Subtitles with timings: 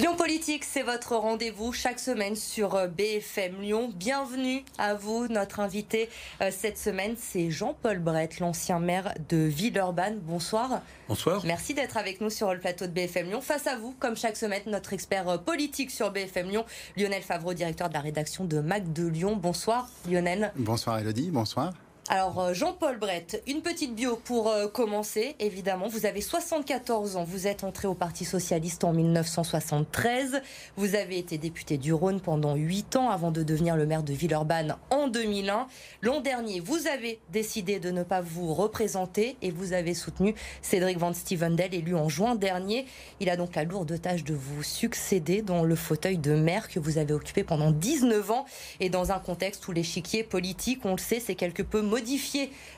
[0.00, 3.92] Lyon Politique, c'est votre rendez-vous chaque semaine sur euh, BFM Lyon.
[3.94, 5.28] Bienvenue à vous.
[5.28, 6.08] Notre invité
[6.40, 10.18] euh, cette semaine, c'est Jean-Paul Brett, l'ancien maire de Villeurbanne.
[10.20, 10.80] Bonsoir.
[11.06, 11.42] Bonsoir.
[11.44, 13.42] Merci d'être avec nous sur le plateau de BFM Lyon.
[13.42, 16.64] Face à vous, comme chaque semaine, notre expert euh, politique sur BFM Lyon,
[16.96, 19.36] Lionel Favreau, directeur de la rédaction de Mac de Lyon.
[19.36, 20.50] Bonsoir Lionel.
[20.56, 21.74] Bonsoir Elodie, bonsoir.
[22.12, 25.86] Alors, euh, Jean-Paul Brett, une petite bio pour euh, commencer, évidemment.
[25.86, 30.42] Vous avez 74 ans, vous êtes entré au Parti Socialiste en 1973.
[30.76, 34.12] Vous avez été député du Rhône pendant 8 ans avant de devenir le maire de
[34.12, 35.68] Villeurbanne en 2001.
[36.02, 40.98] L'an dernier, vous avez décidé de ne pas vous représenter et vous avez soutenu Cédric
[40.98, 42.86] Van Stevendel, élu en juin dernier.
[43.20, 46.80] Il a donc la lourde tâche de vous succéder dans le fauteuil de maire que
[46.80, 48.46] vous avez occupé pendant 19 ans
[48.80, 51.99] et dans un contexte où l'échiquier politique, on le sait, c'est quelque peu modifié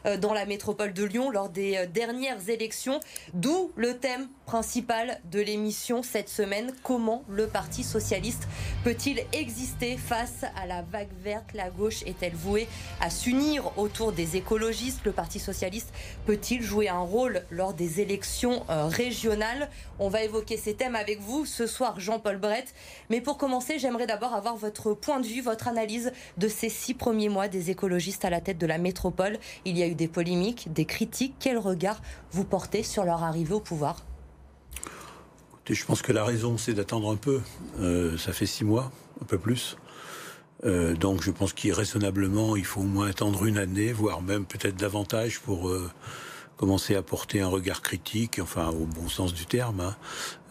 [0.06, 3.00] euh, dans la métropole de Lyon lors des euh, dernières élections.
[3.34, 6.72] D'où le thème principal de l'émission cette semaine.
[6.82, 8.48] Comment le Parti socialiste
[8.84, 11.52] peut-il exister face à la vague verte?
[11.54, 12.68] La gauche est-elle vouée
[13.00, 15.00] à s'unir autour des écologistes?
[15.04, 15.92] Le Parti socialiste
[16.26, 19.70] peut-il jouer un rôle lors des élections euh, régionales?
[19.98, 22.74] On va évoquer ces thèmes avec vous ce soir, Jean-Paul Brett.
[23.10, 26.94] Mais pour commencer, j'aimerais d'abord avoir votre point de vue, votre analyse de ces six
[26.94, 29.38] premiers mois des écologistes à la tête de la métropole.
[29.64, 31.34] Il y a eu des polémiques, des critiques.
[31.40, 34.04] Quel regard vous portez sur leur arrivée au pouvoir?
[35.74, 37.40] Je pense que la raison, c'est d'attendre un peu.
[37.80, 39.76] Euh, ça fait six mois, un peu plus.
[40.64, 44.44] Euh, donc je pense qu'il raisonnablement, il faut au moins attendre une année, voire même
[44.44, 45.90] peut-être davantage pour euh,
[46.56, 49.80] commencer à porter un regard critique, enfin au bon sens du terme.
[49.80, 49.96] Hein.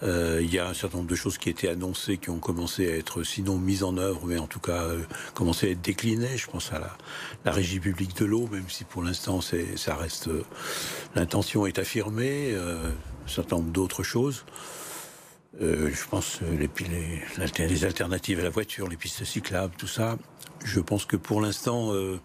[0.03, 2.97] Il y a un certain nombre de choses qui étaient annoncées, qui ont commencé à
[2.97, 4.87] être sinon mises en œuvre, mais en tout cas
[5.35, 6.37] commencé à être déclinées.
[6.37, 6.97] Je pense à la,
[7.45, 10.29] la régie publique de l'eau, même si pour l'instant ça reste
[11.15, 12.53] l'intention est affirmée.
[12.55, 14.43] Un certain nombre d'autres choses.
[15.59, 20.17] Euh, je pense les, les, les, alternatives à la voiture, les pistes cyclables, tout ça.
[20.63, 22.19] Je pense que pour l'instant, euh,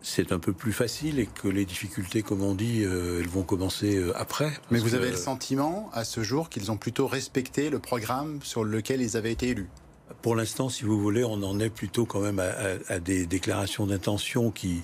[0.00, 3.42] c'est un peu plus facile et que les difficultés, comme on dit, euh, elles vont
[3.42, 4.52] commencer euh, après.
[4.70, 8.64] Mais vous avez le sentiment, à ce jour, qu'ils ont plutôt respecté le programme sur
[8.64, 9.68] lequel ils avaient été élus?
[10.22, 13.26] Pour l'instant, si vous voulez, on en est plutôt quand même à, à, à des
[13.26, 14.82] déclarations d'intention qui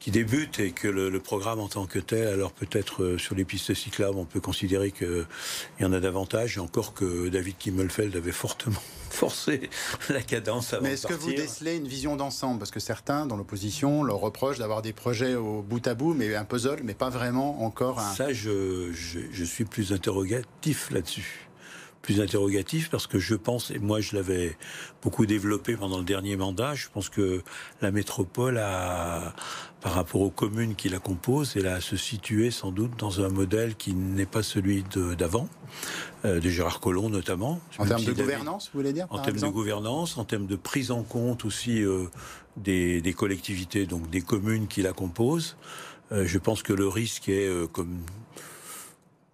[0.00, 3.34] qui débute et que le, le, programme en tant que tel, alors peut-être euh, sur
[3.34, 5.26] les pistes cyclables, on peut considérer qu'il
[5.78, 9.68] y en a davantage, et encore que David Kimmelfeld avait fortement forcé
[10.08, 12.58] la cadence avant Mais est-ce que vous décelez une vision d'ensemble?
[12.58, 16.34] Parce que certains, dans l'opposition, leur reprochent d'avoir des projets au bout à bout, mais
[16.34, 18.14] un puzzle, mais pas vraiment encore un...
[18.14, 21.49] Ça, je, je, je suis plus interrogatif là-dessus
[22.02, 24.56] plus interrogatif parce que je pense, et moi je l'avais
[25.02, 27.42] beaucoup développé pendant le dernier mandat, je pense que
[27.82, 29.34] la métropole a,
[29.80, 33.28] par rapport aux communes qui la composent, elle a se situer sans doute dans un
[33.28, 34.84] modèle qui n'est pas celui
[35.18, 35.48] d'avant,
[36.24, 37.60] euh, de Gérard Collomb notamment.
[37.78, 40.90] En termes de gouvernance, vous voulez dire En termes de gouvernance, en termes de prise
[40.90, 42.06] en compte aussi euh,
[42.56, 45.56] des, des, collectivités, donc des communes qui la composent.
[46.12, 48.00] Euh, je pense que le risque est, euh, comme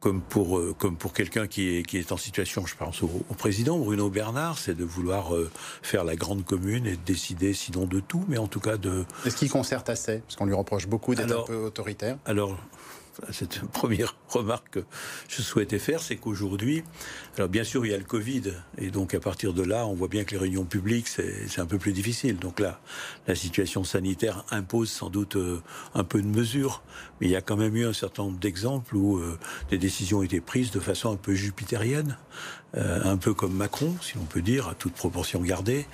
[0.06, 3.10] comme pour, euh, comme pour quelqu'un qui est, qui est en situation, je pense au,
[3.28, 5.50] au président Bruno Bernard, c'est de vouloir euh,
[5.82, 9.04] faire la grande commune et de décider, sinon de tout, mais en tout cas de.
[9.24, 12.18] Est-ce qu'il concerte assez Parce qu'on lui reproche beaucoup d'être un peu autoritaire.
[12.24, 12.56] Alors,
[13.32, 14.80] c'est une première remarque que
[15.28, 16.84] je souhaitais faire, c'est qu'aujourd'hui,
[17.36, 19.94] alors bien sûr il y a le Covid, et donc à partir de là, on
[19.94, 22.38] voit bien que les réunions publiques, c'est un peu plus difficile.
[22.38, 22.80] Donc là,
[23.26, 25.62] la situation sanitaire impose sans doute euh,
[25.94, 26.82] un peu de mesures,
[27.20, 29.38] mais il y a quand même eu un certain nombre d'exemples où euh,
[29.70, 32.16] des décisions ont été prises de façon un peu jupitérienne,
[32.76, 35.86] euh, un peu comme Macron, si l'on peut dire, à toute proportion gardée,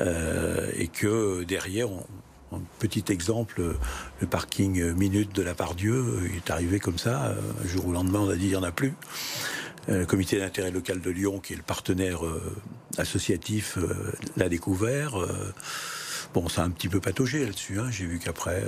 [0.00, 2.04] euh, et que derrière, on,
[2.52, 3.76] un petit exemple,
[4.20, 7.34] le parking minute de la Pardieu est arrivé comme ça.
[7.62, 8.94] Un jour au lendemain, on a dit il n'y en a plus.
[9.88, 12.20] Le comité d'intérêt local de Lyon, qui est le partenaire
[12.98, 13.78] associatif,
[14.36, 15.16] l'a découvert.
[16.34, 17.78] Bon, ça a un petit peu pataugé là-dessus.
[17.78, 17.90] Hein.
[17.90, 18.64] J'ai vu qu'après,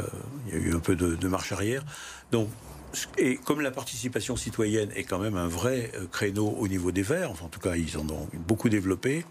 [0.46, 1.84] il y a eu un peu de, de marche arrière.
[2.30, 2.48] Donc,
[3.16, 7.30] et comme la participation citoyenne est quand même un vrai créneau au niveau des Verts,
[7.30, 9.26] enfin, en tout cas ils en ont beaucoup développé,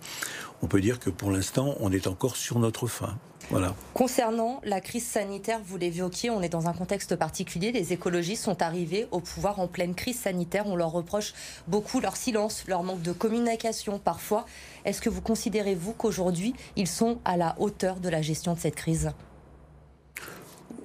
[0.61, 3.17] on peut dire que pour l'instant on est encore sur notre fin.
[3.49, 3.75] Voilà.
[3.93, 7.71] Concernant la crise sanitaire, vous l'évoquiez, on est dans un contexte particulier.
[7.71, 10.67] Les écologistes sont arrivés au pouvoir en pleine crise sanitaire.
[10.67, 11.33] On leur reproche
[11.67, 14.45] beaucoup leur silence, leur manque de communication parfois.
[14.83, 18.59] Est-ce que vous considérez, vous, qu'aujourd'hui, ils sont à la hauteur de la gestion de
[18.59, 19.11] cette crise?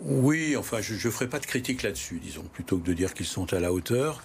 [0.05, 3.27] Oui, enfin, je ne ferai pas de critique là-dessus, disons, plutôt que de dire qu'ils
[3.27, 4.23] sont à la hauteur.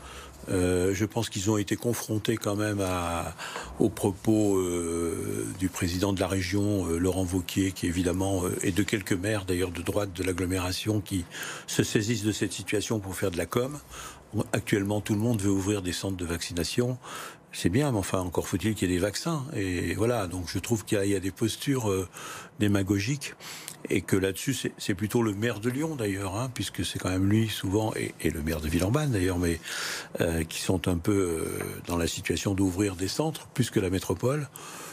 [0.50, 3.36] Euh, je pense qu'ils ont été confrontés quand même à,
[3.80, 8.72] aux propos euh, du président de la région, euh, Laurent Vauquier, qui évidemment, euh, et
[8.72, 11.26] de quelques maires d'ailleurs de droite de l'agglomération, qui
[11.68, 13.78] se saisissent de cette situation pour faire de la com.
[14.54, 16.98] Actuellement, tout le monde veut ouvrir des centres de vaccination.
[17.52, 19.46] c'est bien, mais enfin, encore faut-il qu'il y ait des vaccins.
[19.56, 22.08] Et voilà, donc je trouve qu'il y, a des postures euh,
[22.60, 23.36] démagogiques
[23.90, 27.30] et que là-dessus, c'est plutôt le maire de Lyon d'ailleurs, hein, puisque c'est quand même
[27.30, 29.60] lui souvent, et, le maire de Villeurbanne d'ailleurs, mais
[30.22, 33.90] euh, qui sont un peu euh, dans la situation d'ouvrir des centres, plus que la
[33.90, 34.48] métropole.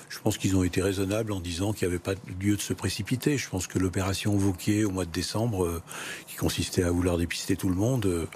[0.09, 2.73] Je pense qu'ils ont été raisonnables en disant qu'il n'y avait pas lieu de se
[2.73, 3.37] précipiter.
[3.37, 5.83] Je pense que l'opération Vauquier au mois de décembre,
[6.29, 8.29] qui consistait à vouloir dépister tout le monde,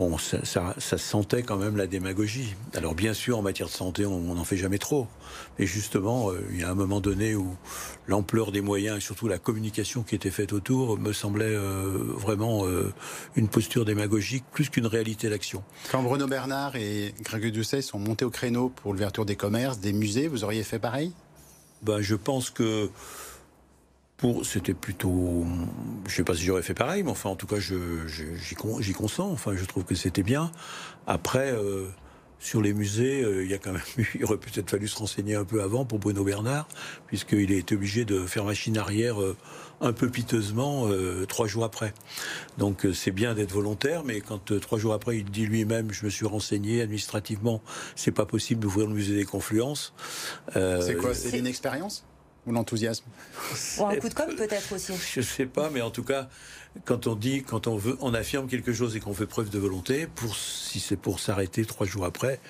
[0.00, 0.38] bon, ça,
[0.78, 2.54] ça, sentait quand même la démagogie.
[2.74, 5.06] Alors bien sûr, en matière de santé, on n'en fait jamais trop.
[5.58, 7.54] Mais justement, euh, il y a un moment donné où
[8.08, 12.66] l'ampleur des moyens et surtout la communication qui était faite autour me semblait euh, vraiment
[12.66, 12.94] euh,
[13.36, 15.62] une posture démagogique plus qu'une réalité d'action.
[15.92, 19.92] Quand Bruno Bernard et Grégory Doucet sont montés au créneau pour l'ouverture des commerces, des
[19.92, 21.12] musées, vous auriez fait pareil?
[21.82, 22.88] Ben, Je pense que
[24.44, 25.44] c'était plutôt,
[26.06, 29.32] je sais pas si j'aurais fait pareil, mais enfin en tout cas j'y consens.
[29.32, 30.50] Enfin je trouve que c'était bien.
[31.06, 31.86] Après euh,
[32.38, 33.82] sur les musées, euh, il y a quand même
[34.14, 36.68] il aurait peut-être fallu se renseigner un peu avant pour Bruno Bernard,
[37.06, 39.36] puisqu'il a été obligé de faire machine arrière euh,
[39.80, 40.90] un peu piteusement
[41.26, 41.94] trois jours après.
[42.58, 46.10] Donc c'est bien d'être volontaire, mais quand trois jours après il dit lui-même, je me
[46.10, 47.62] suis renseigné administrativement,
[47.96, 49.94] c'est pas possible d'ouvrir le musée des Confluences.
[50.52, 52.04] c'est quoi C'est une expérience?
[52.46, 53.04] Ou l'enthousiasme
[53.78, 56.28] Ou un coup de com' peut-être aussi Je ne sais pas, mais en tout cas,
[56.84, 59.58] quand on dit, quand on veut, on affirme quelque chose et qu'on fait preuve de
[59.58, 62.40] volonté, pour, si c'est pour s'arrêter trois jours après,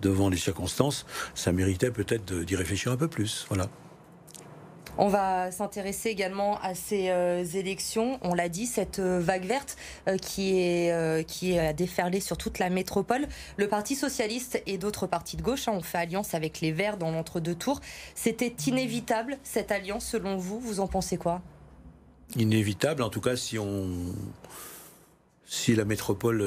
[0.00, 3.46] devant les circonstances, ça méritait peut-être d'y réfléchir un peu plus.
[3.48, 3.68] Voilà.
[4.96, 8.18] On va s'intéresser également à ces euh, élections.
[8.22, 9.76] On l'a dit, cette euh, vague verte
[10.06, 11.58] euh, qui est qui
[12.20, 13.26] sur toute la métropole.
[13.56, 16.96] Le Parti socialiste et d'autres partis de gauche hein, ont fait alliance avec les Verts
[16.96, 17.80] dans l'entre-deux tours.
[18.14, 20.60] C'était inévitable cette alliance, selon vous?
[20.60, 21.42] Vous en pensez quoi?
[22.36, 23.88] Inévitable, en tout cas, si on
[25.68, 26.42] la métropole,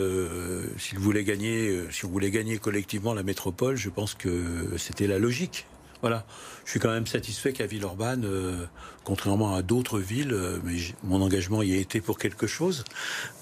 [1.24, 5.66] gagner, si on voulait gagner collectivement la métropole, je pense que c'était la logique.
[6.02, 6.26] Voilà.
[6.66, 8.66] Je suis quand même satisfait qu'à Villeurbanne, euh,
[9.06, 12.84] contrairement à d'autres villes, euh, mais mon engagement y a été pour quelque chose,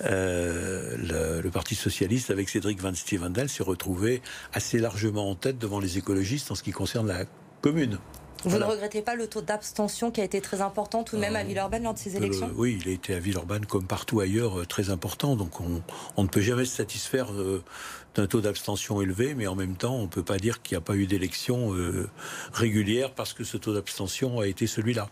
[0.04, 4.22] euh, le, Parti socialiste, avec Cédric Van Stevendel, s'est retrouvé
[4.54, 7.26] assez largement en tête devant les écologistes en ce qui concerne la
[7.62, 7.98] commune.
[8.44, 11.36] Vous ne regrettez pas le taux d'abstention qui a été très important tout de même
[11.36, 12.52] à Villeurbanne lors de ces élections?
[12.56, 15.36] Oui, il a été à Villeurbanne comme partout ailleurs très important.
[15.36, 15.82] Donc on,
[16.16, 17.30] on ne peut jamais se satisfaire
[18.16, 20.80] d'un taux d'abstention élevé, mais en même temps, on ne peut pas dire qu'il n'y
[20.80, 22.10] a pas eu d'élection euh,
[22.54, 25.10] régulière parce que ce taux d'abstention a été celui-là.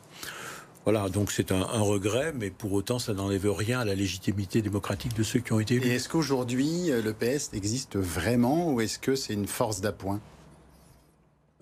[0.85, 5.15] Voilà, donc c'est un, regret, mais pour autant, ça n'enlève rien à la légitimité démocratique
[5.15, 5.89] de ceux qui ont été élus.
[5.89, 10.19] Est-ce qu'aujourd'hui, euh, le PS existe vraiment ou est-ce que c'est une force d'appoint?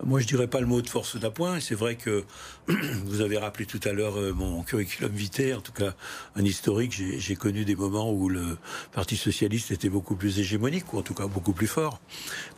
[0.04, 1.60] Moi, je dirais pas le mot de force d'appoint.
[1.60, 2.24] C'est vrai que
[3.04, 5.94] vous avez rappelé tout à l'heure euh, mon curriculum vitae, en tout cas
[6.34, 6.92] un historique.
[6.92, 8.56] J'ai connu des moments où le
[8.92, 12.00] Parti socialiste était beaucoup plus hégémonique, ou en tout cas beaucoup plus fort.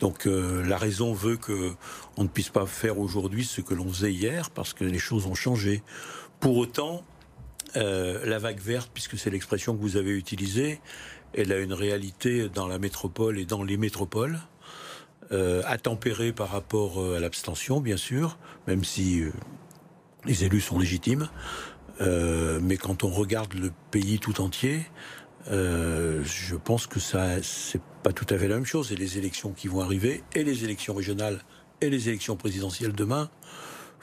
[0.00, 1.72] Donc euh, la raison veut que
[2.16, 5.26] on ne puisse pas faire aujourd'hui ce que l'on faisait hier, parce que les choses
[5.26, 5.82] ont changé.
[6.40, 7.04] Pour autant,
[7.76, 10.80] euh, la vague verte, puisque c'est l'expression que vous avez utilisée,
[11.34, 14.38] elle a une réalité dans la métropole et dans les métropoles.
[15.32, 18.36] Euh, à tempérer par rapport euh, à l'abstention, bien sûr,
[18.66, 19.32] même si euh,
[20.26, 21.28] les élus sont légitimes.
[22.00, 24.82] mais quand on regarde le pays tout entier,
[25.48, 28.92] je pense que ça, c'est pas tout à fait la même chose.
[28.92, 31.40] Et les élections qui vont arriver, et les élections régionales,
[31.80, 33.30] et les élections présidentielles demain,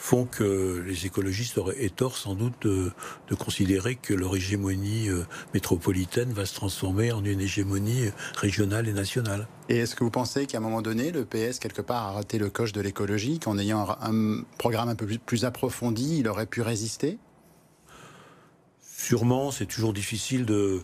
[0.02, 2.92] font que les écologistes auraient tort sans doute de,
[3.36, 8.94] considérer que leur hégémonie euh, métropolitaine va se transformer en une hégémonie euh, régionale et
[8.94, 9.48] nationale.
[9.70, 12.40] Et est-ce que vous pensez qu'à un moment donné, le PS, quelque part, a raté
[12.40, 16.62] le coche de l'écologie, qu'en ayant un programme un peu plus approfondi, il aurait pu
[16.62, 17.20] résister?
[18.98, 20.82] Sûrement, c'est toujours difficile de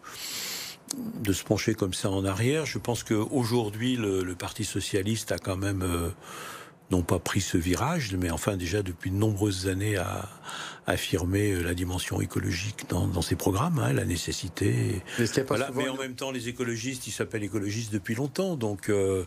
[1.20, 2.66] de se pencher comme ça en arrière.
[2.66, 6.10] Je pense qu'aujourd'hui, le, le Parti socialiste a quand même euh,
[6.92, 10.30] n'ont pas pris ce virage, mais enfin déjà depuis de nombreuses années à
[10.88, 15.02] affirmer euh, la dimension écologique dans, dans ses programmes, hein, la nécessité.
[15.48, 19.26] Voilà, mais en même temps, les écologistes, ils s'appellent écologistes depuis longtemps, donc euh,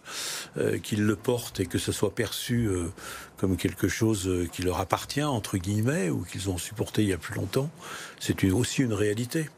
[0.57, 2.87] euh, qu'ils le portent et que ce soit perçu euh,
[3.37, 7.13] comme quelque chose euh, qui leur appartient entre guillemets ou qu'ils ont supporté il y
[7.13, 7.71] a plus longtemps,
[8.19, 9.49] c'est aussi une réalité.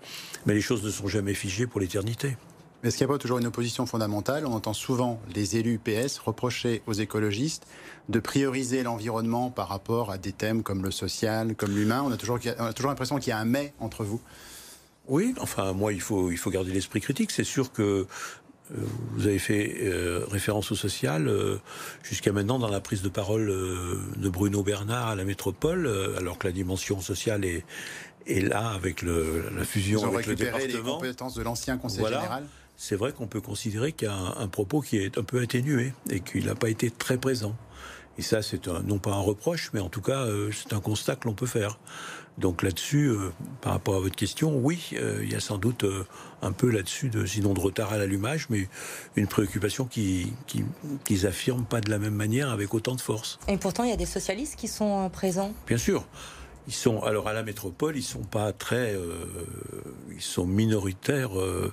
[0.45, 2.37] Mais les choses ne sont jamais figées pour l'éternité.
[2.83, 4.45] Mais est-ce qu'il n'y a pas toujours une opposition fondamentale?
[4.47, 7.67] On entend souvent les élus PS reprocher aux écologistes
[8.09, 12.03] de prioriser l'environnement par rapport à des thèmes comme le social, comme l'humain.
[12.05, 12.41] On a toujours,
[12.75, 14.21] toujours l'impression qu'il y a un mais entre vous.
[15.09, 17.31] Oui, enfin moi il faut, il faut garder l'esprit critique.
[17.31, 18.07] C'est sûr que euh,
[19.13, 21.59] vous avez fait euh, référence au social euh,
[22.03, 23.47] jusqu'à maintenant dans la prise de parole
[24.17, 25.87] de Bruno Bernard à la métropole,
[26.19, 27.65] alors que la dimension sociale est,
[28.27, 32.45] là avec la fusion Ils ont avec récupéré les compétences de l'ancien conseil général
[32.77, 35.93] c'est vrai qu'on peut considérer qu'il y a un, propos qui est un peu atténué
[36.11, 37.55] et qu'il n'a pas été très présent.
[38.19, 41.17] Et ça, c'est non pas un reproche, mais en tout cas, euh, c'est un constat
[41.17, 41.79] que l'on peut faire.
[42.39, 45.85] Donc là-dessus, euh, par rapport à votre question, oui, euh, il y a sans doute
[46.43, 48.69] un peu là-dessus, de, sinon de retard à l'allumage, mais
[49.17, 50.33] une préoccupation qui
[51.05, 53.39] qu'ils affirment pas de la même manière avec autant de force.
[53.49, 55.55] Et pourtant, il y a des socialistes qui sont présents.
[55.67, 56.07] Bien sûr.
[56.69, 58.97] Ils sont alors à la métropole, ils sont pas très,
[60.15, 61.73] ils sont minoritaires euh,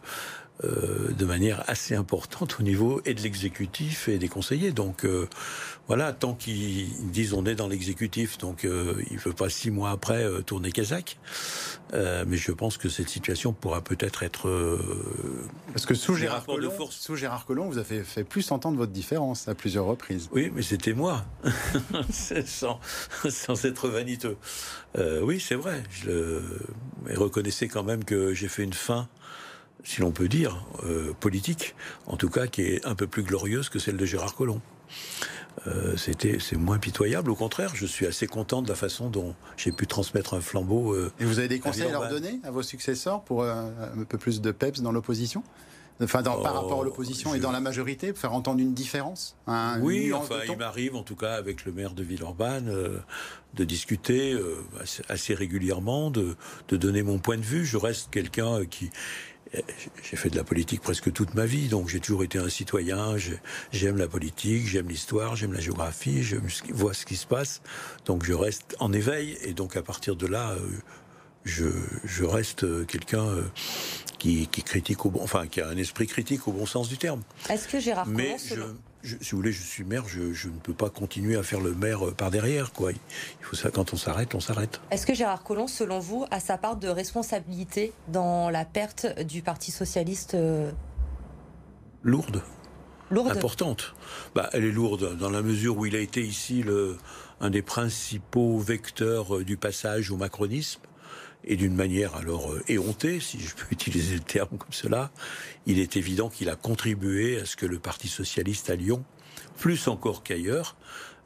[0.64, 4.72] de manière assez importante au niveau et de l'exécutif et des conseillers.
[4.72, 5.28] Donc euh,
[5.88, 9.72] voilà, tant qu'ils disent on est dans l'exécutif, donc euh, il ne veut pas six
[9.72, 11.18] mois après tourner Kazakh.
[11.94, 14.80] mais je pense que cette situation pourra peut-être être,
[15.72, 19.48] parce que sous Gérard Collomb, sous Gérard Collomb, vous avez fait plus entendre votre différence
[19.48, 20.30] à plusieurs reprises.
[20.32, 21.26] Oui, mais c'était moi,
[22.12, 22.80] sans,
[23.30, 24.38] sans être vaniteux.
[25.22, 25.84] oui, c'est vrai.
[25.90, 26.44] Je le...
[27.06, 29.08] Mais reconnaissez quand même que j'ai fait une fin
[29.84, 31.76] si l'on peut dire, euh, politique,
[32.08, 34.62] en tout cas qui est un peu plus glorieuse que celle de Gérard Collomb.
[35.68, 37.32] Euh, c'était c'est moins pitoyable.
[37.32, 40.94] Au contraire, je suis assez content de la façon dont j'ai pu transmettre un flambeau.
[40.94, 43.72] Euh, Et vous avez des conseils à leur donner à vos successeurs pour un
[44.08, 45.44] peu plus de peps dans l'opposition?
[46.02, 49.36] Enfin, par rapport à l'opposition et dans la majorité, pour faire entendre une différence
[49.82, 52.74] Oui, enfin, il m'arrive, en tout cas, avec le maire de Villeurbanne,
[53.54, 54.40] de discuter
[55.10, 56.38] assez, régulièrement, de,
[56.70, 57.66] de, donner mon point de vue.
[57.66, 58.92] Je reste quelqu'un qui,
[59.54, 63.16] j'ai fait de la politique presque toute ma vie, donc j'ai toujours été un citoyen.
[63.72, 66.38] J'aime la politique, j'aime l'histoire, j'aime la géographie, je
[66.72, 67.62] vois ce qui se passe.
[68.06, 70.68] Donc je reste en éveil, et donc à partir de là, euh,
[71.46, 71.68] je,
[72.04, 73.44] je reste quelqu'un euh,
[74.20, 76.98] qui, qui, critique au bon, enfin qui a un esprit critique au bon sens du
[76.98, 77.24] terme.
[77.50, 78.36] Est-ce que Gérard Mais
[79.04, 82.08] si vous voulez, je suis maire, je, ne peux pas continuer à faire le maire
[82.08, 82.74] euh, par derrière.
[82.74, 82.92] Quoi.
[82.92, 82.98] Il
[83.42, 84.82] faut ça, quand on s'arrête, on s'arrête.
[84.92, 89.42] Est-ce que Gérard Collomb, selon vous, a sa part de responsabilité dans la perte du
[89.42, 90.72] Parti socialiste euh
[92.04, 92.42] Lourde.
[93.12, 93.32] Lourde.
[93.32, 93.96] Importante.
[94.36, 96.98] Bah, elle est lourde dans la mesure où il a été ici le,
[97.42, 100.82] un des principaux vecteurs euh, du passage au macronisme
[101.44, 105.12] et d'une manière alors euh, éhontée, si je peux utiliser le terme comme cela,
[105.66, 109.04] il est évident qu'il a contribué à ce que le Parti socialiste à Lyon,
[109.58, 110.76] plus encore qu'ailleurs,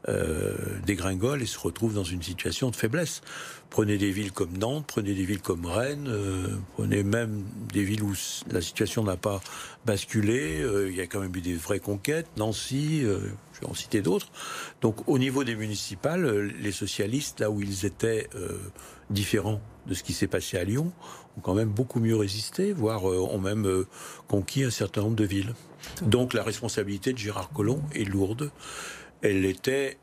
[0.06, 0.54] euh,
[0.84, 3.22] dégringole et se retrouve dans une situation de faiblesse.
[3.70, 7.42] Prenez des villes comme Nantes, prenez des villes comme Rennes, euh, prenez même
[7.72, 8.12] des villes où
[8.50, 9.40] la situation n'a pas
[9.86, 10.60] basculé.
[10.60, 14.02] Euh, il y a quand même eu des vraies conquêtes, Nancy, je vais en citer
[14.02, 14.28] d'autres.
[14.82, 18.28] Donc au niveau des municipales, les socialistes, là où ils étaient
[19.08, 20.92] différents de ce qui s'est passé à Lyon,
[21.36, 23.84] ont quand même beaucoup mieux résisté, voire ont même
[24.28, 25.54] conquis un certain nombre de villes.
[26.02, 28.50] Donc la responsabilité de Gérard Collomb est lourde
[29.24, 29.96] elle était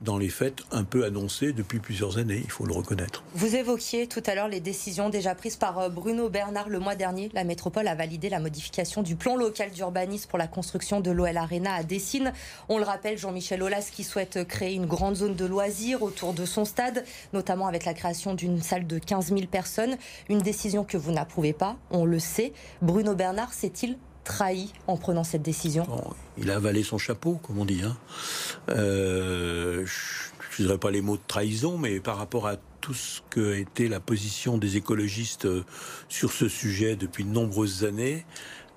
[0.00, 3.22] dans les faits un peu annoncée depuis plusieurs années, il faut le reconnaître.
[3.34, 6.94] Vous évoquiez tout à l'heure les décisions déjà prises par euh, Bruno Bernard le mois
[6.94, 7.30] dernier.
[7.34, 11.36] La métropole a validé la modification du plan local d'urbanisme pour la construction de l'OL
[11.36, 12.32] Arena à Dessines.
[12.68, 16.44] On le rappelle, Jean-Michel Aulas qui souhaite créer une grande zone de loisirs autour de
[16.44, 19.96] son stade, notamment avec la création d'une salle de 15 000 personnes.
[20.28, 22.52] Une décision que vous n'approuvez pas, on le sait.
[22.82, 25.86] Bruno Bernard s'est-il trahi en prenant cette décision
[26.36, 27.80] Il a avalé son chapeau, comme on dit.
[27.82, 27.96] Hein.
[28.68, 33.22] Euh, je ne dirais pas les mots de trahison, mais par rapport à tout ce
[33.30, 35.64] que été la position des écologistes euh,
[36.08, 38.26] sur ce sujet depuis de nombreuses années,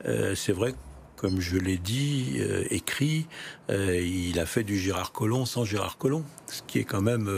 [0.05, 0.73] euh, c'est vrai
[1.17, 2.41] comme je l'ai dit,
[2.71, 3.27] écrit,
[3.69, 7.29] il a fait du Gérard Collomb sans Gérard Collomb, ce qui est quand même...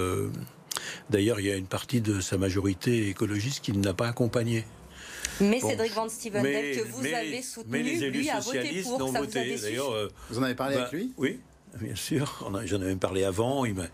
[1.10, 4.64] D'ailleurs, il y a une partie de sa majorité écologiste qui ne l'a pas accompagné.
[5.42, 9.12] Mais Cédric Van Stevendel, que vous avez soutenu, lui a voté pour.
[9.12, 9.38] Ça vous,
[9.94, 11.14] euh, vous en avez parlé avec bah, lui?
[11.18, 11.40] Oui,
[11.80, 12.50] bien sûr.
[12.66, 13.66] J'en ai même parlé avant.
[13.66, 13.88] Il m'a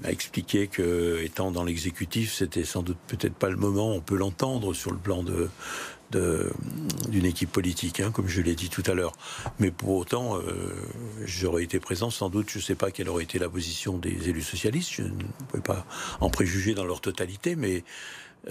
[0.00, 3.92] m'a expliqué que, étant dans l'exécutif, c'était sans doute peut-être pas le moment.
[3.92, 5.48] On peut l'entendre sur le plan de
[7.08, 9.12] d'une équipe politique, hein, comme je l'ai dit tout à l'heure.
[9.58, 10.72] Mais pour autant, euh,
[11.24, 14.28] j'aurais été présent, sans doute, je ne sais pas quelle aurait été la position des
[14.28, 15.10] élus socialistes, je ne
[15.52, 15.84] peux pas
[16.20, 17.82] en préjuger dans leur totalité, mais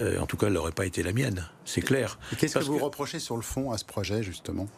[0.00, 2.18] euh, en tout cas, elle n'aurait pas été la mienne, c'est clair.
[2.38, 4.68] Qu'est-ce que vous reprochez sur le fond à ce projet, justement?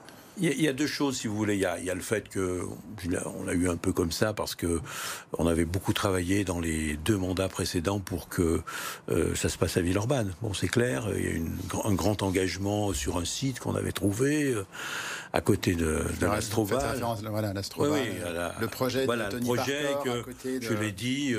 [0.41, 1.55] Il y, a deux choses, si vous voulez.
[1.55, 2.63] Il y a, le fait que
[3.25, 4.81] on a eu un peu comme ça parce que
[5.37, 8.61] on avait beaucoup travaillé dans les deux mandats précédents pour que
[9.09, 10.33] euh, ça se passe à Villeurbanne.
[10.41, 11.09] Bon, c'est clair.
[11.17, 11.43] Il y a eu
[11.85, 14.65] un grand engagement sur un site qu'on avait trouvé euh,
[15.33, 17.03] à côté de, de l'Astroval.
[17.31, 17.91] Voilà, l'Astroval.
[17.93, 18.09] Oui,
[18.61, 21.35] le projet voilà, de Tony le projet que je l'ai dit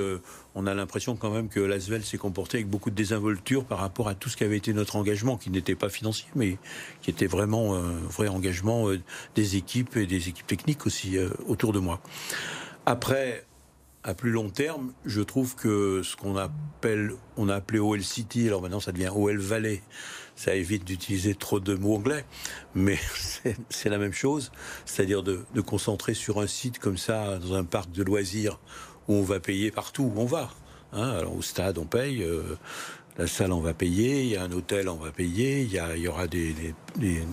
[0.55, 4.07] on a l'impression quand même que l'Asvel s'est comporté avec beaucoup de désinvolture par rapport
[4.07, 6.57] à tout ce qui avait été notre engagement, qui n'était pas financier, mais
[7.01, 8.99] qui était vraiment un vrai engagement euh,
[9.35, 12.01] des équipes et des équipes techniques aussi euh, autour de moi.
[12.85, 13.45] Après,
[14.03, 18.47] à plus long terme, je trouve que ce qu'on appelle, on a appelé OL City,
[18.47, 19.81] alors maintenant ça devient OL Valley.
[20.35, 22.23] Ça évite d'utiliser trop de mots anglais,
[22.73, 22.97] mais
[23.69, 24.53] c'est la même chose,
[24.85, 28.57] c'est-à-dire de, concentrer sur un site comme ça, dans un parc de loisirs,
[29.09, 30.49] où on va payer partout où on va.
[30.93, 31.09] Hein.
[31.09, 32.23] alors au stade, on paye.
[32.23, 32.57] Euh,
[33.17, 34.21] la salle, on va payer.
[34.21, 35.61] Il y a un hôtel, on va payer.
[35.63, 36.73] Il y, il y aura des, des,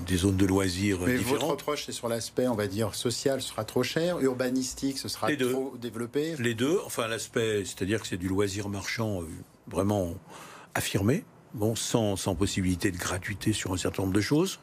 [0.04, 1.42] des, zones de loisirs Mais différentes.
[1.42, 4.18] Votre reproche, c'est sur l'aspect, on va dire, social, ce sera trop cher.
[4.18, 5.52] Urbanistique, ce sera Les deux.
[5.52, 6.35] trop développé.
[6.40, 6.80] Les deux.
[6.85, 9.26] Enfin, l'aspect, c'est-à-dire que c'est du loisir marchand euh,
[9.68, 10.14] vraiment
[10.75, 14.59] affirmé, bon, sans, sans possibilité de gratuité sur un certain nombre de choses.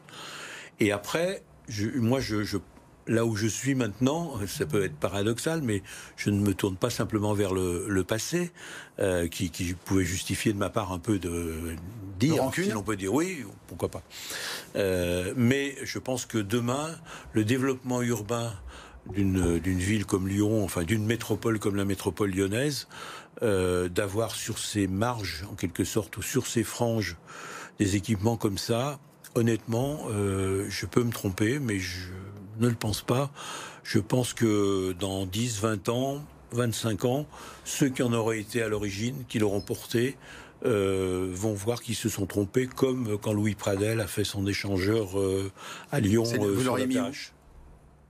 [0.78, 2.58] Et après, je, moi, je, je
[3.06, 5.82] là où je suis maintenant, ça peut être paradoxal, mais
[6.16, 8.52] je ne me tourne pas simplement vers le, le passé,
[8.98, 11.74] euh, qui, qui, pouvait justifier de ma part un peu de
[12.18, 14.02] dire, si l'on peut dire oui, pourquoi pas.
[14.76, 16.94] Euh, mais je pense que demain,
[17.32, 18.52] le développement urbain
[19.12, 22.88] d'une ville comme Lyon, enfin d'une métropole comme la métropole lyonnaise,
[23.42, 27.16] euh, d'avoir sur ses marges, en quelque sorte, ou sur ses franges,
[27.78, 28.98] des équipements comme ça,
[29.34, 32.10] honnêtement, euh, je peux me tromper, mais je
[32.60, 33.30] ne le pense pas.
[33.82, 37.26] Je pense que dans 10, 20 ans, 25 ans,
[37.64, 40.16] ceux qui en auraient été à l'origine, qui l'auront porté,
[40.64, 45.18] euh, vont voir qu'ils se sont trompés, comme quand Louis Pradel a fait son échangeur
[45.18, 45.50] euh,
[45.92, 46.24] à Lyon.
[46.24, 47.10] vous l'auriez mis où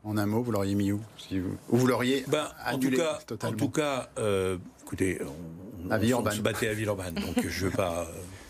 [0.05, 1.57] En un mot, vous l'auriez mis où si vous...
[1.71, 5.91] Ou vous l'auriez ben, annulé en tout cas, totalement En tout cas, euh, écoutez, on,
[5.91, 8.07] à on, on se battait à Villeurbanne, donc je ne veux pas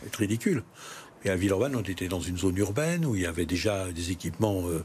[0.07, 0.63] être ridicule.
[1.25, 4.11] Et à Villeurbanne, on était dans une zone urbaine où il y avait déjà des
[4.11, 4.69] équipements.
[4.69, 4.85] Euh,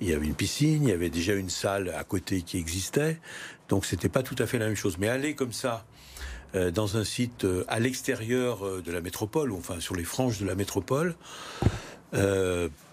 [0.00, 3.18] il y avait une piscine, il y avait déjà une salle à côté qui existait.
[3.68, 4.98] Donc c'était pas tout à fait la même chose.
[4.98, 5.84] Mais aller comme ça
[6.54, 10.38] euh, dans un site euh, à l'extérieur de la métropole, ou enfin sur les franges
[10.38, 11.16] de la métropole,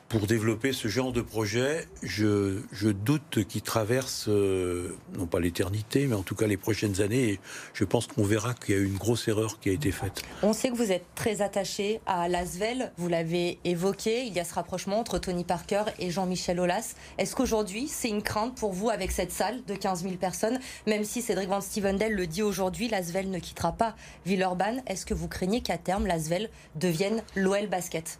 [0.09, 2.61] pour développer ce genre de projet, je,
[2.91, 7.39] doute qu'il traverse, euh, non pas l'éternité, mais en tout cas les prochaines années.
[7.73, 10.21] Je pense qu'on verra qu'il y a eu une grosse erreur qui a été faite.
[10.43, 14.45] On sait que vous êtes très attaché à Lasvel, vous l'avez évoqué, il y a
[14.45, 16.95] ce rapprochement entre Tony Parker et Jean-Michel Aulas.
[17.17, 21.03] Est-ce qu'aujourd'hui, c'est une crainte pour vous avec cette salle de 15 000 personnes, même
[21.03, 24.81] si Cédric Van Stevendel le dit aujourd'hui, Lasvel ne quittera pas Villeurbanne.
[24.87, 28.19] Est-ce que vous craignez qu'à terme, Lasvel devienne l'OL Basket?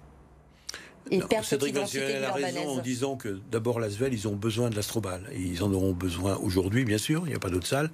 [1.12, 4.76] Et non, Cédric Vanciel a raison en disant que d'abord l'Asvel, ils ont besoin de
[4.76, 5.28] l'Astrobal.
[5.32, 7.90] Et ils en auront besoin aujourd'hui, bien sûr, il n'y a pas d'autre salle.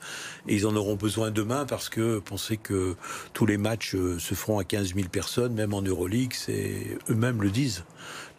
[0.48, 2.96] Et ils en auront besoin demain parce que pensez que
[3.34, 7.42] tous les matchs euh, se feront à 15 000 personnes, même en Euroleague, c'est eux-mêmes
[7.42, 7.84] le disent.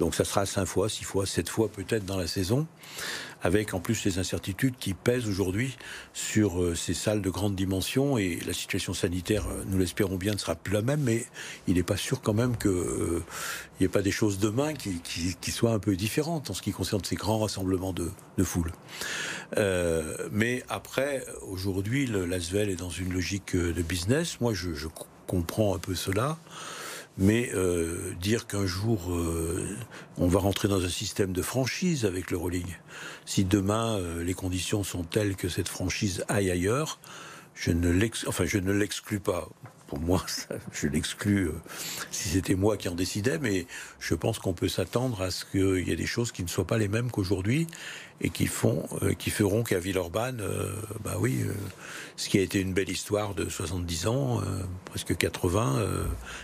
[0.01, 2.67] Donc ça sera 5 fois, 6 fois, 7 fois peut-être dans la saison
[3.45, 5.77] avec en plus les incertitudes qui pèsent aujourd'hui
[6.15, 10.33] sur euh, ces salles de grande dimension et la situation sanitaire, euh, nous l'espérons bien,
[10.33, 11.27] ne sera plus la même, mais
[11.69, 13.23] il n'est pas sûr quand même qu'il euh,
[13.79, 16.63] n'y ait pas des choses demain qui, qui, qui, soient un peu différentes en ce
[16.63, 18.73] qui concerne ces grands rassemblements de, de foule.
[19.59, 24.41] Euh, mais après, aujourd'hui, l'Asvel est dans une logique de business.
[24.41, 24.89] Moi, je, je
[25.27, 26.39] comprends un peu cela.
[27.16, 29.64] Mais euh, dire qu'un jour euh,
[30.18, 32.81] on va rentrer dans un système de franchise avec l'Euroleague,
[33.24, 36.98] si demain euh, les conditions sont telles que cette franchise aille ailleurs,
[37.55, 39.48] je ne l'exclus enfin, je ne l'exclus pas.
[40.01, 40.25] Moi,
[40.73, 41.61] je l'exclus euh,
[42.11, 43.67] si c'était moi qui en décidais, mais
[44.01, 46.67] je pense qu'on peut s'attendre à ce qu'il y ait des choses qui ne soient
[46.67, 47.67] pas les mêmes qu'aujourd'hui
[48.21, 51.53] et qui font, euh, qui feront qu'à Villeurbanne, euh, bah oui, euh,
[52.17, 54.41] ce qui a été une belle histoire de 70 ans,
[54.85, 55.85] presque 80,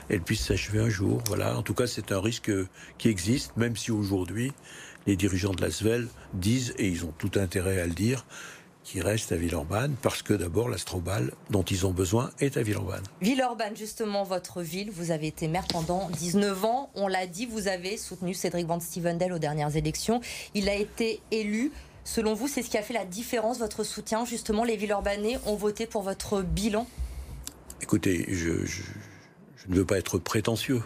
[0.08, 1.22] elle puisse s'achever un jour.
[1.28, 1.56] Voilà.
[1.56, 2.50] En tout cas, c'est un risque
[2.98, 4.52] qui existe, même si aujourd'hui
[5.06, 8.24] les dirigeants de l'Asvel disent, et ils ont tout intérêt à le dire,
[8.90, 13.04] qui reste à Villeurbanne, parce que d'abord l'Astrobal dont ils ont besoin est à Villeurbanne.
[13.20, 16.90] Villeurbanne, justement, votre ville, vous avez été maire pendant 19 ans.
[16.96, 20.20] On l'a dit, vous avez soutenu Cédric Van Stevendel aux dernières élections.
[20.54, 21.70] Il a été élu.
[22.02, 24.24] Selon vous, c'est ce qui a fait la différence, votre soutien?
[24.24, 26.84] Justement, les Villeurbanais ont voté pour votre bilan
[27.82, 28.82] Écoutez, je, je,
[29.54, 30.82] je ne veux pas être prétentieux,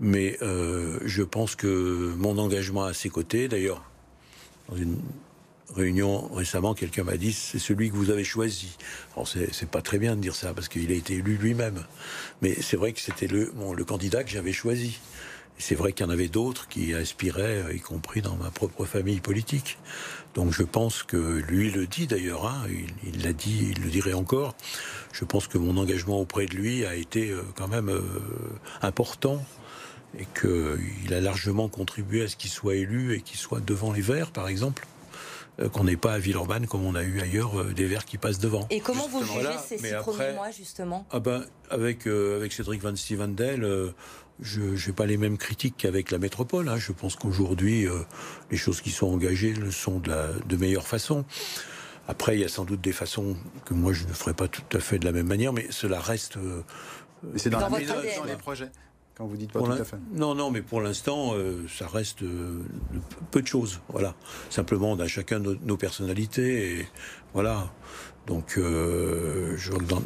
[0.00, 3.84] mais euh, je pense que mon engagement à ses côtés, d'ailleurs,
[4.70, 4.98] dans une
[5.74, 8.76] réunion récemment, quelqu'un m'a dit c'est celui que vous avez choisi.
[9.14, 11.84] Alors c'est pas très bien de dire ça parce qu'il a été élu lui-même,
[12.42, 14.98] mais c'est vrai que c'était le, bon, le candidat que j'avais choisi.
[15.60, 19.20] C'est vrai qu'il y en avait d'autres qui aspiraient, y compris dans ma propre famille
[19.20, 19.76] politique.
[20.34, 22.62] Donc je pense que lui le dit d'ailleurs, hein,
[23.04, 24.54] il l'a dit, il le dirait encore.
[25.12, 28.02] Je pense que mon engagement auprès de lui a été quand même euh,
[28.82, 29.44] important
[30.16, 34.00] et qu'il a largement contribué à ce qu'il soit élu et qu'il soit devant les
[34.00, 34.86] Verts, par exemple
[35.72, 38.66] qu'on n'ait pas à Villeurbanne comme on a eu ailleurs des verts qui passent devant.
[38.70, 39.58] Et comment vous jugez voilà.
[39.58, 41.06] ces six après, premiers mois justement?
[41.10, 43.90] ah ben, avec, euh, avec Cédric Van Stevendel, euh,
[44.40, 46.68] je n'ai pas les mêmes critiques qu'avec la métropole.
[46.68, 46.76] Hein.
[46.76, 48.00] Je pense qu'aujourd'hui, euh,
[48.50, 51.24] les choses qui sont engagées le sont de, la, de meilleure façon.
[52.06, 54.62] Après, il y a sans doute des façons que moi je ne ferai pas tout
[54.72, 56.38] à fait de la même manière, mais cela reste.
[57.36, 58.70] c'est dans, les projets
[59.18, 59.98] quand vous dites pas tout à fait.
[60.12, 61.34] Non, non, mais pour l'instant,
[61.68, 62.20] ça reste
[63.30, 63.80] peu de choses.
[63.88, 64.14] Voilà.
[64.48, 66.88] Simplement, on a chacun nos, personnalités et
[67.34, 67.70] voilà.
[68.28, 69.56] Donc, euh,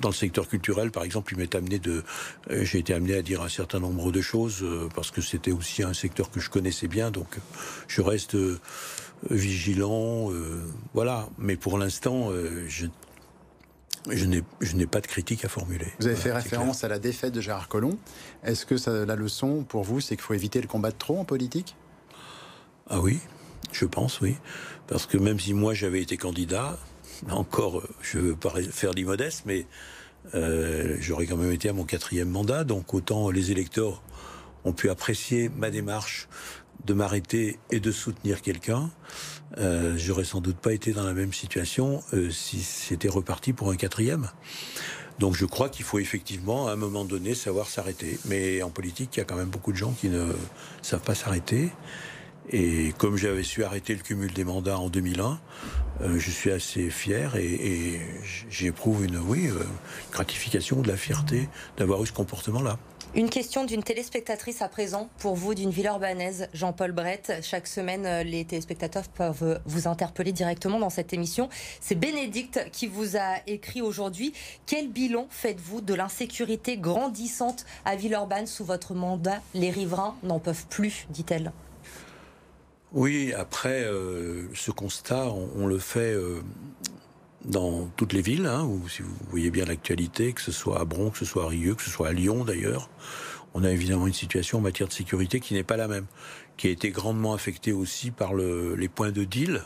[0.00, 2.04] dans, le secteur culturel, par exemple, il m'est amené de,
[2.50, 5.50] euh, j'ai été amené à dire un certain nombre de choses euh, parce que c'était
[5.50, 7.10] aussi un secteur que je connaissais bien.
[7.10, 7.38] Donc,
[7.88, 8.36] je reste
[9.28, 10.30] vigilant,
[10.94, 11.28] voilà.
[11.38, 12.30] Mais pour l'instant,
[12.68, 12.86] je
[14.10, 14.24] je
[14.76, 15.86] n'ai pas de critique à formuler.
[16.00, 17.96] Vous avez fait référence à la défaite de Gérard Collomb.
[18.44, 21.18] Est-ce que ça, la leçon pour vous, c'est qu'il faut éviter le combat de trop
[21.18, 21.76] en politique?
[22.88, 23.20] Ah oui,
[23.72, 24.36] je pense, oui.
[24.86, 26.78] Parce que même si moi j'avais été candidat,
[27.30, 29.66] encore, je ne veux pas faire d'immodeste, mais
[30.34, 34.02] euh, j'aurais quand même été à mon quatrième mandat, donc autant les électeurs
[34.64, 36.28] ont pu apprécier ma démarche
[36.84, 38.90] de m'arrêter et de soutenir quelqu'un.
[39.58, 43.70] Euh, j'aurais sans doute pas été dans la même situation euh, si c'était reparti pour
[43.70, 44.28] un quatrième.
[45.18, 48.18] Donc je crois qu'il faut effectivement, à un moment donné, savoir s'arrêter.
[48.24, 50.32] Mais en politique, il y a quand même beaucoup de gens qui ne
[50.80, 51.70] savent pas s'arrêter.
[52.50, 55.38] Et comme j'avais su arrêter le cumul des mandats en 2001,
[56.00, 58.00] euh, je suis assez fier et,
[58.50, 59.62] j'éprouve une, oui, euh,
[60.10, 62.78] gratification, de la fierté d'avoir eu ce comportement-là.
[63.14, 67.30] Une question d'une téléspectatrice à présent pour vous d'une ville urbanaise, Jean-Paul Brett.
[67.42, 71.50] Chaque semaine, euh, les téléspectateurs peuvent vous interpeller directement dans cette émission.
[71.82, 74.32] C'est Bénédicte qui vous a écrit aujourd'hui.
[74.64, 79.42] Quel bilan faites-vous de l'insécurité grandissante à Villeurbanne sous votre mandat?
[79.52, 81.52] Les riverains n'en peuvent plus, dit-elle.
[82.94, 86.40] Oui, après, euh, ce constat, on, le fait euh,
[87.44, 90.84] dans toutes les villes, hein, où si vous voyez bien l'actualité, que ce soit à
[90.84, 92.88] Bron, que ce soit à Rieux, que ce soit à Lyon d'ailleurs,
[93.54, 96.06] on a évidemment une situation en matière de sécurité qui n'est pas la même,
[96.56, 99.62] qui a été grandement affectée aussi par le, les points de deal,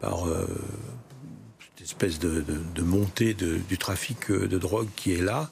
[0.00, 0.46] par euh,
[1.60, 5.50] cette espèce de, de montée du trafic de drogue qui est là,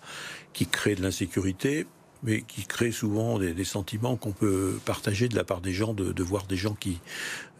[0.52, 1.86] qui crée de l'insécurité
[2.22, 6.22] mais qui crée souvent des, sentiments qu'on peut partager de la part des gens, de,
[6.22, 7.00] voir des gens qui,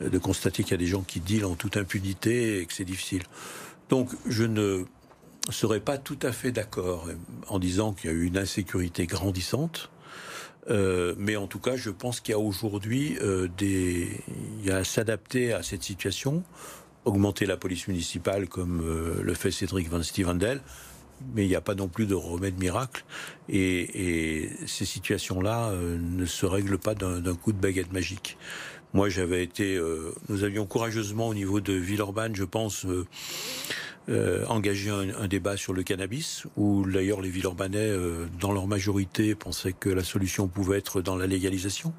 [0.00, 2.84] de constater qu'il y a des gens qui dealent en toute impunité et que c'est
[2.84, 3.22] difficile.
[3.90, 4.84] Donc, je ne
[5.50, 7.08] serais pas tout à fait d'accord
[7.48, 9.90] en disant qu'il y a eu une insécurité grandissante.
[10.70, 14.20] Euh, mais en tout cas, je pense qu'il y a aujourd'hui euh, des,
[14.62, 16.44] il à s'adapter à cette situation,
[17.04, 20.60] augmenter la police municipale comme euh, le fait Cédric Van Stevendel,
[21.34, 23.04] mais il n'y a pas non plus de remède miracle.
[23.48, 28.38] Et, ces situations-là ne se règlent pas d'un coup de baguette magique.
[28.92, 32.86] Moi, j'avais été, euh, nous avions courageusement au niveau de Villeurbanne, je pense,
[34.08, 37.92] euh, engagé un, débat sur le cannabis, où d'ailleurs les Villeurbanais,
[38.40, 41.92] dans leur majorité, pensaient que la solution pouvait être dans la légalisation,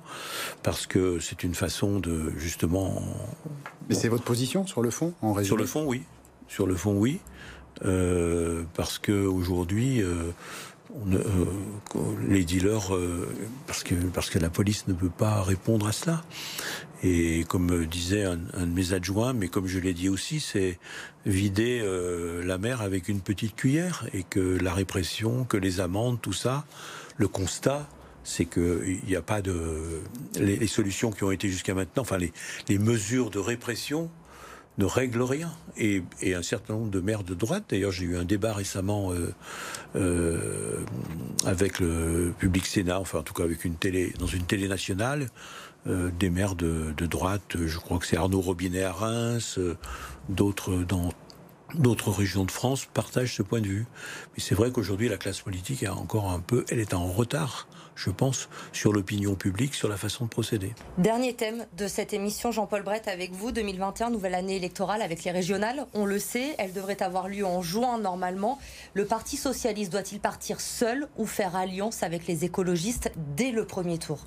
[0.64, 3.02] parce que c'est une façon de justement.
[3.88, 5.48] Mais c'est votre position sur le fond, en résumé?
[5.48, 6.04] Sur le fond, oui.
[6.50, 7.20] Sur le fond, oui.
[7.86, 10.04] Euh, parce que aujourd'hui,
[11.14, 11.46] euh,
[11.96, 12.92] euh, les dealers,
[13.68, 16.24] parce que parce que la police ne peut pas répondre à cela.
[17.04, 20.78] Et comme disait un, de mes adjoints, mais comme je l'ai dit aussi, c'est
[21.26, 21.84] vider
[22.44, 26.66] la mer avec une petite cuillère et que la répression, que les amendes, tout ça,
[27.18, 27.90] le constat,
[28.24, 30.02] c'est qu'il n'y a pas de
[30.36, 32.32] les, solutions qui ont été jusqu'à maintenant, enfin les,
[32.70, 34.12] les mesures de répression
[34.82, 35.52] ne règle rien.
[35.78, 39.34] Et, un certain nombre de maires de droite, d'ailleurs j'ai eu un débat récemment euh,
[39.96, 40.80] euh,
[41.46, 45.30] avec le public Sénat, enfin en tout cas avec une télé, dans une télé nationale,
[45.88, 49.60] euh, des maires de, droite, je crois que c'est Arnaud Robinet à Reims,
[50.30, 51.10] d'autres dans
[51.76, 53.86] d'autres régions de France partagent ce point de vue.
[54.34, 57.68] Mais c'est vrai qu'aujourd'hui la classe politique est encore un peu, elle est en retard
[58.02, 60.74] je pense, sur l'opinion publique, sur la façon de procéder.
[60.98, 65.32] Dernier thème de cette émission, Jean-Paul Brett, avec vous, 2021, nouvelle année électorale avec les
[65.32, 65.86] régionales.
[65.94, 68.60] On le sait, elle devrait avoir lieu en juin normalement.
[68.96, 74.00] Le Parti socialiste doit-il partir seul ou faire alliance avec les écologistes dès le premier
[74.00, 74.24] tour?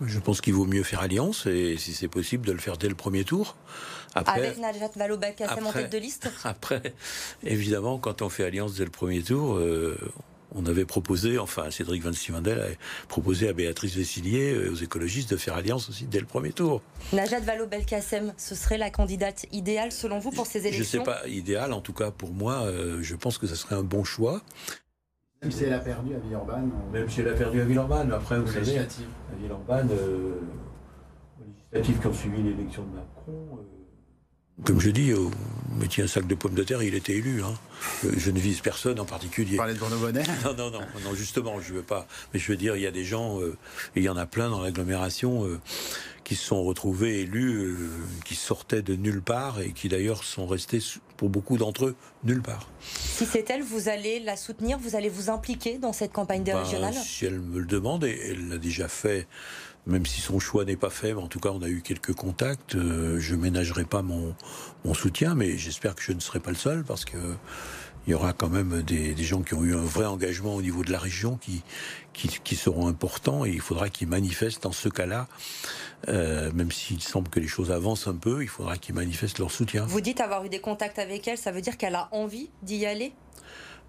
[0.00, 2.88] Je pense qu'il vaut mieux faire alliance et si c'est possible de le faire dès
[2.88, 3.56] le premier tour.
[4.14, 6.30] Avec Najat Vallaud-Belkacem en tête de liste?
[6.44, 6.94] Après,
[7.44, 9.96] évidemment, quand on fait alliance dès le premier tour, euh,
[10.54, 12.66] on avait proposé, enfin Cédric Van Sivendel a
[13.08, 16.82] proposé à Béatrice Vessillier, euh, aux écologistes, de faire alliance aussi dès le premier tour.
[17.12, 21.20] Najat Vallaud-Belkacem, ce serait la candidate idéale selon vous pour ces élections Je ne sais
[21.22, 24.04] pas, idéale en tout cas pour moi, euh, je pense que ce serait un bon
[24.04, 24.42] choix.
[25.42, 26.70] Même si elle a perdu à Villeurbanne.
[26.92, 28.86] Même si elle a perdu à Villeurbanne, après vous savez, à
[29.40, 30.34] Villeurbanne, euh,
[31.40, 33.58] aux législatives qui ont suivi l'élection de Macron
[34.64, 35.30] comme je dis, vous
[35.78, 37.42] mettiez un sac de pommes de terre, il était élu.
[37.42, 37.54] Hein.
[38.16, 39.52] Je ne vise personne en particulier.
[39.52, 42.06] Vous parlez de Bruno Bonnet Non, non, non, non, justement, je veux pas.
[42.32, 43.56] Mais je veux dire, il y a des gens, euh,
[43.96, 45.60] et il y en a plein dans l'agglomération, euh,
[46.24, 47.76] qui se sont retrouvés élus, euh,
[48.24, 50.78] qui sortaient de nulle part et qui d'ailleurs sont restés
[51.16, 52.68] pour beaucoup d'entre eux, nulle part.
[52.80, 56.52] Si c'est elle, vous allez la soutenir, vous allez vous impliquer dans cette campagne des
[56.52, 56.94] Ben, régionales?
[56.94, 59.26] Si elle me le demande, et elle l'a déjà fait,
[59.86, 62.14] même si son choix n'est pas fait, mais en tout cas on a eu quelques
[62.14, 64.34] contacts, euh, je ménagerai pas mon,
[64.84, 67.16] mon soutien, mais j'espère que je ne serai pas le seul, parce que
[68.08, 70.62] il y aura quand même des, des gens qui ont eu un vrai engagement au
[70.62, 71.62] niveau de la région qui,
[72.12, 75.28] qui, qui seront importants, et il faudra qu'ils manifestent dans ce cas-là,
[76.08, 79.52] euh, même s'il semble que les choses avancent un peu, il faudra qu'ils manifestent leur
[79.52, 79.84] soutien.
[79.86, 82.86] Vous dites avoir eu des contacts avec elle, ça veut dire qu'elle a envie d'y
[82.86, 83.12] aller?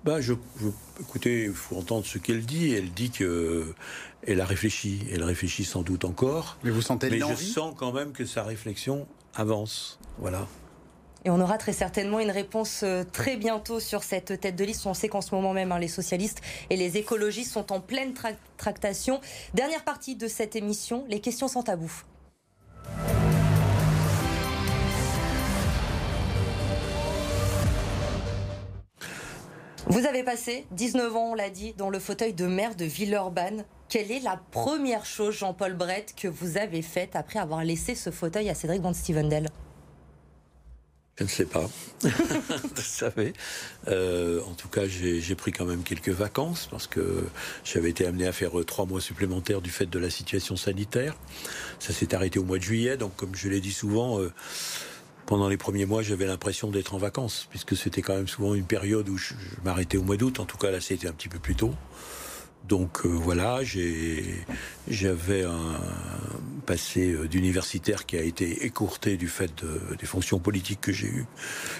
[0.04, 0.68] Bah, je, je-
[1.00, 2.74] écoutez, il faut entendre ce qu'elle dit.
[2.74, 3.74] Elle dit que
[4.28, 5.02] elle a réfléchi.
[5.12, 6.58] Elle réfléchit sans doute encore.
[6.64, 10.00] Mais vous sentez Mais je sens quand même que sa réflexion avance.
[10.18, 10.48] Voilà.
[11.26, 14.86] Et on aura très certainement une réponse euh, très bientôt sur cette tête de liste.
[14.86, 18.12] On sait qu'en ce moment même, hein, les socialistes et les écologistes sont en pleine
[18.14, 19.22] tra- tractation.
[19.54, 21.92] Dernière partie de cette émission, les questions sans tabou.
[29.88, 33.66] Vous avez passé 19 ans, on l'a dit, dans le fauteuil de maire de Villeurbanne.
[33.94, 38.10] Quelle est la première chose, Jean-Paul Brett, que vous avez faite après avoir laissé ce
[38.10, 39.50] fauteuil à Cédric Van Stevendel?
[41.20, 41.70] Je ne sais pas.
[42.02, 43.34] Vous savez.
[43.90, 47.24] Euh, en tout cas, j'ai pris quand même quelques vacances parce que
[47.64, 51.16] j'avais été amené à faire euh, trois mois supplémentaires du fait de la situation sanitaire.
[51.78, 52.98] Ça s'est arrêté au mois de juillet.
[52.98, 54.34] Donc, comme je l'ai dit souvent, euh,
[55.28, 58.66] pendant les premiers mois, j'avais l'impression d'être en vacances puisque c'était quand même souvent une
[58.66, 60.40] période où je m'arrêtais au mois d'août.
[60.40, 61.76] En tout cas, là, c'était un petit peu plus tôt.
[62.68, 64.24] Donc euh, voilà, j'ai
[64.88, 65.80] j'avais un
[66.66, 71.08] passé euh, d'universitaire qui a été écourté du fait de- des fonctions politiques que j'ai
[71.08, 71.26] eues,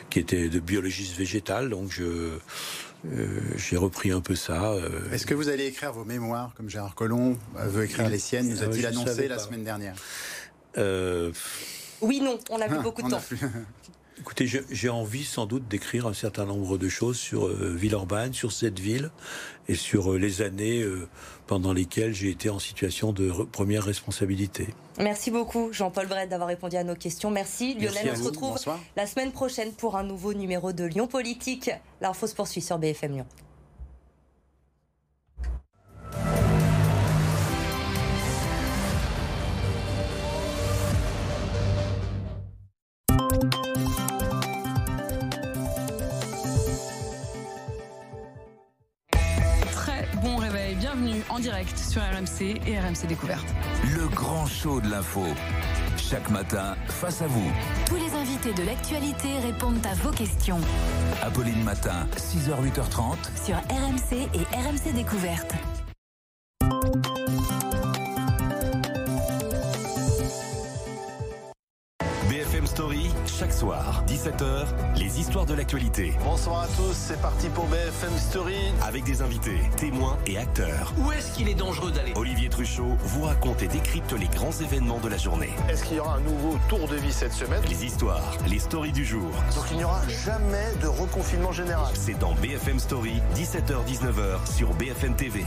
[0.10, 1.70] qui était de biologiste végétal.
[1.70, 2.04] Donc je
[3.06, 4.72] euh, j'ai repris un peu ça.
[4.74, 8.50] euh, Est-ce que vous allez écrire vos mémoires, comme Gérard Collomb veut écrire les siennes,
[8.50, 9.96] nous a-t-il annoncé la semaine dernière?
[10.78, 11.32] Euh,
[12.02, 13.22] Oui, non, on n'a plus Ah, beaucoup de a temps.
[13.26, 13.40] plus-
[14.20, 18.52] Écoutez, j'ai envie sans doute d'écrire un certain nombre de choses sur euh, Villeurbanne, sur
[18.52, 19.10] cette ville,
[19.68, 21.08] et sur euh, les années euh,
[21.48, 24.68] pendant lesquelles j'ai été en situation de re- première responsabilité.
[25.00, 27.32] Merci beaucoup, Jean-Paul Brett, d'avoir répondu à nos questions.
[27.32, 28.10] Merci, Lionel.
[28.12, 28.26] on se vous.
[28.28, 28.80] retrouve Bonsoir.
[28.96, 31.72] la semaine prochaine pour un nouveau numéro de Lyon Politique.
[32.02, 33.26] L'info se poursuit sur BFM Lyon.
[51.34, 53.46] En direct sur RMC et RMC Découverte.
[53.96, 55.24] Le grand show de l'info.
[55.98, 57.52] Chaque matin, face à vous.
[57.88, 60.60] Tous les invités de l'actualité répondent à vos questions
[61.24, 63.46] Apolline Matin, 6h, 8h30.
[63.46, 65.54] sur RMC et RMC Découverte.
[73.44, 76.14] Chaque soir, 17h, les histoires de l'actualité.
[76.24, 78.56] Bonsoir à tous, c'est parti pour BFM Story.
[78.82, 80.94] Avec des invités, témoins et acteurs.
[80.98, 82.14] Où est-ce qu'il est dangereux d'aller?
[82.16, 85.50] Olivier Truchot vous raconte et décrypte les grands événements de la journée.
[85.68, 87.62] Est-ce qu'il y aura un nouveau tour de vie cette semaine?
[87.68, 89.30] Les histoires, les stories du jour.
[89.56, 91.92] Donc il n'y aura jamais de reconfinement général.
[91.96, 95.44] C'est dans BFM Story, 17h-19h sur BFM TV.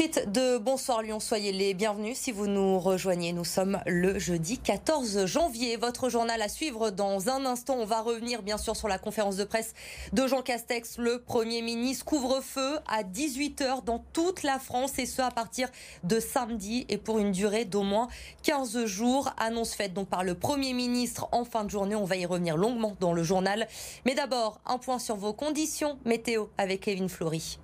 [0.00, 3.34] Suite de Bonsoir Lyon, soyez les bienvenus si vous nous rejoignez.
[3.34, 5.76] Nous sommes le jeudi 14 janvier.
[5.76, 7.76] Votre journal à suivre dans un instant.
[7.78, 9.74] On va revenir bien sûr sur la conférence de presse
[10.14, 12.06] de Jean Castex, le Premier ministre.
[12.06, 15.68] Couvre-feu à 18h dans toute la France et ce à partir
[16.02, 18.08] de samedi et pour une durée d'au moins
[18.44, 19.30] 15 jours.
[19.36, 21.94] Annonce faite donc par le Premier ministre en fin de journée.
[21.94, 23.68] On va y revenir longuement dans le journal.
[24.06, 27.58] Mais d'abord, un point sur vos conditions météo avec Kevin Flory.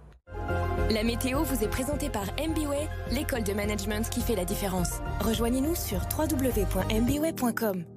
[0.91, 5.01] La météo vous est présentée par MBWay, l'école de management qui fait la différence.
[5.21, 7.96] Rejoignez-nous sur www.mbway.com.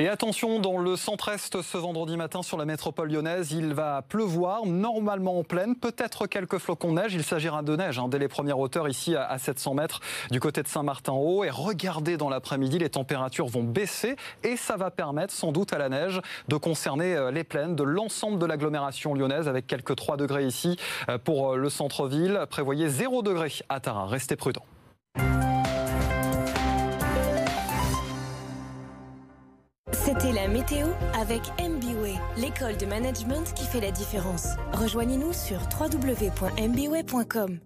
[0.00, 4.64] Et attention, dans le centre-est ce vendredi matin sur la métropole lyonnaise, il va pleuvoir,
[4.64, 7.12] normalement en pleine, peut-être quelques flocons de neige.
[7.12, 10.62] Il s'agira de neige hein, dès les premières hauteurs ici à 700 mètres du côté
[10.62, 11.44] de Saint-Martin-Haut.
[11.44, 15.76] Et regardez dans l'après-midi, les températures vont baisser et ça va permettre sans doute à
[15.76, 20.16] la neige de concerner euh, les plaines de l'ensemble de l'agglomération lyonnaise avec quelques 3
[20.16, 20.78] degrés ici
[21.10, 22.46] euh, pour euh, le centre-ville.
[22.48, 24.06] Prévoyez 0 degré à Tara.
[24.06, 24.64] Restez prudents.
[29.92, 34.48] C'était la météo avec MBWay, l'école de management qui fait la différence.
[34.72, 37.58] Rejoignez-nous sur www.mbway.com.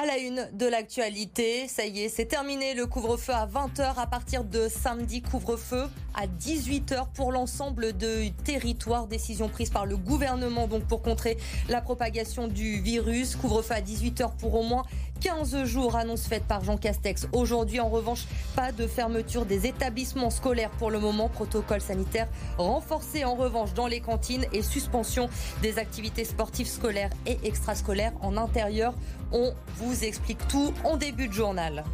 [0.00, 4.06] À la une de l'actualité, ça y est, c'est terminé le couvre-feu à 20h à
[4.06, 9.08] partir de samedi, couvre-feu à 18h pour l'ensemble du territoire.
[9.08, 11.36] Décision prise par le gouvernement donc pour contrer
[11.68, 13.34] la propagation du virus.
[13.34, 14.84] Couvre-feu à 18h pour au moins
[15.20, 17.26] 15 jours, annonce faite par Jean Castex.
[17.32, 21.28] Aujourd'hui, en revanche, pas de fermeture des établissements scolaires pour le moment.
[21.28, 25.28] Protocole sanitaire renforcé en revanche dans les cantines et suspension
[25.62, 28.94] des activités sportives scolaires et extrascolaires en intérieur.
[29.32, 31.84] On vous explique tout en début de journal.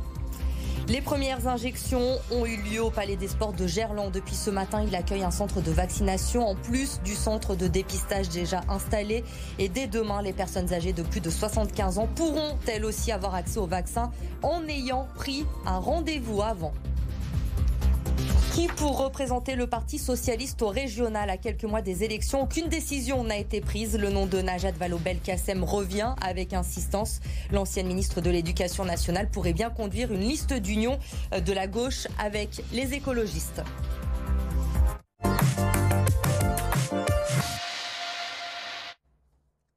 [0.87, 4.13] Les premières injections ont eu lieu au Palais des Sports de Gerland.
[4.13, 8.29] Depuis ce matin, il accueille un centre de vaccination en plus du centre de dépistage
[8.29, 9.25] déjà installé.
[9.59, 13.35] Et dès demain, les personnes âgées de plus de 75 ans pourront elles aussi avoir
[13.35, 14.11] accès au vaccin
[14.43, 16.75] en ayant pris un rendez-vous avant.
[18.55, 23.25] Qui pour représenter le Parti socialiste au régional à quelques mois des élections Aucune décision
[23.25, 23.99] n'a été prise.
[23.99, 27.19] Le nom de Najat Vallaud-Belkacem revient avec insistance.
[27.51, 31.01] L'ancienne ministre de l'Éducation nationale pourrait bien conduire une liste d'union
[31.37, 33.61] de la gauche avec les écologistes.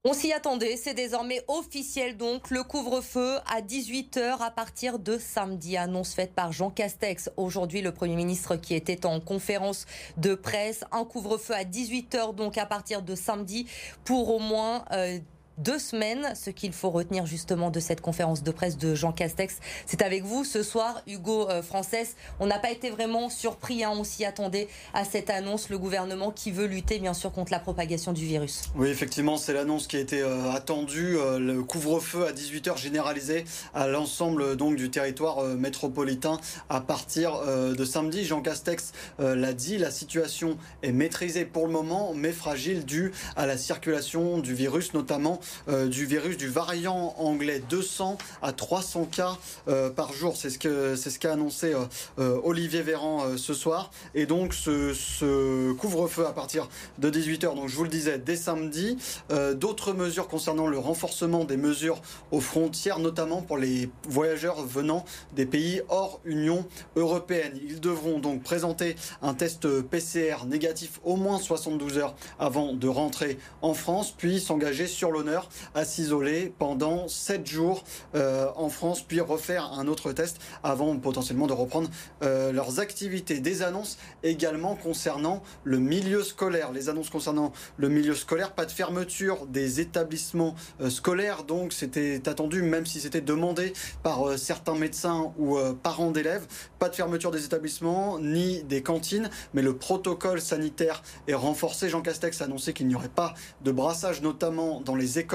[0.10, 5.76] On s'y attendait, c'est désormais officiel donc le couvre-feu à 18h à partir de samedi.
[5.76, 7.30] Annonce faite par Jean Castex.
[7.36, 10.86] Aujourd'hui, le Premier ministre qui était en conférence de presse.
[10.94, 13.68] Un couvre-feu à 18h donc à partir de samedi
[14.06, 14.86] pour au moins...
[14.94, 15.20] Euh,
[15.58, 16.34] deux semaines.
[16.36, 20.24] Ce qu'il faut retenir justement de cette conférence de presse de Jean Castex, c'est avec
[20.24, 22.16] vous ce soir, Hugo euh, Française.
[22.40, 26.32] On n'a pas été vraiment surpris, hein, on s'y attendait à cette annonce, le gouvernement
[26.32, 28.64] qui veut lutter bien sûr contre la propagation du virus.
[28.76, 33.46] Oui, effectivement, c'est l'annonce qui a été euh, attendue, euh, le couvre-feu à 18h généralisé
[33.74, 36.40] à l'ensemble du territoire métropolitain
[36.70, 38.26] à partir de samedi.
[38.26, 43.46] Jean Castex l'a dit, la situation est maîtrisée pour le moment, mais fragile due à
[43.46, 49.90] la circulation du virus, notamment du virus du variant anglais 200 à 300 cas euh,
[49.90, 50.36] par jour.
[50.38, 51.86] C'est ce que c'est ce qu'a annoncé euh,
[52.20, 53.92] euh, Olivier Véran euh, ce soir.
[54.16, 58.36] Et donc ce, ce couvre-feu à partir de 18h, donc je vous le disais, dès
[58.36, 58.98] samedi.
[59.32, 65.04] Euh, D'autres mesures concernant le renforcement des mesures aux frontières, notamment pour les voyageurs venant
[65.36, 67.54] des pays hors Union européenne.
[67.68, 73.38] Ils devront donc présenter un test PCR négatif au moins 72 heures avant de rentrer
[73.62, 75.37] en France, puis s'engager sur l'honneur
[75.76, 77.84] à s'isoler pendant 7 jours
[78.16, 81.90] euh, en France, puis refaire un autre test avant potentiellement de reprendre
[82.24, 83.40] euh, leurs activités.
[83.40, 86.72] Des annonces également concernant le milieu scolaire.
[86.72, 92.28] Les annonces concernant le milieu scolaire, pas de fermeture des établissements euh, scolaires, donc c'était
[92.28, 96.48] attendu, même si c'était demandé par certains médecins ou parents d'élèves.
[96.80, 101.90] Pas de fermeture des établissements ni des cantines, mais le protocole sanitaire est renforcé.
[101.90, 105.27] Jean Castex a annoncé qu'il n'y aurait pas de brassage, notamment dans les écoles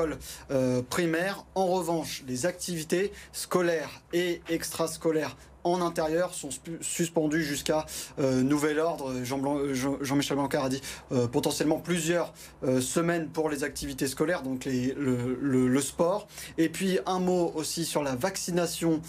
[0.51, 1.45] euh, primaires.
[1.55, 6.49] En revanche, les activités scolaires et extrascolaires en intérieur sont
[6.81, 7.87] suspendus jusqu'à
[8.19, 9.13] euh, nouvel ordre.
[9.25, 10.81] Jean euh, Jean- Jean-Michel Blanquer a dit
[11.13, 12.33] euh, potentiellement plusieurs
[12.81, 16.29] semaines pour les activités scolaires, donc les- le, sport.
[16.59, 19.01] Et puis un mot aussi sur la vaccination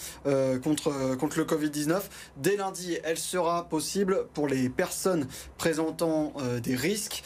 [0.64, 2.02] contre, contre le Covid-19.
[2.38, 5.28] Dès lundi, elle sera possible pour les personnes
[5.58, 6.34] présentant
[6.64, 7.24] des risques,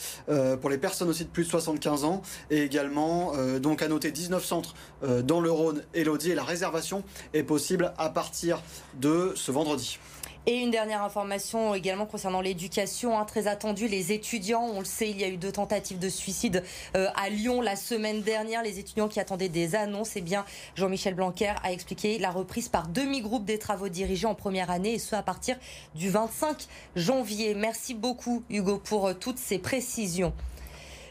[0.61, 4.43] pour les personnes aussi de plus de 75 ans, et également donc à noter 19
[4.43, 6.31] centres dans le Rhône et l'Audi.
[6.31, 8.61] Et la réservation est possible à partir
[8.95, 9.99] de ce vendredi.
[10.49, 15.09] Et une dernière information également concernant l'éducation, hein, très attendue, les étudiants, on le sait,
[15.09, 16.63] il y a eu deux tentatives de suicide
[16.95, 20.45] euh, à Lyon la semaine dernière, les étudiants qui attendaient des annonces, eh bien
[20.75, 24.99] Jean-Michel Blanquer a expliqué la reprise par demi-groupe des travaux dirigés en première année et
[24.99, 25.57] ce à partir
[25.95, 27.53] du 25 janvier.
[27.53, 30.31] Merci beaucoup Hugo pour euh, toutes ces précisions.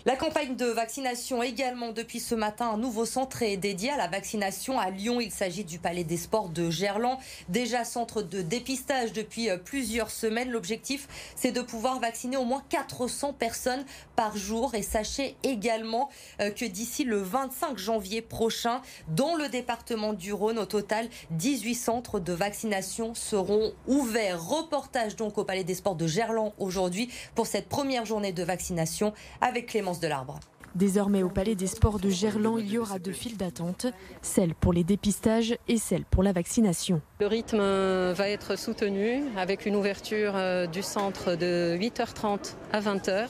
[0.06, 2.70] La campagne de vaccination également depuis ce matin.
[2.74, 5.20] Un nouveau centre est dédié à la vaccination à Lyon.
[5.20, 7.18] Il s'agit du Palais des Sports de Gerland.
[7.48, 10.52] Déjà centre de dépistage depuis euh, plusieurs semaines.
[10.52, 13.84] L'objectif, c'est de pouvoir vacciner au moins 400 personnes
[14.14, 14.76] par jour.
[14.76, 16.08] Et sachez également
[16.40, 21.74] euh, que d'ici le 25 janvier prochain, dans le département du Rhône, au total, 18
[21.74, 24.40] centres de vaccination seront ouverts.
[24.40, 29.12] Reportage donc au Palais des Sports de Gerland aujourd'hui pour cette première journée de vaccination
[29.40, 29.66] avec
[30.00, 30.38] De l'arbre.
[30.74, 33.86] Désormais, au Palais des Sports de Gerland, il y aura deux files d'attente,
[34.20, 37.00] celle pour les dépistages et celle pour la vaccination.
[37.20, 42.80] Le rythme euh, va être soutenu avec une ouverture euh, du centre de 8h30 à
[42.80, 43.28] 20h,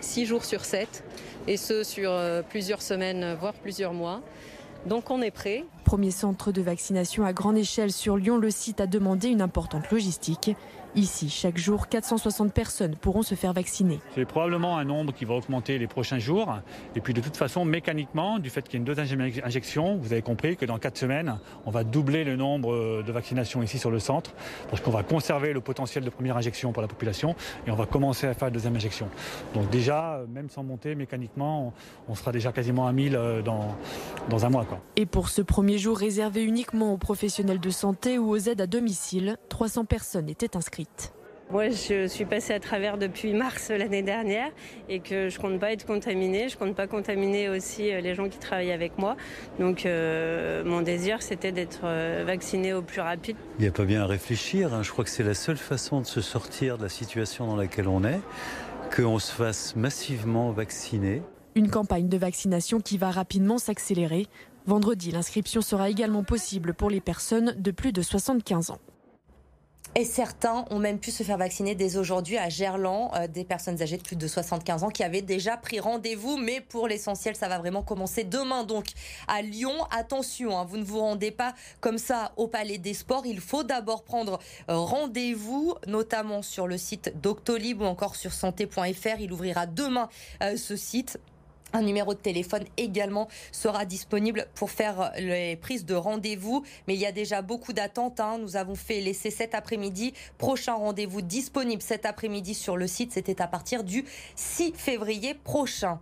[0.00, 1.04] 6 jours sur 7,
[1.46, 4.20] et ce sur euh, plusieurs semaines, voire plusieurs mois.
[4.86, 5.64] Donc on est prêt.
[5.84, 9.90] Premier centre de vaccination à grande échelle sur Lyon, le site a demandé une importante
[9.92, 10.50] logistique.
[10.94, 14.00] Ici, chaque jour, 460 personnes pourront se faire vacciner.
[14.14, 16.58] C'est probablement un nombre qui va augmenter les prochains jours.
[16.96, 20.12] Et puis de toute façon, mécaniquement, du fait qu'il y a une deuxième injection, vous
[20.12, 23.90] avez compris que dans quatre semaines, on va doubler le nombre de vaccinations ici sur
[23.90, 24.32] le centre,
[24.70, 27.36] parce qu'on va conserver le potentiel de première injection pour la population
[27.66, 29.08] et on va commencer à faire la deuxième injection.
[29.54, 31.74] Donc déjà, même sans monter mécaniquement,
[32.08, 33.76] on sera déjà quasiment à 1000 euh, dans,
[34.30, 34.64] dans un mois.
[34.64, 34.80] Quoi.
[34.96, 38.66] Et pour ce premier jour réservé uniquement aux professionnels de santé ou aux aides à
[38.66, 40.77] domicile, 300 personnes étaient inscrites.
[41.50, 44.50] Moi, je suis passée à travers depuis mars l'année dernière
[44.90, 46.50] et que je compte pas être contaminée.
[46.50, 49.16] Je compte pas contaminer aussi euh, les gens qui travaillent avec moi.
[49.58, 53.36] Donc, euh, mon désir, c'était d'être euh, vaccinée au plus rapide.
[53.58, 54.74] Il n'y a pas bien à réfléchir.
[54.74, 54.82] Hein.
[54.82, 57.88] Je crois que c'est la seule façon de se sortir de la situation dans laquelle
[57.88, 58.20] on est,
[58.94, 61.22] qu'on se fasse massivement vacciner.
[61.54, 64.26] Une campagne de vaccination qui va rapidement s'accélérer.
[64.66, 68.78] Vendredi, l'inscription sera également possible pour les personnes de plus de 75 ans.
[69.94, 73.82] Et certains ont même pu se faire vacciner dès aujourd'hui à Gerland, euh, des personnes
[73.82, 76.36] âgées de plus de 75 ans qui avaient déjà pris rendez-vous.
[76.36, 78.64] Mais pour l'essentiel, ça va vraiment commencer demain.
[78.64, 78.86] Donc
[79.26, 83.26] à Lyon, attention, hein, vous ne vous rendez pas comme ça au Palais des Sports.
[83.26, 89.20] Il faut d'abord prendre euh, rendez-vous, notamment sur le site Doctolib ou encore sur santé.fr.
[89.20, 90.08] Il ouvrira demain
[90.42, 91.18] euh, ce site.
[91.72, 96.64] Un numéro de téléphone également sera disponible pour faire les prises de rendez-vous.
[96.86, 98.20] Mais il y a déjà beaucoup d'attentes.
[98.20, 98.38] Hein.
[98.38, 100.14] Nous avons fait l'essai cet après-midi.
[100.38, 103.12] Prochain rendez-vous disponible cet après-midi sur le site.
[103.12, 104.04] C'était à partir du
[104.36, 106.00] 6 février prochain.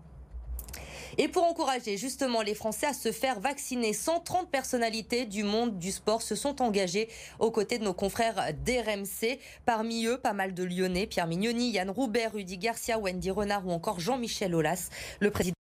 [1.18, 5.90] Et pour encourager justement les Français à se faire vacciner, 130 personnalités du monde du
[5.90, 7.08] sport se sont engagées
[7.38, 9.38] aux côtés de nos confrères d'RMC.
[9.64, 13.70] Parmi eux, pas mal de Lyonnais, Pierre Mignoni, Yann Roubert, Rudy Garcia, Wendy Renard ou
[13.70, 14.90] encore Jean-Michel Aulas.
[15.20, 15.55] Le président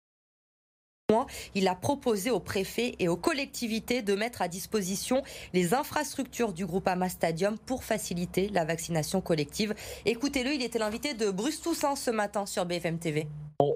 [1.54, 6.66] il a proposé aux préfets et aux collectivités de mettre à disposition les infrastructures du
[6.66, 9.74] groupe Ama Stadium pour faciliter la vaccination collective.
[10.04, 13.26] Écoutez-le, il était l'invité de Bruce Toussaint ce matin sur BFM TV.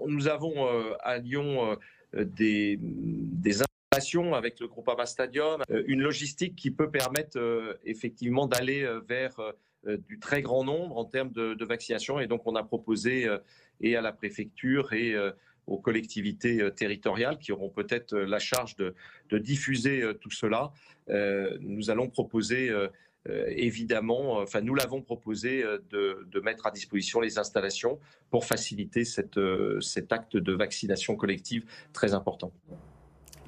[0.07, 1.77] Nous avons euh, à Lyon
[2.15, 3.63] euh, des, des
[4.35, 7.39] avec le groupe Ama Stadium, euh, une logistique qui peut permettre
[7.85, 9.41] effectivement d'aller vers
[9.85, 12.21] du très grand nombre en termes de, vaccination.
[12.21, 13.27] Et donc, on a proposé
[13.81, 15.15] et à la préfecture et
[15.67, 18.95] aux collectivités euh, territoriales qui auront peut-être euh, la charge de,
[19.39, 20.73] diffuser euh, tout cela.
[21.61, 22.73] nous allons proposer
[23.49, 28.01] évidemment, enfin nous l'avons proposé de, mettre à disposition les installations
[28.31, 32.53] pour faciliter cet acte de vaccination collective très important.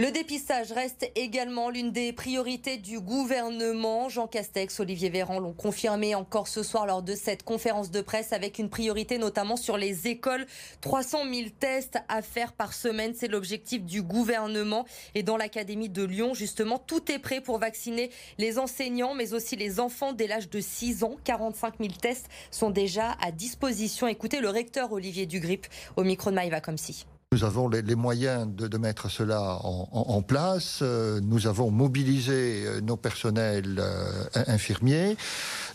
[0.01, 4.09] Le dépistage reste également l'une des priorités du gouvernement.
[4.09, 8.33] Jean Castex, Olivier Véran l'ont confirmé encore ce soir lors de cette conférence de presse
[8.33, 10.47] avec une priorité notamment sur les écoles.
[10.83, 14.87] 300 000 tests à faire par semaine, c'est l'objectif du gouvernement.
[15.17, 19.57] Et dans l'Académie de Lyon, justement, tout est prêt pour vacciner les enseignants, mais aussi
[19.57, 21.17] les enfants dès l'âge de 6 ans.
[21.25, 24.07] 45 000 tests sont déjà à disposition.
[24.07, 27.05] Écoutez le recteur Olivier Dugrip au micro de Maïva comme si.
[27.31, 30.79] Nous avons les, moyens de, mettre cela en, place.
[30.81, 35.15] Euh, nous avons mobilisé euh, nos personnels euh, infirmiers.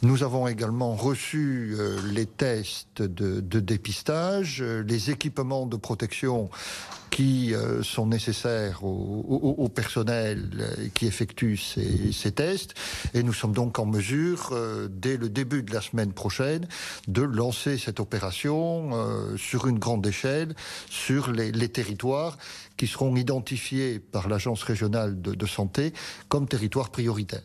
[0.02, 1.78] Nous avons également reçu
[2.12, 6.50] les tests de, de dépistage, les équipements de protection
[7.14, 12.74] qui euh, sont nécessaires au, personnel euh, qui effectue ces, tests.
[13.14, 16.68] Et nous sommes donc en mesure, euh, dès le début de la semaine prochaine,
[17.08, 18.90] de lancer cette opération
[19.38, 20.56] sur une grande échelle,
[20.90, 22.38] sur les, territoires
[22.78, 25.94] qui seront identifiés par l'Agence régionale de, de santé
[26.30, 27.44] comme territoires prioritaires.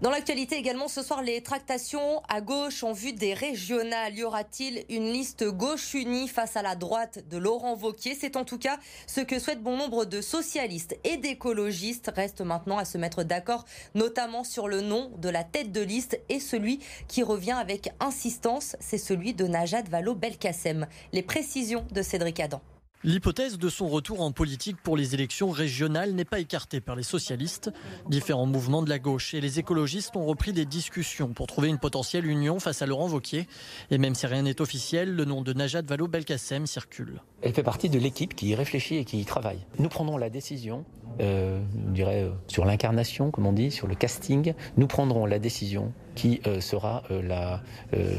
[0.00, 4.16] Dans l'actualité également, ce soir, les tractations à gauche en vue des régionales.
[4.16, 8.16] Y aura-t-il une liste gauche unie face à la droite de Laurent Vauquier?
[8.18, 12.10] C'est en tout cas ce que souhaitent bon nombre de socialistes et d'écologistes.
[12.16, 16.18] Reste maintenant à se mettre d'accord, notamment sur le nom de la tête de liste
[16.30, 20.86] et celui qui revient avec insistance, c'est celui de Najat Vallaud-Belkacem.
[21.12, 22.62] Les précisions de Cédric Adam.
[23.02, 27.02] L'hypothèse de son retour en politique pour les élections régionales n'est pas écartée par les
[27.02, 27.70] socialistes.
[28.10, 31.78] Différents mouvements de la gauche et les écologistes ont repris des discussions pour trouver une
[31.78, 33.48] potentielle union face à Laurent Vauquier.
[33.90, 37.22] Et même si rien n'est officiel, le nom de Najat Vallaud-Belkacem circule.
[37.40, 39.60] Elle fait partie de l'équipe qui y réfléchit et qui y travaille.
[39.78, 40.84] Nous prenons la décision,
[41.20, 41.58] euh,
[41.94, 44.52] je euh, sur l'incarnation, comme on dit, sur le casting.
[44.76, 47.62] Nous prendrons la décision qui euh, sera euh, la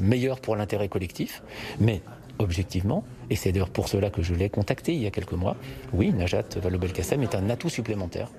[0.02, 1.44] meilleure pour l'intérêt collectif.
[1.80, 2.02] Mais
[2.40, 5.56] objectivement, et c'est d'ailleurs pour cela que je l'ai contacté il y a quelques mois,
[5.94, 8.30] oui, Najat Vallaud-Belkacem est un atout supplémentaire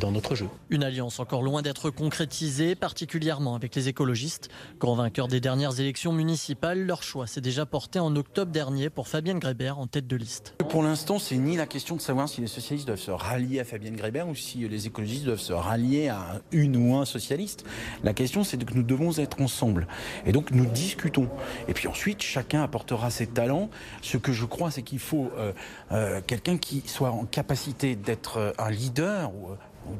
[0.00, 0.46] dans notre jeu.
[0.70, 4.48] Une alliance encore loin d'être concrétisée, particulièrement avec les écologistes.
[4.78, 9.08] Grand vainqueur des dernières élections municipales, leur choix s'est déjà porté en octobre dernier pour
[9.08, 10.54] Fabienne Grébert en tête de liste.
[10.68, 13.64] Pour l'instant, c'est ni la question de savoir si les socialistes doivent se rallier à
[13.64, 17.64] Fabienne Grébert ou si les écologistes doivent se rallier à une ou un socialiste.
[18.02, 19.86] La question, c'est que nous devons être ensemble.
[20.26, 21.28] Et donc, nous discutons.
[21.68, 23.70] Et puis ensuite, chacun apportera ses talents.
[24.02, 25.52] Ce que je crois, c'est qu'il faut euh,
[25.92, 29.56] euh, quelqu'un qui soit en capacité d'être euh, un leader ou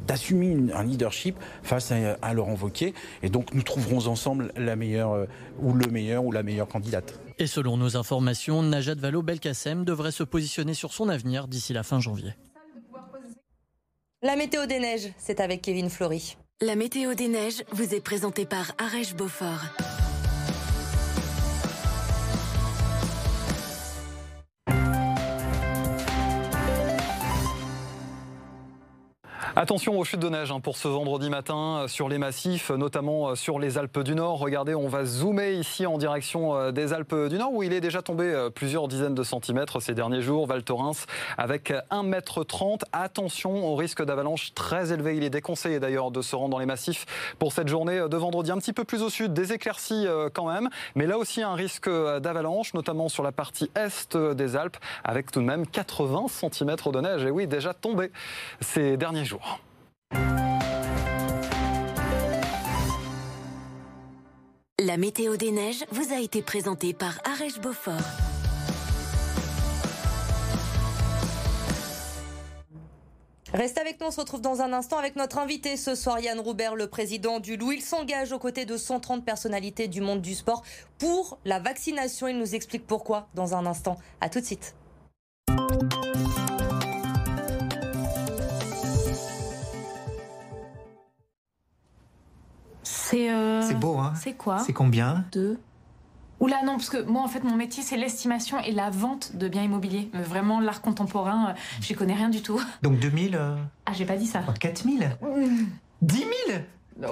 [0.06, 2.94] d'assumer un leadership face à, à Laurent Wauquiez.
[3.22, 5.26] Et donc, nous trouverons ensemble la meilleure, euh,
[5.60, 7.18] ou le meilleur, ou la meilleure candidate.
[7.38, 12.00] Et selon nos informations, Najat Vallaud-Belkacem devrait se positionner sur son avenir d'ici la fin
[12.00, 12.34] janvier.
[14.22, 16.36] La météo des neiges, c'est avec Kevin Flory.
[16.62, 19.60] La météo des neiges vous est présentée par Arèche Beaufort.
[29.56, 32.76] Attention aux chutes de neige hein, pour ce vendredi matin euh, sur les massifs, euh,
[32.76, 34.40] notamment euh, sur les Alpes du Nord.
[34.40, 38.02] Regardez, on va zoomer ici en direction des Alpes du Nord où il est déjà
[38.02, 40.48] tombé plusieurs dizaines de centimètres ces derniers jours.
[40.48, 41.06] Val Thorens
[41.38, 42.78] avec 1,30 m.
[42.92, 45.16] Attention au risque d'avalanche très élevé.
[45.16, 47.06] Il est déconseillé d'ailleurs de se rendre dans les massifs
[47.38, 48.50] pour cette journée de vendredi.
[48.50, 51.88] Un petit peu plus au sud, des éclaircies quand même, mais là aussi un risque
[51.88, 57.00] d'avalanche, notamment sur la partie est des Alpes avec tout de même 80 cm de
[57.00, 57.24] neige.
[57.24, 58.10] Et oui, déjà tombé
[58.60, 59.43] ces derniers jours.
[64.80, 67.94] La météo des neiges vous a été présentée par Arèche Beaufort.
[73.54, 76.38] Restez avec nous, on se retrouve dans un instant avec notre invité ce soir, Yann
[76.38, 77.72] Roubert, le président du Loup.
[77.72, 80.62] Il s'engage aux côtés de 130 personnalités du monde du sport
[80.98, 82.28] pour la vaccination.
[82.28, 83.96] Il nous explique pourquoi dans un instant.
[84.20, 84.74] À tout de suite.
[93.14, 93.30] C'est.
[93.30, 95.58] euh, C'est beau, hein C'est quoi C'est combien Deux.
[96.40, 99.46] Oula, non, parce que moi, en fait, mon métier, c'est l'estimation et la vente de
[99.48, 100.10] biens immobiliers.
[100.12, 102.60] Mais vraiment, l'art contemporain, euh, j'y connais rien du tout.
[102.82, 103.56] Donc 2000 euh,
[103.86, 104.42] Ah, j'ai pas dit ça.
[104.60, 105.64] 4000 Mmh.
[106.02, 106.28] 10 000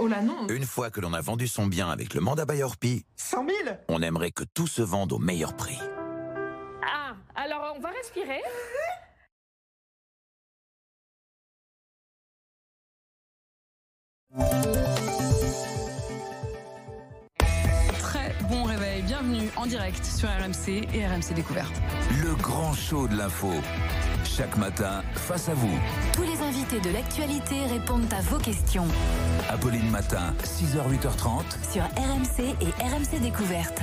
[0.01, 0.47] Oh là, non.
[0.49, 3.51] Une fois que l'on a vendu son bien avec le mandat Bayer Pi, 100 000
[3.89, 5.79] on aimerait que tout se vende au meilleur prix.
[6.85, 8.41] Ah, alors on va respirer.
[19.07, 21.73] Bienvenue en direct sur RMC et RMC Découverte.
[22.23, 23.51] Le grand show de l'info.
[24.25, 25.79] Chaque matin, face à vous.
[26.15, 28.87] Tous les invités de l'actualité répondent à vos questions
[29.49, 31.73] Apolline Matin, 6h, 8h30.
[31.73, 33.81] sur RMC et RMC Découverte.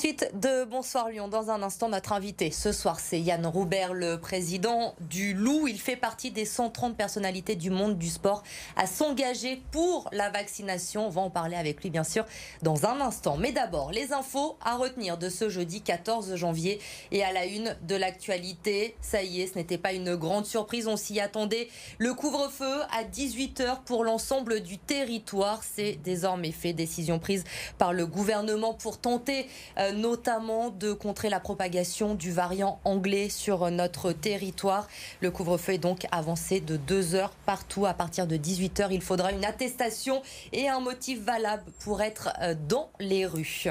[0.00, 1.28] Suite de Bonsoir Lyon.
[1.28, 5.68] Dans un instant, notre invité ce soir, c'est Yann Roubert, le président du Loup.
[5.68, 8.42] Il fait partie des 130 personnalités du monde du sport
[8.76, 11.08] à s'engager pour la vaccination.
[11.08, 12.24] On va en parler avec lui, bien sûr,
[12.62, 13.36] dans un instant.
[13.36, 16.80] Mais d'abord, les infos à retenir de ce jeudi 14 janvier
[17.12, 18.96] et à la une de l'actualité.
[19.02, 20.88] Ça y est, ce n'était pas une grande surprise.
[20.88, 21.68] On s'y attendait.
[21.98, 25.60] Le couvre-feu à 18h pour l'ensemble du territoire.
[25.62, 26.72] C'est désormais fait.
[26.72, 27.44] Décision prise
[27.76, 29.46] par le gouvernement pour tenter
[29.76, 34.88] euh, notamment de contrer la propagation du variant anglais sur notre territoire.
[35.20, 37.86] Le couvre-feu est donc avancé de deux heures partout.
[37.86, 40.22] À partir de 18 heures, il faudra une attestation
[40.52, 43.68] et un motif valable pour être euh, dans les rues.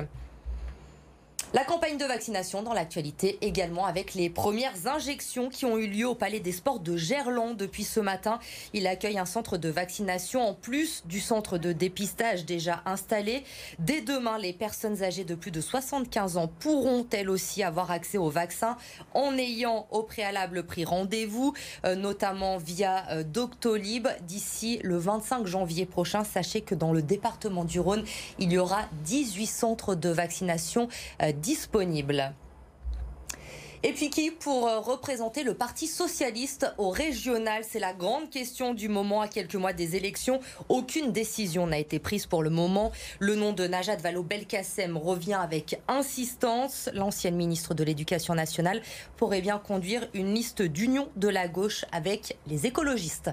[1.52, 6.08] La campagne de vaccination dans l'actualité également avec les premières injections qui ont eu lieu
[6.08, 8.38] au Palais des Sports de Gerland depuis ce matin.
[8.76, 13.43] Il accueille un centre de vaccination en plus du centre de dépistage déjà installé.
[13.80, 18.20] Dès demain, les personnes âgées de plus de 75 ans pourront elles aussi avoir accès
[18.20, 18.78] au vaccin
[19.16, 25.88] en ayant au préalable pris rendez-vous, euh, notamment via euh, Doctolib d'ici le 25 janvier
[25.88, 26.24] prochain.
[26.24, 28.04] Sachez que dans le département du Rhône,
[28.38, 30.89] il y aura 18 centres de vaccination
[31.24, 32.34] euh, disponible.
[33.82, 38.74] Et puis qui pour euh, représenter le Parti socialiste au régional C'est la grande question
[38.74, 40.42] du moment à quelques mois des élections.
[40.68, 42.92] Aucune décision n'a été prise pour le moment.
[43.20, 46.90] Le nom de Najat Vallaud-Belkacem revient avec insistance.
[46.94, 48.82] L'ancienne ministre de l'Éducation nationale
[49.16, 53.32] pourrait bien conduire une liste d'union de la gauche avec les écologistes.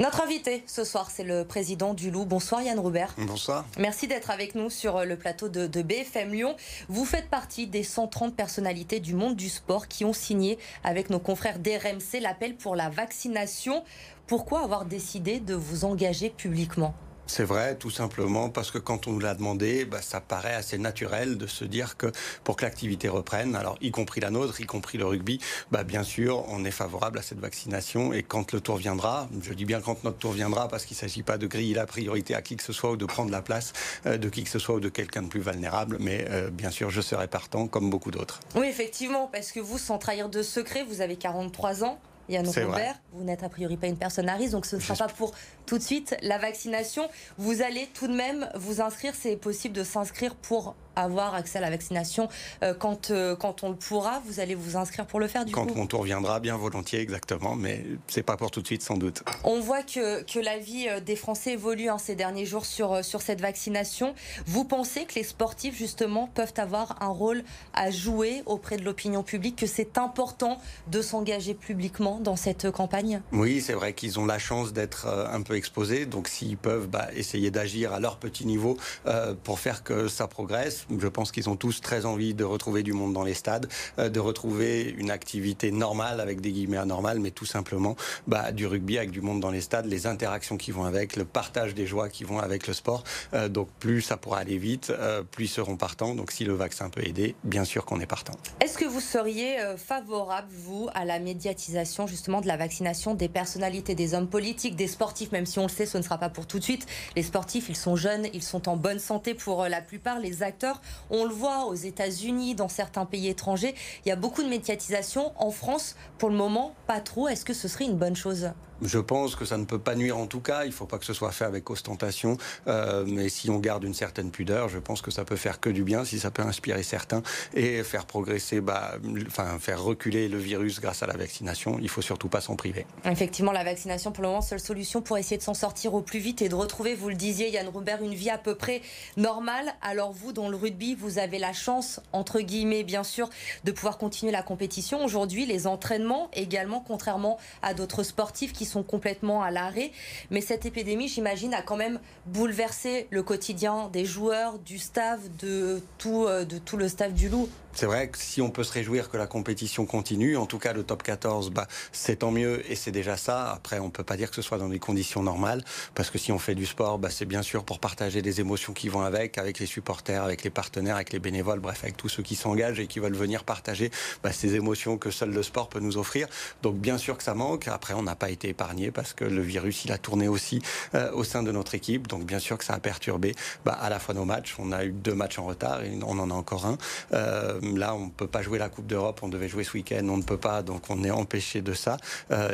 [0.00, 2.24] Notre invité ce soir, c'est le président du Loup.
[2.24, 3.14] Bonsoir Yann Robert.
[3.18, 3.66] Bonsoir.
[3.78, 6.56] Merci d'être avec nous sur euh, le plateau de, de, BFM Lyon.
[6.88, 11.18] Vous faites partie des 130 personnalités du monde du sport qui ont signé avec nos
[11.18, 13.84] confrères d'RMC l'appel pour la vaccination.
[14.26, 16.94] Pourquoi avoir décidé de vous engager publiquement?
[17.30, 20.78] C'est vrai, tout simplement parce que quand on nous l'a demandé, bah, ça paraît assez
[20.78, 22.10] naturel de se dire que
[22.42, 26.02] pour que l'activité reprenne, alors y compris la nôtre, y compris le rugby, bah, bien
[26.02, 28.12] sûr, on est favorable à cette vaccination.
[28.12, 31.00] Et quand le tour viendra, je dis bien quand notre tour viendra, parce qu'il ne
[31.00, 33.42] s'agit pas de griller la priorité à qui que ce soit ou de prendre la
[33.42, 33.72] place
[34.06, 36.70] euh, de qui que ce soit ou de quelqu'un de plus vulnérable, mais euh, bien
[36.70, 38.40] sûr, je serai partant comme beaucoup d'autres.
[38.56, 42.00] Oui, effectivement, parce que vous, sans trahir de secret, vous avez 43 ans.
[42.28, 44.94] Yann Robert, vous n'êtes a priori pas une personne à risque, donc ce ne sera
[44.94, 45.32] pas pour
[45.66, 47.08] tout de suite la vaccination.
[47.38, 51.60] Vous allez tout de même vous inscrire, c'est possible de s'inscrire pour avoir accès à
[51.60, 52.28] la vaccination
[52.62, 54.22] euh, quand, euh, quand on le pourra.
[54.26, 56.56] Vous allez vous inscrire pour le faire du quand coup Quand mon tour viendra, bien
[56.56, 59.22] volontiers, exactement, mais c'est pas pour tout de suite sans doute.
[59.44, 63.04] On voit que, que la vie euh, des Français évolue hein, ces derniers jours sur,
[63.04, 64.14] sur cette vaccination.
[64.46, 67.42] Vous pensez que les sportifs, justement, peuvent avoir un rôle
[67.72, 73.22] à jouer auprès de l'opinion publique, que c'est important de s'engager publiquement dans cette campagne?
[73.32, 77.08] Oui, c'est vrai qu'ils ont la chance d'être un peu exposés, donc s'ils peuvent bah,
[77.14, 78.76] essayer d'agir à leur petit niveau
[79.06, 82.82] euh, pour faire que ça progresse, je pense qu'ils ont tous très envie de retrouver
[82.82, 83.68] du monde dans les stades,
[83.98, 88.66] euh, de retrouver une activité normale avec des guillemets anormales, mais tout simplement bah, du
[88.66, 91.86] rugby avec du monde dans les stades, les interactions qui vont avec, le partage des
[91.86, 93.04] joies qui vont avec le sport.
[93.34, 96.14] Euh, donc plus ça pourra aller vite, euh, plus ils seront partants.
[96.14, 98.34] Donc si le vaccin peut aider, bien sûr qu'on est partant.
[98.60, 103.94] Est-ce que vous seriez favorable, vous, à la médiatisation justement de la vaccination des personnalités,
[103.94, 106.46] des hommes politiques, des sportifs, même si on le sait, ce ne sera pas pour
[106.46, 106.86] tout de suite.
[107.16, 110.18] Les sportifs, ils sont jeunes, ils sont en bonne santé pour la plupart.
[110.18, 110.69] Les acteurs,
[111.10, 115.32] on le voit aux États-Unis, dans certains pays étrangers, il y a beaucoup de médiatisation.
[115.36, 117.28] En France, pour le moment, pas trop.
[117.28, 118.50] Est-ce que ce serait une bonne chose?
[118.82, 120.64] Je pense que ça ne peut pas nuire en tout cas.
[120.64, 122.36] Il ne faut pas que ce soit fait avec ostentation.
[122.66, 125.70] Euh, mais si on garde une certaine pudeur, je pense que ça peut faire que
[125.70, 127.22] du bien si ça peut inspirer certains
[127.54, 128.94] et faire progresser, bah,
[129.26, 131.78] enfin faire reculer le virus grâce à la vaccination.
[131.80, 132.86] Il faut surtout pas s'en priver.
[133.04, 136.18] Effectivement, la vaccination pour le moment, seule solution pour essayer de s'en sortir au plus
[136.18, 138.82] vite et de retrouver, vous le disiez, Yann Robert, une vie à peu près
[139.16, 139.74] normale.
[139.82, 143.28] Alors vous, dans le rugby, vous avez la chance, entre guillemets, bien sûr,
[143.64, 145.04] de pouvoir continuer la compétition.
[145.04, 149.90] Aujourd'hui, les entraînements également, contrairement à d'autres sportifs qui sont complètement à l'arrêt.
[150.30, 155.82] Mais cette épidémie, j'imagine, a quand même bouleversé le quotidien des joueurs, du staff, de
[155.98, 157.48] tout, euh, de tout le staff du Loup.
[157.72, 160.72] C'est vrai que si on peut se réjouir que la compétition continue, en tout cas
[160.72, 163.52] le top 14, bah, c'est tant mieux et c'est déjà ça.
[163.52, 165.64] Après, on peut pas dire que ce soit dans des conditions normales,
[165.94, 168.72] parce que si on fait du sport, bah, c'est bien sûr pour partager des émotions
[168.72, 172.08] qui vont avec, avec les supporters, avec les partenaires, avec les bénévoles, bref, avec tous
[172.08, 173.90] ceux qui s'engagent et qui veulent venir partager
[174.22, 176.28] bah, ces émotions que seul le sport peut nous offrir.
[176.62, 177.68] Donc bien sûr que ça manque.
[177.68, 180.60] Après, on n'a pas été épargné parce que le virus, il a tourné aussi
[180.94, 182.08] euh, au sein de notre équipe.
[182.08, 184.56] Donc bien sûr que ça a perturbé bah, à la fois nos matchs.
[184.58, 186.76] On a eu deux matchs en retard et on en a encore un.
[187.12, 190.06] Euh, là, on ne peut pas jouer la Coupe d'Europe, on devait jouer ce week-end,
[190.08, 191.96] on ne peut pas, donc on est empêché de ça.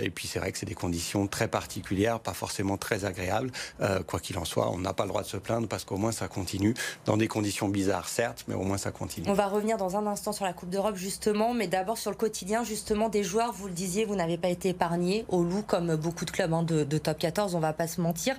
[0.02, 3.50] et puis c'est vrai que c'est des conditions très particulières, pas forcément très agréables.
[4.07, 6.12] quoi qu'il en soit, on n'a pas le droit de se plaindre parce qu'au moins
[6.12, 9.28] ça continue dans des conditions bizarres, certes, mais au moins ça continue.
[9.28, 12.16] On va revenir dans un instant sur la Coupe d'Europe justement, mais d'abord sur le
[12.16, 13.52] quotidien justement des joueurs.
[13.52, 16.62] Vous le disiez, vous n'avez pas été épargné au loup comme beaucoup de clubs hein,
[16.62, 18.36] de, top 14, on va pas se mentir.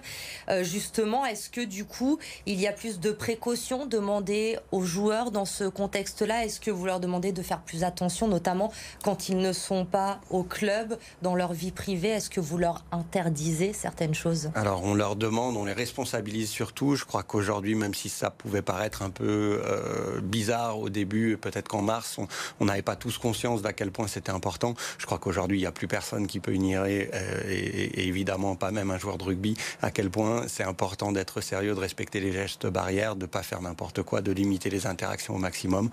[0.49, 5.31] Euh, justement, est-ce que du coup, il y a plus de précautions demandées aux joueurs
[5.31, 6.45] dans ce contexte-là?
[6.59, 8.71] Que vous leur demandez de faire plus attention, notamment
[9.03, 12.83] quand ils ne sont pas au club, dans leur vie privée Est-ce que vous leur
[12.91, 14.51] interdisez certaines choses?
[14.55, 16.95] Alors, on leur demande, on les responsabilise surtout.
[16.95, 21.67] Je crois qu'aujourd'hui, même si ça pouvait paraître un peu euh, bizarre au début, peut-être
[21.67, 22.19] qu'en mars,
[22.59, 24.73] on n'avait pas tous conscience d'à quel point c'était important.
[24.97, 28.71] Je crois qu'aujourd'hui, il n'y a plus personne qui peut ignorer, euh, et, évidemment pas
[28.71, 32.31] même un joueur de rugby, à quel point c'est important d'être sérieux, de respecter les
[32.31, 35.89] gestes barrières, de ne pas faire n'importe quoi, de limiter les interactions au maximum.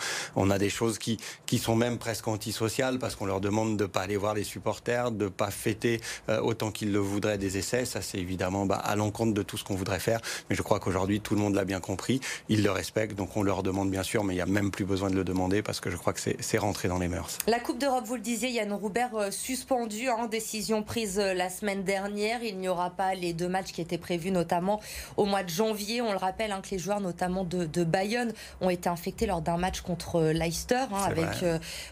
[0.58, 4.02] Des choses qui, qui sont même presque antisociales parce qu'on leur demande de ne pas
[4.02, 7.84] aller voir les supporters, de ne pas fêter euh, autant qu'ils le voudraient des essais.
[7.84, 10.20] Ça, c'est évidemment bah, à l'encontre de tout ce qu'on voudrait faire.
[10.48, 12.20] Mais je crois qu'aujourd'hui, tout le monde l'a bien compris.
[12.48, 14.84] Ils le respectent, donc on leur demande bien sûr, mais il n'y a même plus
[14.84, 17.38] besoin de le demander parce que je crois que c'est rentré dans les mœurs.
[17.46, 21.50] La Coupe d'Europe, vous le disiez, Yann Roubert euh, suspendu, en décision prise euh, la
[21.50, 22.42] semaine dernière.
[22.42, 24.80] Il n'y aura pas les deux matchs qui étaient prévus, notamment
[25.16, 26.00] au mois de janvier.
[26.00, 29.56] On le rappelle hein, que les joueurs, notamment de, Bayonne, ont été infectés lors d'un
[29.56, 31.44] match contre euh, Leicester, hein, avec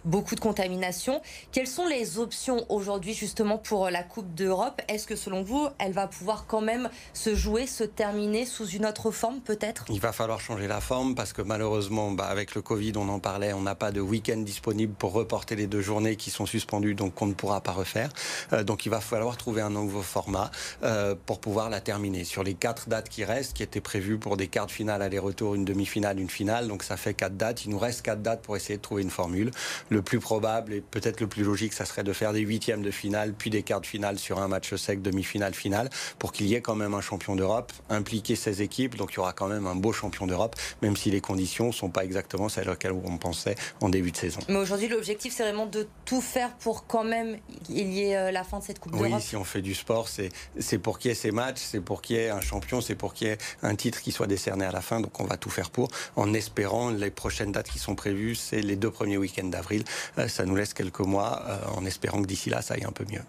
[0.05, 1.21] beaucoup de contamination.
[1.53, 4.81] Quelles sont les options aujourd'hui, justement, pour la Coupe d'Europe?
[4.89, 8.87] Est-ce que, selon vous, elle va pouvoir quand même se jouer, se terminer sous une
[8.87, 9.85] autre forme, peut-être?
[9.89, 13.19] Il va falloir changer la forme parce que malheureusement, bah, avec le Covid, on en
[13.19, 16.95] parlait, on n'a pas de week-end disponible pour reporter les deux journées qui sont suspendues,
[16.95, 18.11] donc on ne pourra pas refaire.
[18.53, 20.51] Euh, donc il va falloir trouver un nouveau format
[20.83, 22.25] euh, pour pouvoir la terminer.
[22.25, 25.55] Sur les quatre dates qui restent, qui étaient prévues pour des quarts de finale aller-retour,
[25.55, 27.65] une demi-finale, une finale, donc ça fait quatre dates.
[27.65, 29.51] Il nous reste quatre dates pour essayer de trouver une formule.
[29.88, 32.90] Le plus probable et peut-être le plus logique, ça serait de faire des huitièmes de
[32.90, 36.55] finale, puis des quarts de finale sur un match sec, demi-finale, finale, pour qu'il y
[36.55, 38.97] ait quand même un champion d'Europe, impliquer ces équipes.
[38.97, 41.90] Donc il y aura quand même un beau champion d'Europe, même si les conditions sont
[41.90, 44.40] pas exactement celles auxquelles on pensait en début de saison.
[44.49, 48.30] Mais aujourd'hui, l'objectif, c'est vraiment de tout faire pour quand même qu'il y ait euh,
[48.30, 49.11] la fin de cette Coupe d'Europe.
[49.14, 52.03] Oui, si on fait du sport, c'est pour qu'il y ait ces matchs, c'est pour
[52.03, 54.64] qu'il y ait un champion, c'est pour qu'il y ait un titre qui soit décerné
[54.64, 55.01] à la fin.
[55.01, 58.61] Donc on va tout faire pour, en espérant les prochaines dates qui sont prévues, c'est
[58.61, 59.85] les deux premiers week-ends d'avril.
[60.18, 62.93] Euh, ça nous laisse quelques mois, euh, en espérant que d'ici là, ça aille un
[62.93, 63.22] peu mieux.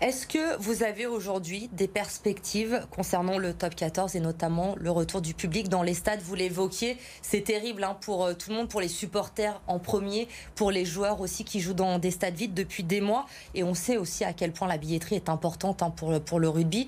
[0.00, 5.20] Est-ce que vous avez aujourd'hui des perspectives concernant le top 14 et notamment le retour
[5.20, 6.20] du public dans les stades?
[6.22, 10.70] Vous l'évoquiez, c'est terrible hein, pour tout le monde, pour les supporters en premier, pour
[10.70, 13.26] les joueurs aussi qui jouent dans des stades vides depuis des mois.
[13.54, 16.86] Et on sait aussi à quel point la billetterie est importante hein, pour le rugby.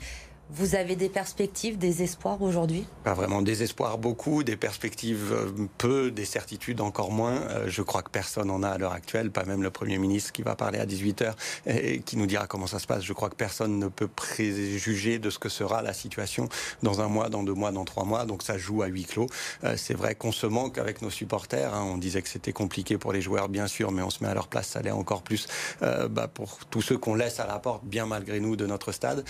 [0.49, 2.86] Vous avez des perspectives, des espoirs aujourd'hui?
[3.03, 7.32] Pas vraiment des espoirs beaucoup, des perspectives euh, peu, des certitudes encore moins.
[7.32, 10.30] Euh, je crois que personne en a à l'heure actuelle, pas même le Premier ministre
[10.30, 11.34] qui va parler à 18h
[11.66, 13.03] et qui nous dira comment ça se passe.
[13.03, 16.49] Je crois que personne ne peut préjuger de ce que sera la situation
[16.80, 18.24] dans un mois, dans deux mois, dans trois mois.
[18.24, 19.26] Donc ça joue à huis clos.
[19.64, 21.74] Euh, c'est vrai qu'on se manque avec nos supporters.
[21.74, 21.82] Hein.
[21.92, 24.34] On disait que c'était compliqué pour les joueurs, bien sûr, mais on se met à
[24.34, 25.49] leur place, ça l'est encore plus
[25.80, 29.24] bah, pour tous ceux qu'on laisse à la porte, bien malgré nous, de notre stade.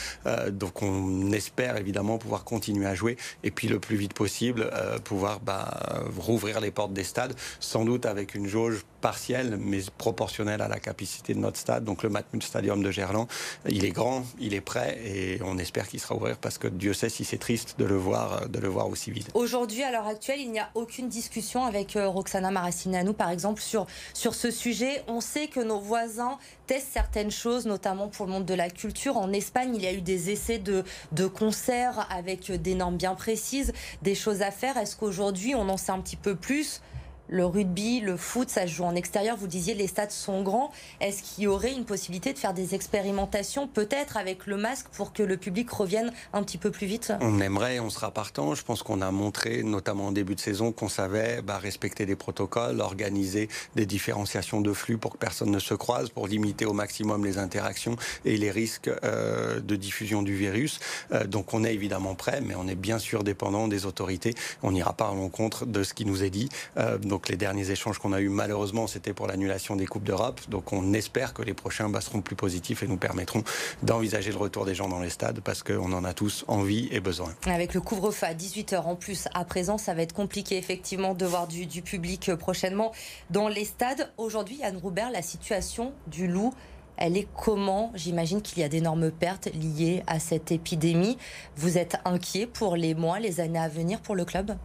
[0.50, 4.70] donc on on espère évidemment pouvoir continuer à jouer et puis le plus vite possible
[4.72, 9.80] euh, pouvoir bah, rouvrir les portes des stades, sans doute avec une jauge partielle mais
[9.98, 11.84] proportionnelle à la capacité de notre stade.
[11.84, 13.28] Donc le Matmut Stadium de Gerland,
[13.68, 16.92] il est grand, il est prêt et on espère qu'il sera ouvert parce que Dieu
[16.92, 19.26] sait si c'est triste de le voir, de le voir aussi vide.
[19.34, 23.62] Aujourd'hui, à l'heure actuelle, il n'y a aucune discussion avec euh, Roxana Maracineanu, par exemple,
[23.62, 25.02] sur, sur ce sujet.
[25.08, 29.16] On sait que nos voisins testent certaines choses, notamment pour le monde de la culture.
[29.16, 33.14] En Espagne, il y a eu des essais de, de concerts avec des normes bien
[33.14, 33.72] précises,
[34.02, 34.76] des choses à faire.
[34.76, 36.80] Est-ce qu'aujourd'hui, on en sait un petit peu plus?
[37.28, 39.36] Le rugby, le foot, ça se joue en extérieur.
[39.36, 40.70] Vous disiez les stades sont grands.
[41.00, 45.12] Est-ce qu'il y aurait une possibilité de faire des expérimentations, peut-être avec le masque, pour
[45.12, 47.12] que le public revienne un petit peu plus vite?
[47.20, 48.54] On aimerait, on sera partant.
[48.54, 52.16] Je pense qu'on a montré, notamment en début de saison, qu'on savait bah, respecter des
[52.16, 56.72] protocoles, organiser des différenciations de flux pour que personne ne se croise, pour limiter au
[56.72, 60.80] maximum les interactions et les risques euh, de diffusion du virus.
[61.12, 64.34] Euh, donc on est évidemment prêt, mais on est bien sûr dépendant des autorités.
[64.62, 66.48] On n'ira pas à l'encontre de ce qui nous est dit.
[66.76, 66.98] Euh,
[67.28, 70.40] les derniers échanges qu'on a eus, malheureusement, c'était pour l'annulation des Coupes d'Europe.
[70.48, 73.42] Donc on espère que les prochains bah, seront plus positifs et nous permettront
[73.82, 77.00] d'envisager le retour des gens dans les stades parce qu'on en a tous envie et
[77.00, 77.34] besoin.
[77.46, 81.26] Avec le couvre-feu à 18h en plus, à présent, ça va être compliqué effectivement de
[81.26, 82.92] voir du, du public euh, prochainement
[83.30, 84.12] dans les stades.
[84.16, 86.52] Aujourd'hui, Yann Roubert, la situation du loup
[86.96, 87.92] elle est comment?
[87.94, 91.18] J'imagine qu'il y a d'énormes pertes liées à cette épidémie.
[91.56, 94.56] Vous êtes inquiet pour les mois, les années à venir pour le club?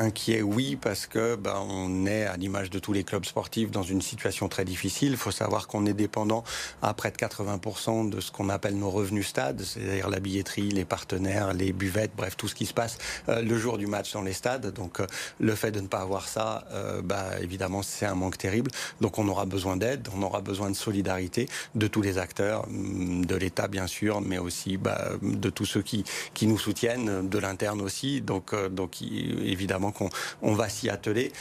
[0.00, 3.82] Inquiet, oui, parce que ben, on est, à l'image de tous les clubs sportifs, dans
[3.82, 5.10] une situation très difficile.
[5.12, 6.42] Il faut savoir qu'on est dépendant
[6.82, 10.86] à près de 80% de ce qu'on appelle nos revenus stades, c'est-à-dire la billetterie, les
[10.86, 12.96] partenaires, les buvettes, bref, tout ce qui se passe
[13.28, 14.72] euh, le jour du match dans les stades.
[14.72, 15.06] Donc, euh,
[15.38, 18.70] le fait de ne pas avoir ça, euh, bah, évidemment, c'est un manque terrible.
[19.00, 23.26] Donc, on aura besoin d'aide, on aura besoin de solidarité de tous les acteurs, mm,
[23.26, 27.38] de l'État, bien sûr, mais aussi bah, de tous ceux qui, qui nous soutiennent, de
[27.38, 28.22] l'interne aussi.
[28.22, 30.08] Donc, donc évidemment qu'on
[30.42, 31.32] on va s'y atteler.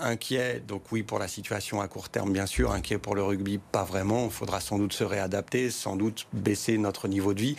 [0.00, 2.72] inquiet, donc oui, pour la situation à court terme, bien sûr.
[2.72, 4.24] Inquiet pour le rugby, pas vraiment.
[4.24, 7.56] Il faudra sans doute se réadapter, sans doute baisser notre niveau de vie.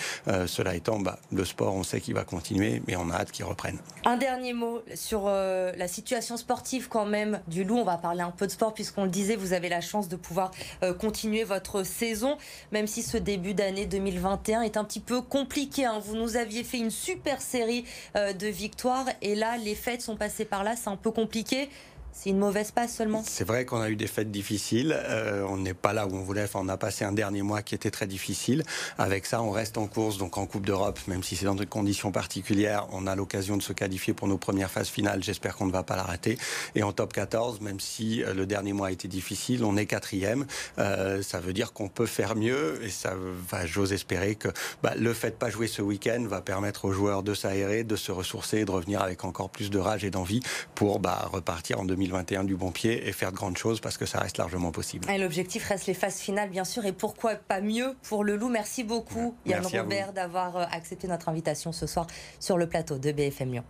[0.48, 3.46] cela étant, bah, le sport, on sait qu'il va continuer, mais on a hâte qu'il
[3.46, 3.80] reprenne.
[4.06, 7.78] Un dernier mot sur euh, la situation sportive quand même du Loup.
[7.78, 10.16] On va parler un peu de sport puisqu'on le disait, vous avez la chance de
[10.16, 10.52] pouvoir
[10.84, 12.38] euh, continuer votre saison,
[12.72, 15.86] même si ce début d'année 2021 est un petit peu compliqué.
[15.86, 16.00] Hein.
[16.00, 17.86] Vous nous aviez fait une super série
[18.16, 21.70] euh, de victoires et là, les sont passées par là, c'est un peu compliqué.
[22.16, 24.96] C'est une mauvaise passe seulement C'est vrai qu'on a eu des fêtes difficiles.
[24.96, 26.44] Euh, on n'est pas là où on voulait.
[26.44, 28.64] Enfin, on a passé un dernier mois qui était très difficile.
[29.00, 31.66] Avec ça, on reste en course, donc en Coupe d'Europe, même si c'est dans des
[31.66, 32.86] conditions particulières.
[32.92, 35.24] On a l'occasion de se qualifier pour nos premières phases finales.
[35.24, 36.38] J'espère qu'on ne va pas la rater.
[36.76, 39.88] Et en top 14, même si euh, le dernier mois a été difficile, on est
[39.88, 40.46] quatrième.
[40.78, 42.80] Euh, ça veut dire qu'on peut faire mieux.
[42.84, 43.16] Et ça
[43.50, 44.50] va, j'ose espérer que
[44.84, 47.96] bah, le fait de pas jouer ce week-end va permettre aux joueurs de s'aérer, de
[47.96, 50.42] se ressourcer, de revenir avec encore plus de rage et d'envie
[50.76, 53.98] pour bah, repartir en 2020 2021 du bon pied et faire de grandes choses parce
[53.98, 55.08] que ça reste largement possible.
[55.18, 58.50] L'objectif reste les phases finales, bien sûr, et pourquoi pas mieux pour le loup.
[58.50, 62.08] Merci beaucoup, Yann Robert, d'avoir euh, accepté notre invitation ce soir
[62.40, 63.64] sur le plateau de BFM Lyon.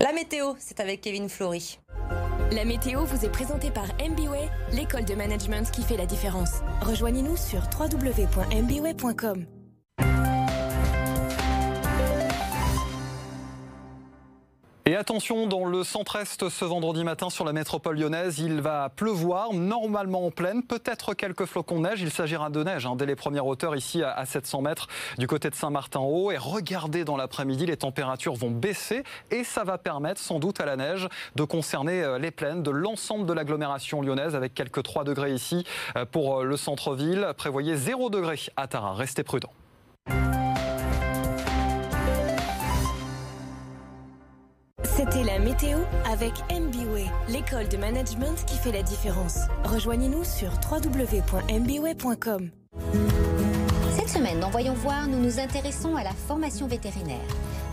[0.00, 1.78] La météo, c'est avec Kevin Flory.
[2.52, 6.62] La météo vous est présentée par MBWay, l'école de management qui fait la différence.
[6.80, 9.46] Rejoignez-nous sur www.mbway.com.
[14.90, 19.54] Et attention, dans le centre-est ce vendredi matin sur la métropole lyonnaise, il va pleuvoir,
[19.54, 22.02] normalement en pleine, peut-être quelques flocons de neige.
[22.02, 25.48] Il s'agira de neige hein, dès les premières hauteurs ici à 700 mètres du côté
[25.48, 26.32] de Saint-Martin-Haut.
[26.32, 30.66] Et regardez dans l'après-midi, les températures vont baisser et ça va permettre sans doute à
[30.66, 35.04] la neige de concerner euh, les plaines de l'ensemble de l'agglomération lyonnaise avec quelques 3
[35.04, 35.64] degrés ici
[35.94, 37.28] euh, pour euh, le centre-ville.
[37.36, 38.94] Prévoyez 0 degré à Tara.
[38.94, 39.52] Restez prudents.
[45.10, 49.38] C'était la météo avec MBWay, l'école de management qui fait la différence.
[49.64, 52.50] Rejoignez-nous sur www.mbway.com.
[53.96, 57.18] Cette semaine, dans Voyons voir, nous nous intéressons à la formation vétérinaire.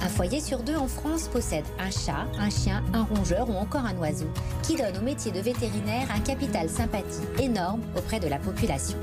[0.02, 3.86] Un foyer sur deux en France possède un chat, un chien, un rongeur ou encore
[3.86, 4.30] un oiseau,
[4.64, 8.98] qui donne au métier de vétérinaire un capital sympathie énorme auprès de la population.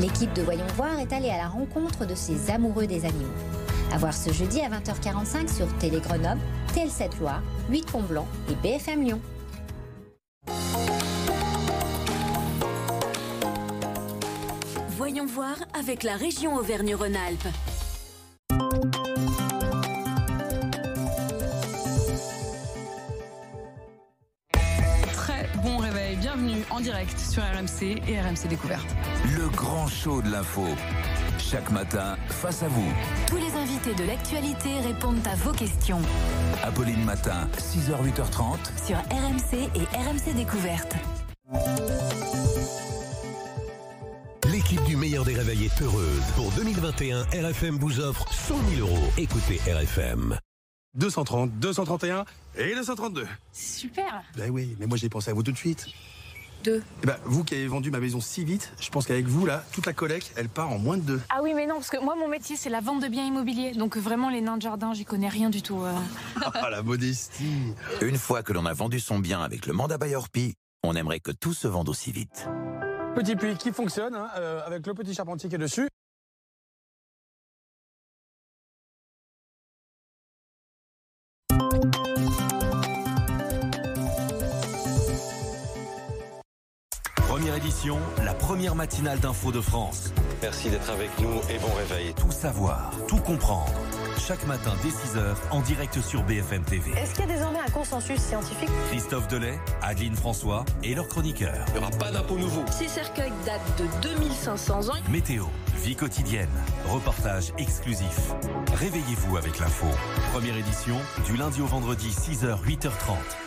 [0.00, 3.57] L'équipe de Voyons voir est allée à la rencontre de ces amoureux des animaux.
[3.92, 6.40] À voir ce jeudi à 20h45 sur Télé Grenoble,
[6.74, 9.20] TL7 Loire, 8 Pont-Blanc et BFM Lyon.
[14.90, 17.48] Voyons voir avec la région Auvergne-Rhône-Alpes.
[25.14, 28.86] Très bon réveil, bienvenue en direct sur RMC et RMC Découverte.
[29.34, 30.66] Le grand show de l'info
[31.50, 32.92] chaque matin face à vous.
[33.26, 36.00] Tous les invités de l'actualité répondent à vos questions.
[36.62, 38.58] Apolline Matin, 6h, 8h30.
[38.84, 40.94] Sur RMC et RMC Découverte.
[44.52, 46.22] L'équipe du meilleur des réveils est heureuse.
[46.36, 49.06] Pour 2021, RFM vous offre 100 000 euros.
[49.16, 50.38] Écoutez RFM.
[50.94, 52.24] 230, 231
[52.56, 53.26] et 232.
[53.52, 54.22] Super.
[54.36, 55.86] Ben oui, mais moi j'ai pensé à vous tout de suite.
[56.64, 56.82] Deux.
[57.02, 59.64] Eh ben, vous qui avez vendu ma maison si vite, je pense qu'avec vous, là,
[59.72, 61.20] toute la collecte, elle part en moins de deux.
[61.30, 63.72] Ah oui, mais non, parce que moi, mon métier, c'est la vente de biens immobiliers.
[63.72, 65.82] Donc vraiment, les nains de jardin, j'y connais rien du tout.
[65.82, 65.92] Euh.
[66.54, 67.74] ah, la modestie.
[68.02, 71.20] Une fois que l'on a vendu son bien avec le mandat Bayer Pi, on aimerait
[71.20, 72.48] que tout se vende aussi vite.
[73.14, 75.88] Petit puits qui fonctionne, hein, euh, avec le petit charpentier qui est dessus.
[87.58, 90.12] Édition, la première matinale d'info de France.
[90.42, 92.14] Merci d'être avec nous et bon réveil.
[92.14, 93.72] Tout savoir, tout comprendre.
[94.16, 96.92] Chaque matin dès 6h en direct sur BFM TV.
[96.92, 98.68] Est-ce qu'il y a désormais un consensus scientifique?
[98.90, 101.64] Christophe Delay, Adeline François et leurs chroniqueurs.
[101.68, 102.62] Il n'y aura pas d'impôt nouveau.
[102.70, 104.92] Ces cercueils datent de 2500 ans.
[105.10, 105.46] Météo,
[105.82, 106.48] vie quotidienne,
[106.86, 108.34] reportage exclusif.
[108.74, 109.86] Réveillez-vous avec l'info.
[110.32, 110.96] Première édition
[111.26, 112.88] du lundi au vendredi 6h 8h30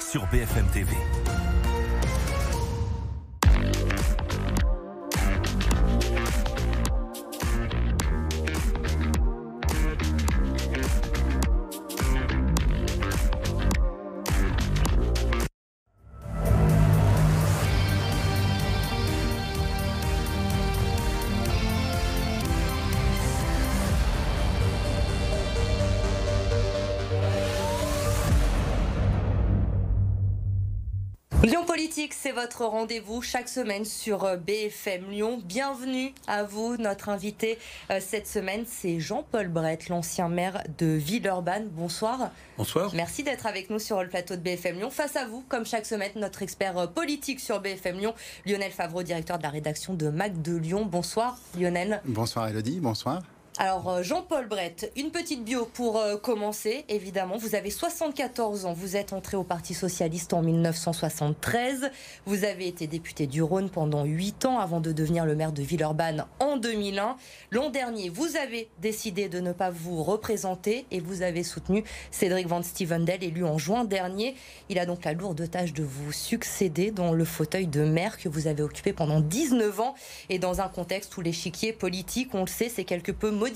[0.01, 0.91] sur BFM TV.
[32.11, 35.41] Politique, c'est votre rendez-vous chaque semaine sur euh, BFM Lyon.
[35.45, 36.75] Bienvenue à vous.
[36.77, 37.57] Notre invité
[37.89, 41.69] euh, cette semaine, c'est Jean-Paul Brett, l'ancien maire de Villeurbanne.
[41.69, 42.31] Bonsoir.
[42.57, 42.91] Bonsoir.
[42.93, 44.89] Merci d'être avec nous sur le plateau de BFM Lyon.
[44.89, 48.13] Face à vous, comme chaque semaine, notre expert euh, politique sur BFM Lyon,
[48.45, 50.85] Lionel Favreau, directeur de la rédaction de Mac de Lyon.
[50.85, 52.01] Bonsoir Lionel.
[52.05, 53.21] Bonsoir Elodie, bonsoir.
[53.63, 57.37] Alors euh, Jean-Paul Brett, une petite bio pour euh, commencer, évidemment.
[57.37, 61.91] Vous avez 74 ans, vous êtes entré au Parti Socialiste en 1973,
[62.25, 65.61] vous avez été député du Rhône pendant 8 ans avant de devenir le maire de
[65.61, 67.17] Villeurbanne en 2001.
[67.51, 72.47] L'an dernier, vous avez décidé de ne pas vous représenter et vous avez soutenu Cédric
[72.47, 74.33] Van Stevendel, élu en juin dernier.
[74.69, 78.27] Il a donc la lourde tâche de vous succéder dans le fauteuil de maire que
[78.27, 79.93] vous avez occupé pendant 19 ans
[80.29, 83.50] et dans un contexte où l'échiquier politique, on le sait, c'est quelque peu modifié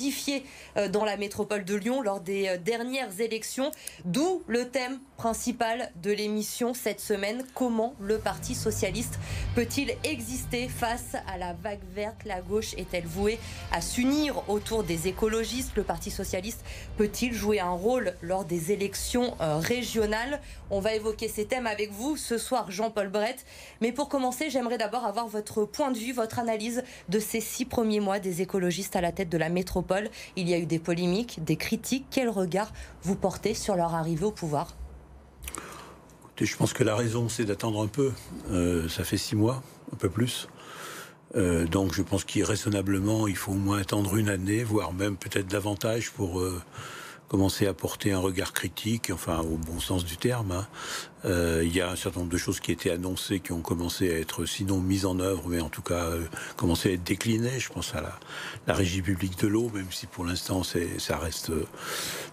[0.77, 3.71] euh, dans la métropole de Lyon lors des euh, dernières élections,
[4.03, 7.43] d'où le thème principal de l'émission cette semaine.
[7.53, 9.19] Comment le Parti socialiste
[9.53, 12.23] peut-il exister face à la vague verte?
[12.25, 13.37] La gauche est-elle vouée
[13.71, 15.75] à s'unir autour des écologistes?
[15.75, 16.63] Le Parti socialiste
[16.97, 20.39] peut-il jouer un rôle lors des élections euh, régionales?
[20.69, 23.45] On va évoquer ces thèmes avec vous ce soir, Jean-Paul Brett.
[23.81, 27.65] Mais pour commencer, j'aimerais d'abord avoir votre point de vue, votre analyse de ces six
[27.65, 30.09] premiers mois des écologistes à la tête de la métropole métropole.
[30.35, 32.05] Il y a eu des polémiques, des critiques.
[32.11, 34.75] Quel regard vous portez sur leur arrivée au pouvoir?
[36.39, 38.11] Je pense que la raison, c'est d'attendre un peu.
[38.51, 39.63] Euh, ça fait six mois,
[39.93, 40.47] un peu plus.
[41.35, 45.17] Euh, donc je pense qu'il raisonnablement, il faut au moins attendre une année, voire même
[45.17, 46.61] peut-être davantage pour euh,
[47.27, 50.51] commencer à porter un regard critique, enfin au bon sens du terme.
[50.51, 50.67] Hein.
[51.25, 54.13] Euh, il y a un certain nombre de choses qui étaient annoncées, qui ont commencé
[54.13, 56.25] à être sinon mises en œuvre, mais en tout cas euh,
[56.55, 57.59] commencé à être déclinées.
[57.59, 58.19] Je pense à la,
[58.67, 61.65] la régie publique de l'eau, même si pour l'instant ça reste euh,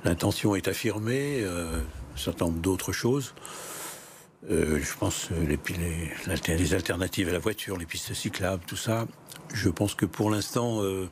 [0.04, 1.40] l'intention est affirmée.
[1.40, 1.80] Euh,
[2.14, 3.34] un certain nombre d'autres choses.
[4.50, 9.06] Euh, je pense les, les, les, alternatives à la voiture, les pistes cyclables, tout ça.
[9.54, 11.08] Je pense que pour l'instant, euh,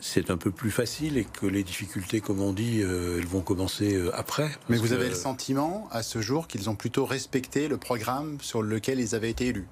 [0.00, 3.40] c'est un peu plus facile et que les difficultés, comme on dit, euh, elles vont
[3.40, 4.50] commencer euh, après.
[4.68, 8.62] Mais vous avez le sentiment, à ce jour, qu'ils ont plutôt respecté le programme sur
[8.62, 9.66] lequel ils avaient été élus?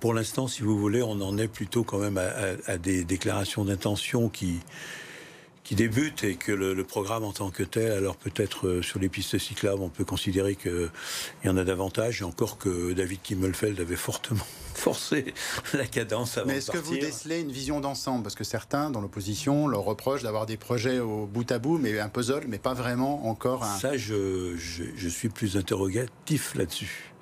[0.00, 3.04] Pour l'instant, si vous voulez, on en est plutôt quand même à, à, à des
[3.04, 4.60] déclarations d'intention qui,
[5.66, 9.00] qui débute et que le, le, programme en tant que tel, alors peut-être euh, sur
[9.00, 10.90] les pistes cyclables, on peut considérer qu'il
[11.44, 15.34] y en a davantage, et encore que David Kimmelfeld avait fortement forcé
[15.74, 18.22] la cadence avant Mais est-ce que vous décelez une vision d'ensemble?
[18.22, 21.98] Parce que certains, dans l'opposition, leur reprochent d'avoir des projets au bout à bout, mais
[21.98, 23.78] un puzzle, mais pas vraiment encore un...
[23.78, 27.12] Ça, je, je, je suis plus interrogatif là-dessus.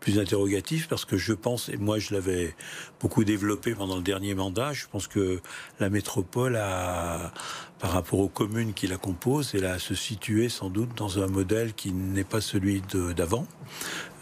[0.00, 2.56] Plus interrogatif parce que je pense, et moi je l'avais
[3.00, 5.42] beaucoup développé pendant le dernier mandat, je pense que
[5.78, 7.34] la métropole a,
[7.80, 11.18] par rapport aux communes qui la composent, elle a à se situer sans doute dans
[11.18, 12.82] un modèle qui n'est pas celui
[13.16, 13.46] d'avant,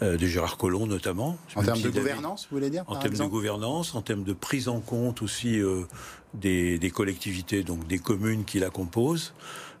[0.01, 1.37] euh, de Gérard Collomb notamment.
[1.55, 4.69] En termes de gouvernance, vous voulez dire En termes de gouvernance, en termes de prise
[4.69, 5.83] en compte aussi euh,
[6.33, 9.33] des, des, collectivités, donc des communes qui la composent.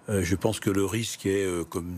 [0.09, 1.95] Euh, je pense que le risque est, euh, comme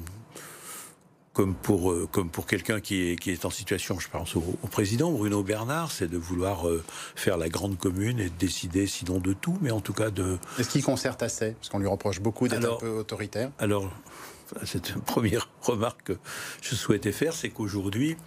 [1.33, 4.43] comme pour, euh, comme pour quelqu'un qui est, qui est en situation, je pense au,
[4.61, 6.83] au président Bruno Bernard, c'est de vouloir euh,
[7.15, 10.37] faire la grande commune et de décider, sinon de tout, mais en tout cas de.
[10.59, 11.51] Est-ce qu'il concerte assez?
[11.51, 13.51] Parce qu'on lui reproche beaucoup d'être un peu autoritaire.
[13.59, 13.89] Alors,
[14.65, 16.13] c'est une première remarque que
[16.61, 18.17] je souhaitais faire, c'est qu'aujourd'hui,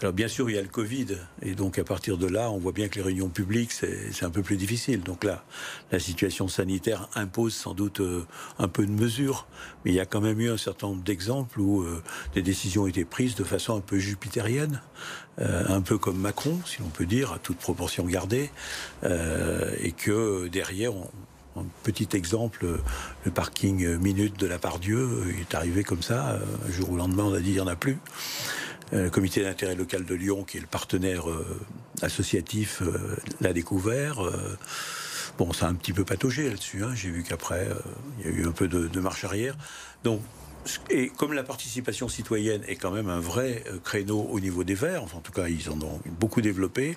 [0.00, 2.58] alors bien sûr il y a le Covid, et donc à partir de là, on
[2.58, 5.02] voit bien que les réunions publiques, c'est un peu plus difficile.
[5.02, 5.44] Donc là,
[5.90, 8.24] la situation sanitaire impose sans doute euh,
[8.58, 9.46] un peu de mesure,
[9.84, 12.02] mais il y a quand même eu un certain nombre d'exemples où euh,
[12.34, 14.82] des décisions ont été prises de façon un peu jupitérienne,
[15.40, 18.50] euh, un peu comme Macron, si l'on peut dire, à toute proportion gardée,
[19.04, 21.10] et que derrière, on,
[21.56, 22.80] un petit exemple,
[23.24, 26.38] le parking minute de la Pardieu est arrivé comme ça.
[26.66, 27.98] Un jour au lendemain, on a dit il n'y en a plus.
[28.92, 31.24] Le comité d'intérêt local de Lyon, qui est le partenaire
[32.02, 32.82] associatif,
[33.40, 34.20] l'a découvert.
[35.38, 36.84] Bon, ça a un petit peu pataugé là-dessus.
[36.84, 36.94] Hein.
[36.94, 37.68] J'ai vu qu'après,
[38.18, 39.56] il y a eu un peu de, de marche arrière.
[40.04, 40.20] Donc,
[40.90, 45.02] et comme la participation citoyenne est quand même un vrai créneau au niveau des Verts,
[45.02, 46.96] enfin, en tout cas ils en ont beaucoup développé,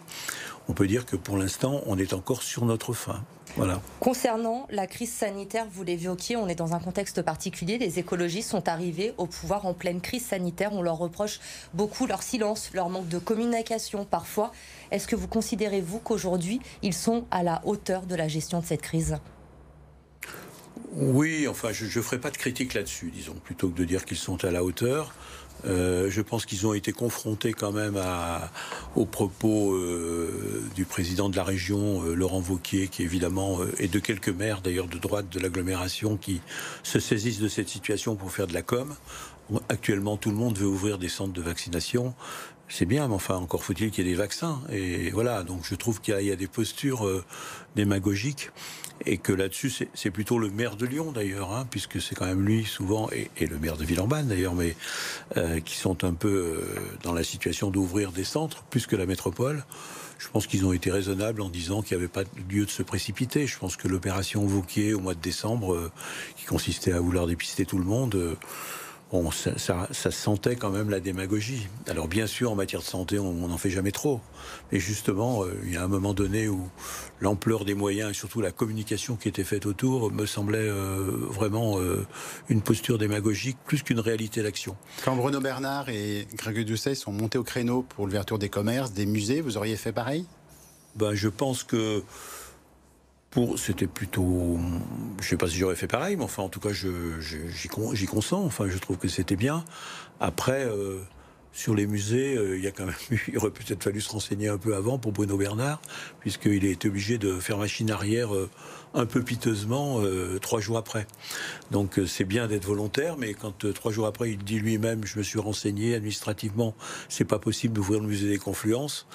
[0.67, 3.23] on peut dire que pour l'instant on est encore sur notre fin.
[3.55, 3.81] Voilà.
[3.99, 7.77] Concernant la crise sanitaire, vous l'évoquiez, on est dans un contexte particulier.
[7.77, 10.73] Les écologistes sont arrivés au pouvoir en pleine crise sanitaire.
[10.73, 11.39] On leur reproche
[11.73, 14.51] beaucoup leur silence, leur manque de communication parfois.
[14.91, 18.65] Est-ce que vous considérez, vous, qu'aujourd'hui, ils sont à la hauteur de la gestion de
[18.65, 19.17] cette crise?
[20.97, 24.17] Oui, enfin, je ne ferai pas de critique là-dessus, disons, plutôt que de dire qu'ils
[24.17, 25.13] sont à la hauteur.
[25.65, 28.51] Euh, je pense qu'ils ont été confrontés quand même à,
[28.95, 33.99] aux propos euh, du président de la région, euh, Laurent Vauquier, qui évidemment, et de
[33.99, 36.41] quelques maires d'ailleurs de droite de l'agglomération, qui
[36.83, 38.95] se saisissent de cette situation pour faire de la com.
[39.69, 42.15] Actuellement, tout le monde veut ouvrir des centres de vaccination.
[42.67, 44.61] C'est bien, mais enfin, encore faut-il qu'il y ait des vaccins.
[44.71, 47.23] Et voilà, donc je trouve qu'il y, a des postures euh,
[47.75, 48.49] démagogiques
[49.05, 52.45] et que là-dessus, c'est plutôt le maire de Lyon d'ailleurs, hein, puisque c'est quand même
[52.45, 54.75] lui souvent, et, le maire de Villeurbanne d'ailleurs, mais
[55.37, 59.05] euh, qui sont un peu euh, dans la situation d'ouvrir des centres, plus que la
[59.05, 59.63] métropole.
[60.17, 62.83] Je pense qu'ils ont été raisonnables en disant qu'il n'y avait pas lieu de se
[62.83, 63.47] précipiter.
[63.47, 65.91] Je pense que l'opération Vauquier au mois de décembre,
[66.37, 68.37] qui consistait à vouloir dépister tout le monde,
[69.11, 71.67] Bon, ça, ça, sentait quand même la démagogie.
[71.87, 74.19] Alors bien sûr, en matière de santé, on n'en fait jamais trop.
[74.71, 76.67] Mais justement, euh, il y a un moment donné où
[77.21, 81.79] l'ampleur des moyens et surtout la communication qui était faite autour me semblait euh, vraiment
[81.79, 82.05] euh,
[82.49, 84.75] une posture démagogique plus qu'une réalité d'action.
[85.03, 89.05] Quand Bruno Bernard et Grégory Doucet sont montés au créneau pour l'ouverture des commerces, des
[89.05, 90.25] musées, vous auriez fait pareil?
[90.95, 92.03] Ben, Je pense que
[93.57, 94.57] c'était plutôt,
[95.21, 98.45] je sais pas si j'aurais fait pareil, mais enfin, en tout cas, j'y consens.
[98.45, 99.65] Enfin, je trouve que c'était bien.
[100.19, 100.99] Après, euh,
[101.51, 102.95] sur les musées, euh, il y a quand même
[103.27, 105.81] il aurait peut-être fallu se renseigner un peu avant pour Bruno Bernard,
[106.19, 108.49] puisqu'il a été obligé de faire machine arrière euh,
[108.93, 110.01] un peu piteusement
[110.41, 111.05] trois jours après.
[111.69, 115.23] Donc c'est bien d'être volontaire, mais quand trois jours après il dit lui-même, je me
[115.23, 116.73] suis renseigné administrativement,
[117.09, 119.05] c'est pas possible d'ouvrir le musée des Confluences.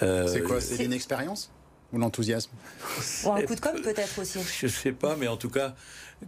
[0.00, 1.50] c'est quoi C'est une expérience?
[1.92, 2.50] Ou l'enthousiasme
[3.24, 5.74] Ou un coup de com' peut-être aussi Je ne sais pas, mais en tout cas,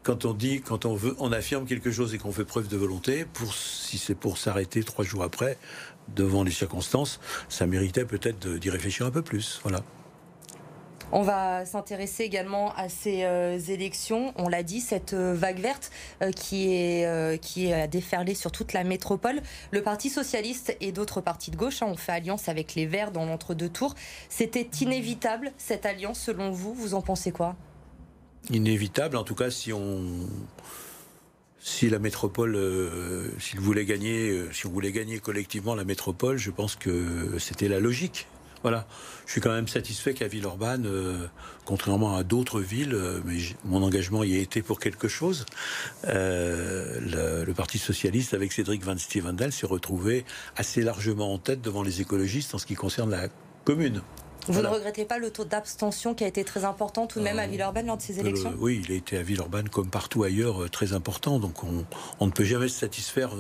[0.02, 2.76] quand on dit, quand on veut, on affirme quelque chose et qu'on fait preuve de
[2.76, 5.58] volonté, pour, si c'est pour s'arrêter trois jours après,
[6.14, 9.60] devant les circonstances, ça méritait peut-être d'y réfléchir un peu plus.
[9.62, 9.82] Voilà.
[11.12, 14.32] On va s'intéresser également à ces euh, élections.
[14.36, 15.90] On l'a dit, cette euh, vague verte
[16.22, 19.40] euh, qui est qui est déferlée sur toute la métropole.
[19.72, 23.10] Le Parti socialiste et d'autres partis de gauche hein, ont fait alliance avec les Verts
[23.10, 23.94] dans l'entre-deux tours.
[24.28, 26.74] C'était inévitable cette alliance, selon vous.
[26.74, 27.56] Vous en pensez quoi?
[28.50, 30.28] Inévitable, en tout cas, si on
[33.56, 38.26] voulait gagner collectivement la métropole, je pense que c'était la logique.
[38.62, 38.86] Voilà.
[39.26, 41.26] Je suis quand même satisfait qu'à Villeurbanne, euh,
[41.64, 45.46] contrairement à d'autres villes, euh, mais mon engagement y a été pour quelque chose,
[46.06, 50.24] euh, le, Parti socialiste, avec Cédric Van Stevendal, s'est retrouvé
[50.56, 53.28] assez largement en tête devant les écologistes en ce qui concerne la
[53.64, 54.02] commune.
[54.48, 57.38] Vous ne regrettez pas le taux d'abstention qui a été très important tout de même
[57.38, 58.54] à Villeurbanne lors de ces élections?
[58.58, 61.38] Oui, il a été à Villeurbanne comme partout ailleurs très important.
[61.38, 61.84] Donc on,
[62.20, 63.32] on ne peut jamais se satisfaire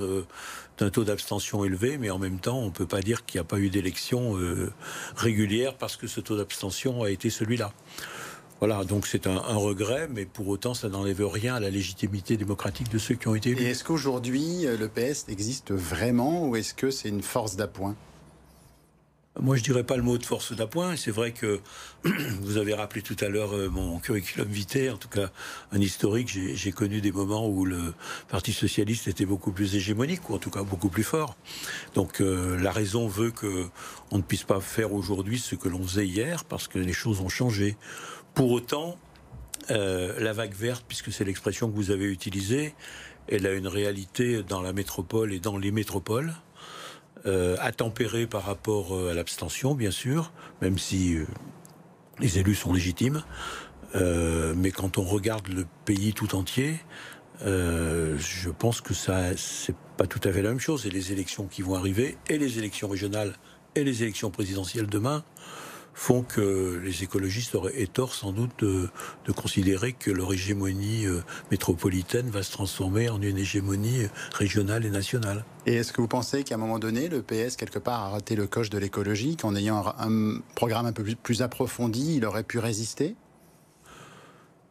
[0.82, 3.42] un taux d'abstention élevé, mais en même temps, on ne peut pas dire qu'il n'y
[3.42, 4.72] a pas eu d'élection euh,
[5.16, 7.72] régulière parce que ce taux d'abstention a été celui-là.
[8.60, 12.90] Voilà, donc c'est un, regret, mais pour autant, ça n'enlève rien à la légitimité démocratique
[12.90, 13.64] de ceux qui ont été élus.
[13.64, 17.96] Est-ce qu'aujourd'hui, le PS existe vraiment ou est-ce que c'est une force d'appoint?
[19.38, 20.96] Moi, je dirais pas le mot de force d'appoint.
[20.96, 21.60] C'est vrai que
[22.40, 25.30] vous avez rappelé tout à l'heure euh, mon curriculum vitae, en tout cas
[25.70, 26.28] un historique.
[26.28, 27.94] J'ai connu des moments où le
[28.28, 31.36] Parti socialiste était beaucoup plus hégémonique, ou en tout cas beaucoup plus fort.
[31.94, 33.68] Donc euh, la raison veut que
[34.10, 37.20] on ne puisse pas faire aujourd'hui ce que l'on faisait hier, parce que les choses
[37.20, 37.76] ont changé.
[38.34, 38.98] Pour autant,
[39.70, 42.74] euh, la vague verte, puisque c'est l'expression que vous avez utilisée,
[43.28, 46.34] elle a une réalité dans la métropole et dans les métropoles
[47.26, 50.32] euh, à tempérer par rapport euh, à l'abstention, bien sûr,
[50.62, 51.26] même si euh,
[52.18, 53.22] les élus sont légitimes.
[53.94, 56.76] mais quand on regarde le pays tout entier,
[57.44, 60.86] je pense que ça, c'est pas tout à fait la même chose.
[60.86, 63.34] Et les élections qui vont arriver, et les élections régionales,
[63.74, 65.24] et les élections présidentielles demain,
[66.00, 68.88] font que les écologistes auraient tort sans doute de,
[69.36, 75.44] considérer que leur hégémonie euh, métropolitaine va se transformer en une hégémonie régionale et nationale.
[75.66, 78.34] Et est-ce que vous pensez qu'à un moment donné, le PS, quelque part, a raté
[78.34, 82.58] le coche de l'écologie, qu'en ayant un, programme un peu plus, approfondi, il aurait pu
[82.58, 83.14] résister?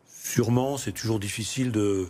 [0.08, 2.08] Sûrement, c'est toujours difficile de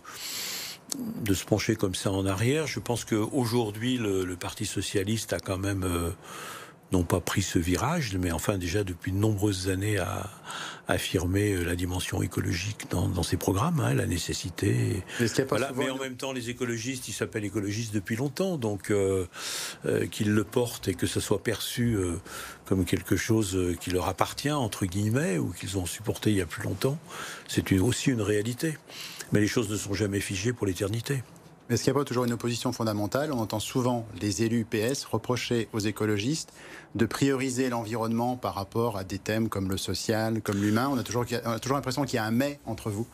[1.22, 2.66] de se pencher comme ça en arrière.
[2.66, 6.10] Je pense qu'aujourd'hui, le, le Parti socialiste a quand même euh,
[6.92, 10.30] n'ont pas pris ce virage, mais enfin déjà depuis de nombreuses années à,
[10.90, 15.02] affirmer euh, la dimension écologique dans, ces programmes, hein, la nécessité.
[15.76, 19.26] Mais en même temps, les écologistes, ils s'appellent écologistes depuis longtemps, donc euh,
[19.86, 21.96] euh, qu'ils le portent et que ça soit perçu
[22.64, 26.46] comme quelque chose qui leur appartient entre guillemets ou qu'ils ont supporté il y a
[26.46, 26.98] plus longtemps,
[27.48, 28.76] c'est aussi une réalité.
[29.32, 31.22] Mais les choses ne sont jamais figées pour l'éternité.
[31.70, 33.32] Est-ce qu'il n'y a pas toujours une opposition fondamentale?
[33.32, 36.52] On entend souvent les élus PS reprocher aux écologistes
[36.96, 40.88] de prioriser l'environnement par rapport à des thèmes comme le social, comme l'humain.
[40.90, 41.24] On a toujours,
[41.62, 43.06] toujours l'impression qu'il y a un mais entre vous.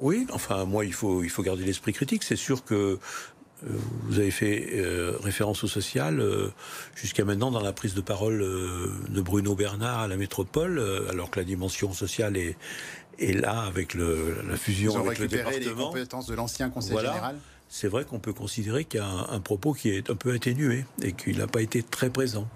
[0.00, 2.22] Oui, enfin, moi, il faut, il faut garder l'esprit critique.
[2.22, 2.98] C'est sûr que euh,
[4.04, 6.48] vous avez fait euh, référence au social euh,
[6.94, 11.40] jusqu'à maintenant dans la prise de parole de Bruno Bernard à la métropole, alors que
[11.40, 12.56] la dimension sociale est,
[13.18, 15.58] là avec la fusion avec le département.
[15.58, 17.36] les compétences de l'ancien conseil général
[17.68, 20.32] c'est vrai qu'on peut considérer qu'il y a un, un, propos qui est un peu
[20.32, 22.48] atténué et qu'il n'a pas été très présent.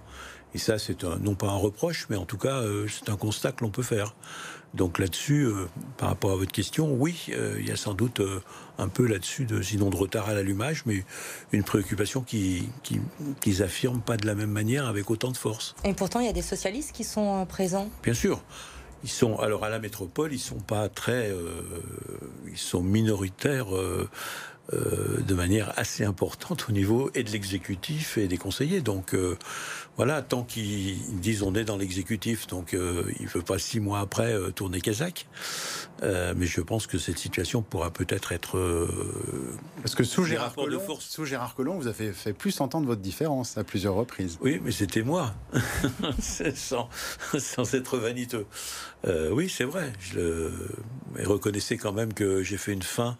[0.54, 3.52] Et ça, c'est non pas un reproche, mais en tout cas, euh, c'est un constat
[3.52, 4.14] que l'on peut faire.
[4.74, 8.20] Donc là-dessus, euh, par rapport à votre question, oui, euh, il y a sans doute
[8.78, 11.04] un peu là-dessus, de, sinon de retard à l'allumage, mais
[11.52, 13.00] une préoccupation qui, qui,
[13.40, 15.74] qu'ils affirment pas de la même manière avec autant de force.
[15.84, 17.88] Et pourtant, il y a des socialistes qui sont présents.
[18.02, 18.42] Bien sûr.
[19.02, 21.62] Ils sont alors à la métropole, ils sont pas très, euh,
[22.50, 24.08] ils sont minoritaires euh,
[24.72, 28.80] de manière assez importante au niveau et de l'exécutif et des conseillers.
[28.80, 29.36] Donc euh,
[29.96, 33.80] voilà, tant qu'ils disent on est dans l'exécutif, donc euh, il ne veut pas six
[33.80, 35.26] mois après euh, tourner Kazakh.
[36.02, 38.56] Euh, mais je pense que cette situation pourra peut-être être.
[38.56, 38.88] euh,
[39.82, 41.04] Parce que sous Gérard, Collomb, force.
[41.06, 44.38] sous Gérard Collomb, vous avez fait plus entendre votre différence à plusieurs reprises.
[44.40, 45.34] Oui, mais c'était moi,
[46.54, 46.88] sans,
[47.38, 48.46] sans être vaniteux.
[49.06, 49.92] Euh, oui, c'est vrai.
[50.00, 50.52] Je le...
[51.14, 53.18] Mais reconnaissez quand même que j'ai fait une fin,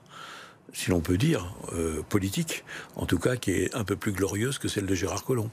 [0.72, 2.64] si l'on peut dire, euh, politique,
[2.96, 5.50] en tout cas qui est un peu plus glorieuse que celle de Gérard Collomb.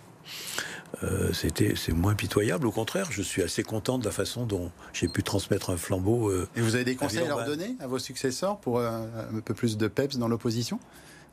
[1.03, 2.65] Euh, c'était, c'est moins pitoyable.
[2.65, 6.29] Au contraire, je suis assez content de la façon dont j'ai pu transmettre un flambeau.
[6.29, 9.39] euh, Et vous avez des conseils à leur donner à vos successeurs pour euh, un
[9.41, 10.79] peu plus de peps dans l'opposition?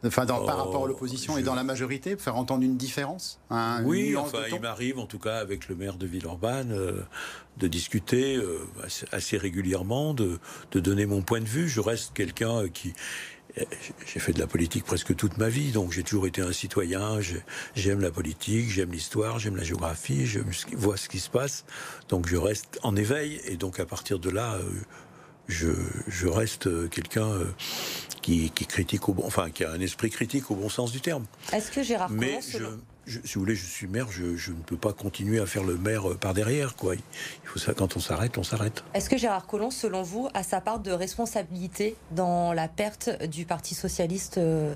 [0.07, 2.77] Enfin, dans- par Oh, rapport à l'opposition et dans la majorité, pour faire entendre une
[2.77, 3.39] différence
[3.85, 7.01] Oui, enfin, il m'arrive, en tout cas, avec le maire de Villeurbanne, euh,
[7.57, 8.59] de discuter euh,
[9.13, 10.39] assez, régulièrement, de,
[10.73, 11.69] de donner mon point de vue.
[11.71, 12.93] Je reste quelqu'un qui.
[13.57, 17.21] J'ai fait de la politique presque toute ma vie, donc j'ai toujours été un citoyen.
[17.21, 17.43] j'ai-
[17.77, 20.41] J'aime la politique, j'aime l'histoire, j'aime la géographie, je
[20.73, 21.65] vois ce qui se passe.
[22.09, 24.69] Donc je reste en éveil, et donc à partir de là, euh,
[25.47, 25.69] je,
[26.09, 27.45] je reste euh, quelqu'un euh,
[28.23, 31.01] qui, qui critique au bon, enfin qui a un esprit critique au bon sens du
[31.01, 31.25] terme.
[31.53, 32.59] Est-ce que Gérard Mais je,
[33.07, 35.65] je- si vous voulez, je suis maire, je, je ne peux pas continuer à faire
[35.65, 36.95] le maire euh, par derrière, quoi.
[36.95, 37.01] Il
[37.45, 38.85] faut ça, quand on s'arrête, on s'arrête.
[38.95, 43.45] est-ce que Gérard Collomb, selon vous, a sa part de responsabilité dans la perte du
[43.47, 44.75] Parti socialiste euh,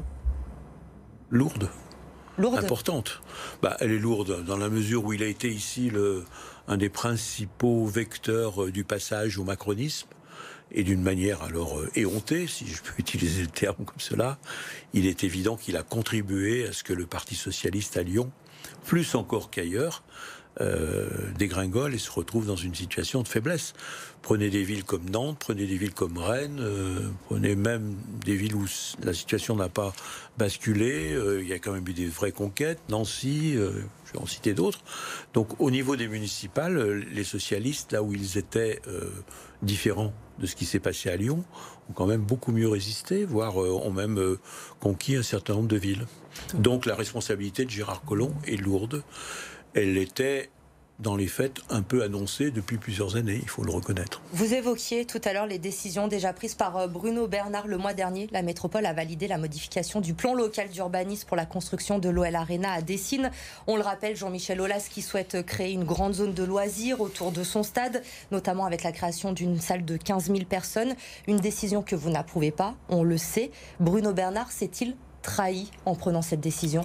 [1.30, 1.68] Lourde.
[2.38, 2.58] Lourde.
[2.64, 3.20] Importante.
[3.62, 6.24] Bah, elle est lourde dans la mesure où il a été ici le,
[6.68, 10.06] un des principaux vecteurs euh, du passage au macronisme.
[10.72, 14.38] Et d'une manière alors euh, éhontée, si je peux utiliser le terme comme cela,
[14.92, 18.30] il est évident qu'il a contribué à ce que le Parti socialiste à Lyon,
[18.84, 20.02] plus encore qu'ailleurs,
[20.60, 21.06] euh,
[21.38, 23.74] dégringole et se retrouve dans une situation de faiblesse.
[24.22, 28.56] Prenez des villes comme Nantes, prenez des villes comme Rennes, euh, prenez même des villes
[28.56, 28.66] où
[29.04, 29.92] la situation n'a pas
[30.36, 31.12] basculé.
[31.12, 33.70] euh, il y a quand même eu des vraies conquêtes, Nancy, euh,
[34.06, 34.80] je vais en citer d'autres.
[35.32, 39.10] Donc au niveau des municipales, euh, les socialistes, là où ils étaient euh,
[39.62, 41.44] différents de ce qui s'est passé à Lyon,
[41.90, 44.38] ont quand même beaucoup mieux résisté, voire euh, ont même euh,
[44.80, 46.06] conquis un certain nombre de villes.
[46.54, 49.02] Donc la responsabilité de Gérard Collomb est lourde.
[49.74, 50.50] Elle était,
[50.98, 54.20] dans les faits, un peu annoncée depuis plusieurs années, il faut le reconnaître.
[54.32, 57.94] Vous évoquiez tout à l'heure les décisions déjà prises par euh, Bruno Bernard le mois
[57.94, 58.28] dernier.
[58.32, 62.34] La métropole a validé la modification du plan local d'urbanisme pour la construction de l'OL
[62.34, 63.30] Arena à Dessines.
[63.68, 67.44] On le rappelle, Jean-Michel Aulas qui souhaite créer une grande zone de loisirs autour de
[67.44, 68.02] son stade,
[68.32, 70.94] notamment avec la création d'une salle de 15 000 personnes.
[71.28, 73.52] Une décision que vous n'approuvez pas, on le sait.
[73.78, 74.96] Bruno Bernard s'est-il
[75.28, 76.84] trahi en prenant cette décision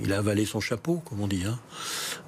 [0.00, 1.44] Il a avalé son chapeau, comme on dit.
[1.46, 1.58] Hein.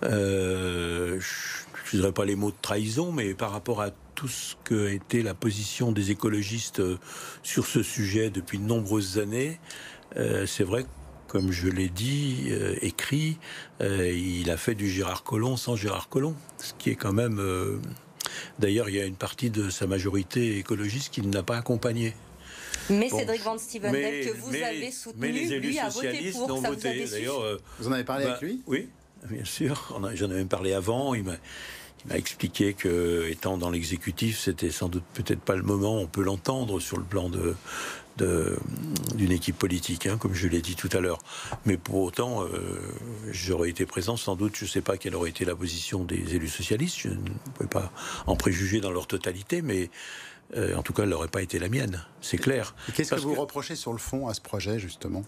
[0.05, 4.55] Euh, je ne dirais pas les mots de trahison, mais par rapport à tout ce
[4.65, 6.99] que été la position des écologistes euh,
[7.43, 9.59] sur ce sujet depuis de nombreuses années,
[10.16, 10.86] euh, c'est vrai
[11.27, 13.39] comme je l'ai dit, écrit,
[13.81, 17.43] il a fait du Gérard Collomb sans Gérard Collomb, ce qui est quand même...
[18.61, 22.15] D'ailleurs, il y a une partie de sa majorité écologiste qui ne l'a pas accompagné.
[22.90, 23.19] Mais Bon.
[23.19, 26.09] Cédric Van Stevenel, Mais- que vous mais- avez soutenu, mais les élus lui a voté
[26.09, 26.94] socialistes pour, n'ont ça vous a voté.
[26.94, 28.62] déçu D'ailleurs, euh, Vous en avez parlé bah, avec lui?
[28.66, 28.89] Oui,
[29.31, 29.98] bien sûr.
[30.15, 31.15] J'en ai même parlé avant.
[31.15, 31.35] Il m'a
[32.06, 35.98] il m'a expliqué que, étant dans l'exécutif, c'était sans doute peut-être pas le moment.
[35.98, 37.55] On peut l'entendre sur le plan de
[38.16, 38.56] de-
[39.16, 41.19] d'une équipe politique, hein, comme je l'ai dit tout à l'heure.
[41.66, 42.48] Mais pour autant, euh,
[43.32, 44.16] j'aurais été présent.
[44.16, 46.97] Sans doute, je ne sais pas quelle aurait été la position des élus socialistes.
[47.01, 47.16] Je ne
[47.59, 47.90] peux pas
[48.28, 49.90] en préjuger dans leur totalité, mais
[50.77, 52.03] en tout cas, elle n'aurait pas été la mienne.
[52.21, 52.75] C'est clair.
[52.95, 55.25] Qu'est-ce que vous reprochez sur le fond à ce projet, justement?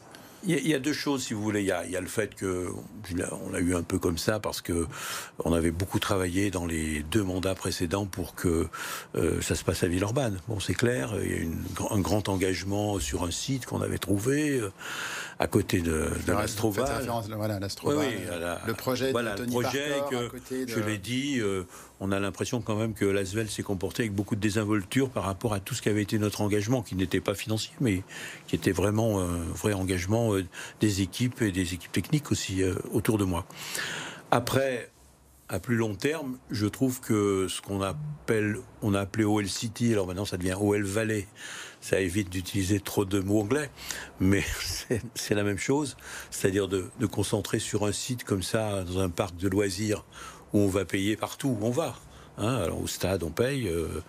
[0.49, 1.61] Il y, a, deux choses, si vous voulez.
[1.63, 2.69] Il y a, il y a le fait que
[3.33, 4.87] on l'a eu un peu comme ça parce que
[5.45, 8.69] on avait beaucoup travaillé dans les deux mandats précédents pour que
[9.17, 10.39] euh, ça se passe à Villeurbanne.
[10.47, 11.15] Bon, c'est clair.
[11.25, 14.71] Il y a une, un grand engagement sur un site qu'on avait trouvé euh,
[15.41, 17.09] à côté de, de l'Astroval.
[17.35, 20.29] voilà, l'Astroval, Oui, oui, la- le projet voilà, de le Tony projet Parker, que, à
[20.29, 20.71] côté de...
[20.71, 21.65] je l'ai dit, euh,
[22.01, 25.55] on a l'impression quand même que l'Asvel s'est comporté avec beaucoup de désinvolture par rapport
[25.55, 28.03] à tout ce qui avait été notre engagement, qui n'était pas financier, mais
[28.47, 30.45] qui était vraiment un vrai engagement euh,
[30.81, 33.47] des équipes et des équipes techniques aussi euh, autour de moi.
[34.31, 34.91] Après,
[35.49, 39.93] à plus long terme, je trouve que ce qu'on appelle, on a appelé OL City,
[39.93, 41.27] alors maintenant ça devient OL Valley.
[41.81, 43.71] Ça évite d'utiliser trop de mots anglais,
[44.19, 44.43] mais
[45.15, 45.97] c'est la même chose.
[46.31, 50.05] C'est-à-dire de, concentrer sur un site comme ça, dans un parc de loisirs,
[50.53, 51.97] où on va payer partout où on va.
[52.39, 53.69] Hein, alors au stade, on paye.
[53.69, 54.03] Euh,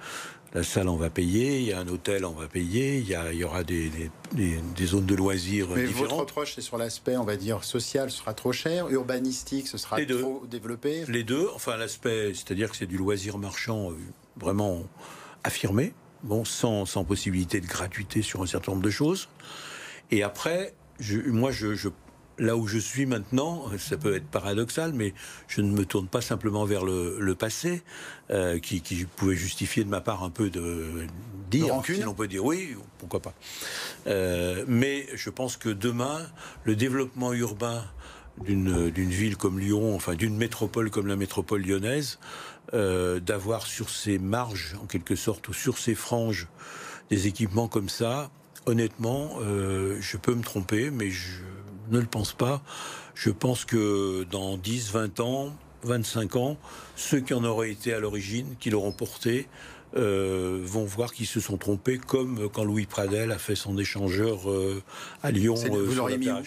[0.53, 1.59] la salle, on va payer.
[1.59, 2.97] Il y a un hôtel, on va payer.
[2.97, 6.09] Il y, a, il y aura des, des, des, zones de loisirs Mais différentes.
[6.09, 8.89] votre reproche, c'est sur l'aspect, on va dire, social, ce sera trop cher.
[8.89, 11.03] Urbanistique, ce sera trop développé.
[11.09, 11.47] Les deux.
[11.53, 13.95] Enfin, l'aspect, c'est-à-dire que c'est du loisir marchand euh,
[14.37, 14.83] vraiment
[15.43, 15.93] affirmé.
[16.23, 19.29] Bon, sans, sans possibilité de gratuité sur un certain nombre de choses.
[20.11, 21.89] Et après, je, moi, je, je
[22.39, 25.13] là où je suis maintenant, ça peut être paradoxal, mais
[25.47, 27.83] je ne me tourne pas simplement vers le, le passé,
[28.29, 31.07] euh, qui, qui, pouvait justifier de ma part un peu de
[31.49, 33.33] dire, si l'on peut dire oui, pourquoi pas.
[34.07, 36.25] Euh, mais je pense que demain,
[36.63, 37.83] le développement urbain
[38.45, 42.19] d'une ville comme Lyon, enfin d'une métropole comme la métropole lyonnaise,
[42.73, 46.47] euh, d'avoir sur ses marges, en quelque sorte, ou sur ses franges,
[47.09, 48.29] des équipements comme ça,
[48.65, 51.39] honnêtement, euh, je peux me tromper, mais je
[51.89, 52.61] ne le pense pas.
[53.15, 55.53] Je pense que dans 10, 20 ans,
[55.83, 56.57] 25 ans,
[56.95, 59.47] ceux qui en auraient été à l'origine, qui l'auront porté,
[59.95, 64.49] euh, vont voir qu'ils se sont trompés, comme quand Louis Pradel a fait son échangeur
[64.49, 64.83] euh,
[65.23, 65.55] à Lyon.
[65.55, 66.41] vous sur l'auriez la mis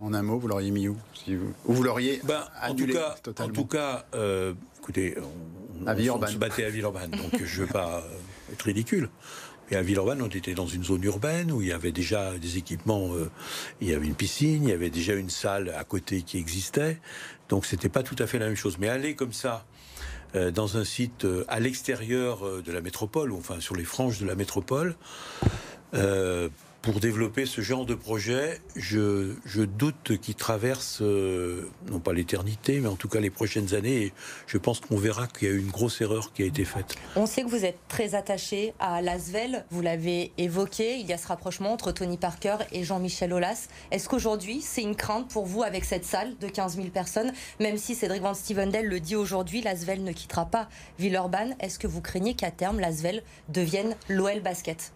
[0.00, 1.52] où En un mot, vous l'auriez mis où si vous...
[1.66, 5.16] Ou vous l'auriez ben, en tout cas, totalement En tout cas, euh, écoutez,
[5.86, 9.08] on, on- se battait à Villeurbanne, donc je ne veux pas euh, être ridicule.
[9.70, 12.58] Et à Villeurbanne, on était dans une zone urbaine où il y avait déjà des
[12.58, 13.30] équipements, euh,
[13.80, 17.00] il y avait une piscine, il y avait déjà une salle à côté qui existait,
[17.48, 18.76] donc c'était pas tout à fait la même chose.
[18.78, 19.64] Mais aller comme ça
[20.34, 24.20] euh, dans un site euh, à l'extérieur de la métropole, ou enfin sur les franges
[24.20, 24.96] de la métropole,
[26.82, 32.80] pour développer ce genre de projet, je, je doute qu'il traverse, euh, non pas l'éternité,
[32.80, 34.12] mais en tout cas les prochaines années.
[34.48, 36.96] Je pense qu'on verra qu'il y a une grosse erreur qui a été faite.
[37.14, 41.18] On sait que vous êtes très attaché à Lasvel, vous l'avez évoqué, il y a
[41.18, 43.68] ce rapprochement entre Tony Parker et Jean-Michel Aulas.
[43.92, 47.32] Est-ce qu'aujourd'hui, c'est une crainte pour vous avec cette salle de 15 000 personnes?
[47.60, 50.68] Même si Cédric Van Stevendel le dit aujourd'hui, Lasvel ne quittera pas
[50.98, 51.54] Villeurbanne.
[51.60, 54.92] Est-ce que vous craignez qu'à terme, Lasvel devienne l'OL Basket?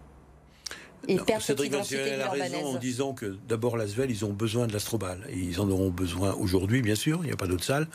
[1.08, 5.20] Et Cédric Ganciel a raison en disant que d'abord l'Asvel, ils ont besoin de l'Astrobal.
[5.32, 7.86] Ils en auront besoin aujourd'hui, bien sûr, il n'y a pas d'autre salle.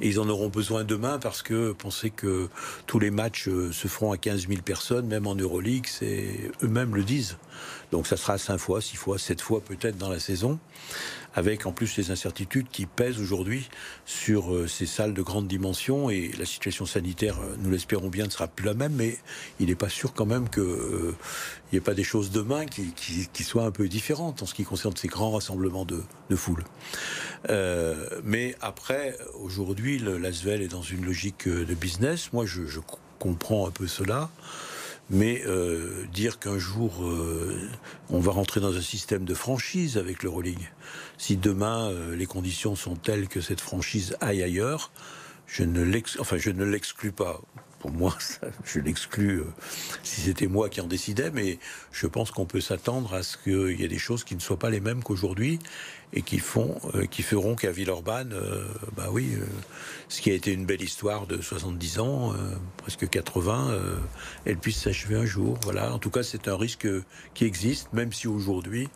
[0.00, 2.48] Et ils en auront besoin demain parce que penser que
[2.86, 6.94] tous les matchs euh, se feront à 15 000 personnes, même en Euroleague, c'est eux-mêmes
[6.94, 7.36] le disent.
[7.90, 10.58] Donc ça sera 5 fois, 6 fois, 7 fois peut-être dans la saison,
[11.38, 13.68] avec en plus les incertitudes qui pèsent aujourd'hui
[14.04, 16.10] sur euh, ces salles de grande dimension.
[16.10, 19.16] Et la situation sanitaire, euh, nous l'espérons bien, ne sera plus la même, mais
[19.60, 20.64] il n'est pas sûr quand même qu'il
[21.72, 24.96] n'y ait pas des choses demain qui, soient un peu différentes en ce qui concerne
[24.96, 26.64] ces grands rassemblements de, de foule.
[27.48, 32.32] Euh, mais après, aujourd'hui, le- l'Asvel est dans une logique euh, de business.
[32.32, 34.28] Moi, je, je co- comprends un peu cela.
[35.10, 37.58] Mais euh, dire qu'un jour euh,
[38.10, 40.68] on va rentrer dans un système de franchise avec l'Euroleague,
[41.18, 44.90] si demain euh, les conditions sont telles que cette franchise aille ailleurs,
[45.46, 47.40] je ne l'ex- enfin, l'exclus pas.
[47.80, 48.16] Pour moi,
[48.64, 49.44] je l'exclus euh,
[50.02, 51.58] si c'était moi qui en décidais, mais
[51.92, 54.58] je pense qu'on peut s'attendre à ce qu'il y ait des choses qui ne soient
[54.58, 55.60] pas les mêmes qu'aujourd'hui
[56.12, 58.64] et qui font, euh, qui feront qu'à Villeurbanne, euh,
[58.96, 59.28] bah oui,
[60.08, 62.32] ce qui a été une belle histoire de 70 ans,
[62.78, 63.96] presque 80, euh,
[64.44, 65.56] elle puisse s'achever un jour.
[65.62, 65.92] Voilà.
[65.92, 66.88] En tout cas, c'est un risque
[67.34, 68.88] qui existe, même si aujourd'hui,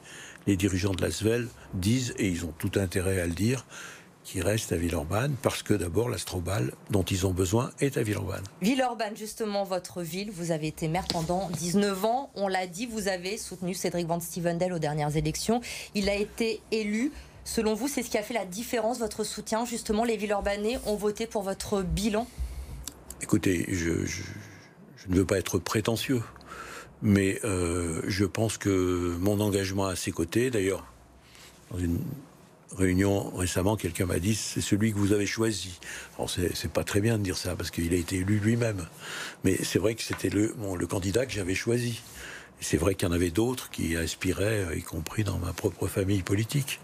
[0.47, 3.65] les dirigeants de l'Asvel disent, et ils ont tout intérêt à le dire,
[4.25, 8.45] qu'ils restent à Villeurbanne, parce que d'abord, l'Astrobal, dont ils ont besoin, est à Villeurbanne.
[8.61, 12.31] Villeurbanne, justement, votre ville, vous avez été maire pendant 19 ans.
[12.37, 15.61] On l'a dit, vous avez soutenu Cédric Van Stevendel aux dernières élections.
[15.97, 17.11] Il a été élu.
[17.45, 20.95] Selon vous, c'est ce qui a fait la différence, votre soutien Justement, les Villeurbanais ont
[20.95, 22.29] voté pour votre bilan?
[23.21, 24.23] Écoutez, je, je-
[24.97, 26.23] je ne veux pas être prétentieux,
[27.03, 30.87] mais euh, je pense que mon engagement à ses côtés, d'ailleurs,
[31.71, 31.99] dans une
[32.77, 35.79] réunion récemment, quelqu'un m'a dit c'est celui que vous avez choisi.
[36.17, 38.87] Alors c'est pas très bien de dire ça parce qu'il a été élu lui-même,
[39.45, 40.55] mais c'est vrai que c'était le,
[40.89, 42.01] candidat que j'avais choisi.
[42.61, 45.89] C'est vrai qu'il y en avait d'autres qui aspiraient, euh, y compris dans ma propre
[45.89, 46.79] famille politique.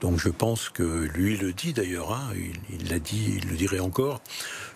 [0.00, 2.30] Donc je pense que lui le dit d'ailleurs, hein,
[2.70, 4.20] il l'a dit, il le dirait encore.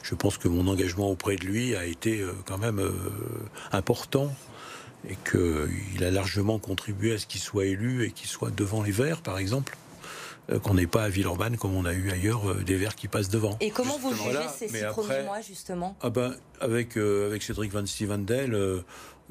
[0.02, 2.82] Je pense que mon engagement auprès de lui a été euh, quand même
[3.70, 4.34] important
[5.08, 8.90] et qu'il a largement contribué à ce qu'il soit élu et qu'il soit devant les
[8.92, 9.76] Verts, par exemple.
[10.50, 13.08] Euh, Qu'on n'ait pas à Villeurbanne comme on a eu ailleurs euh, des Verts qui
[13.08, 13.56] passent devant.
[13.60, 14.48] Et comment vous jugez voilà.
[14.48, 15.96] ces six premiers après- mois, justement?
[16.02, 18.80] Ah ben, avec, euh, avec Cédric Van Stevendel, euh,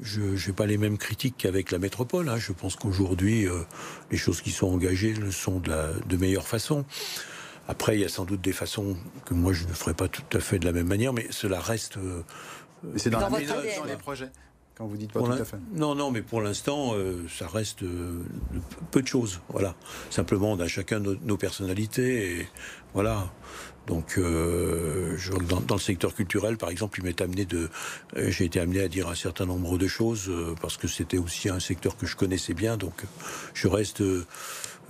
[0.00, 2.28] je n'ai pas les mêmes critiques qu'avec la métropole.
[2.28, 2.38] hein.
[2.38, 3.60] Je pense qu'aujourd'hui, euh,
[4.10, 6.84] les choses qui sont engagées le sont de, la, de meilleure façon.
[7.68, 10.22] Après, il y a sans doute des façons que moi je ne ferai pas tout
[10.36, 11.98] à fait de la même manière, mais cela reste.
[11.98, 12.22] euh,
[12.96, 14.30] C'est dans, Dans la- dans les projets,
[14.80, 15.58] quand vous dites pas Pour tout à fait.
[15.74, 18.22] Non, non, mais pour l'instant, euh, ça reste euh,
[18.90, 19.40] peu de choses.
[19.50, 19.74] Voilà.
[20.08, 22.48] Simplement, on a chacun nos, nos personnalités et
[22.94, 23.30] voilà.
[23.86, 27.68] Donc, euh, je dans, dans le secteur culturel, par exemple, il m'est amené de,
[28.16, 30.32] j'ai été amené à dire un certain nombre de choses
[30.62, 32.78] parce que c'était aussi un secteur que je connaissais bien.
[32.78, 33.04] Donc,
[33.52, 34.02] je reste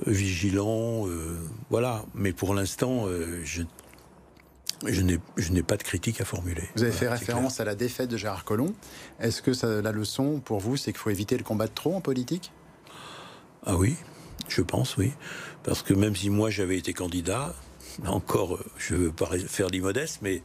[0.06, 1.38] vigilant, euh,
[1.70, 2.04] voilà.
[2.14, 3.62] Mais pour l'instant, euh, je,
[4.86, 6.62] je n'ai, pas de critique à formuler.
[6.76, 8.72] Vous avez fait Voilà, référence à la défaite de Gérard Collomb.
[9.20, 11.94] Est-ce que ça- la leçon pour vous, c'est qu'il faut éviter le combat de trop
[11.94, 12.52] en politique?
[13.66, 13.96] Ah oui,
[14.48, 15.12] je pense, oui.
[15.62, 17.54] Parce que même si moi j'avais été candidat,
[18.02, 20.42] là encore, je veux pas faire l'immodeste, mais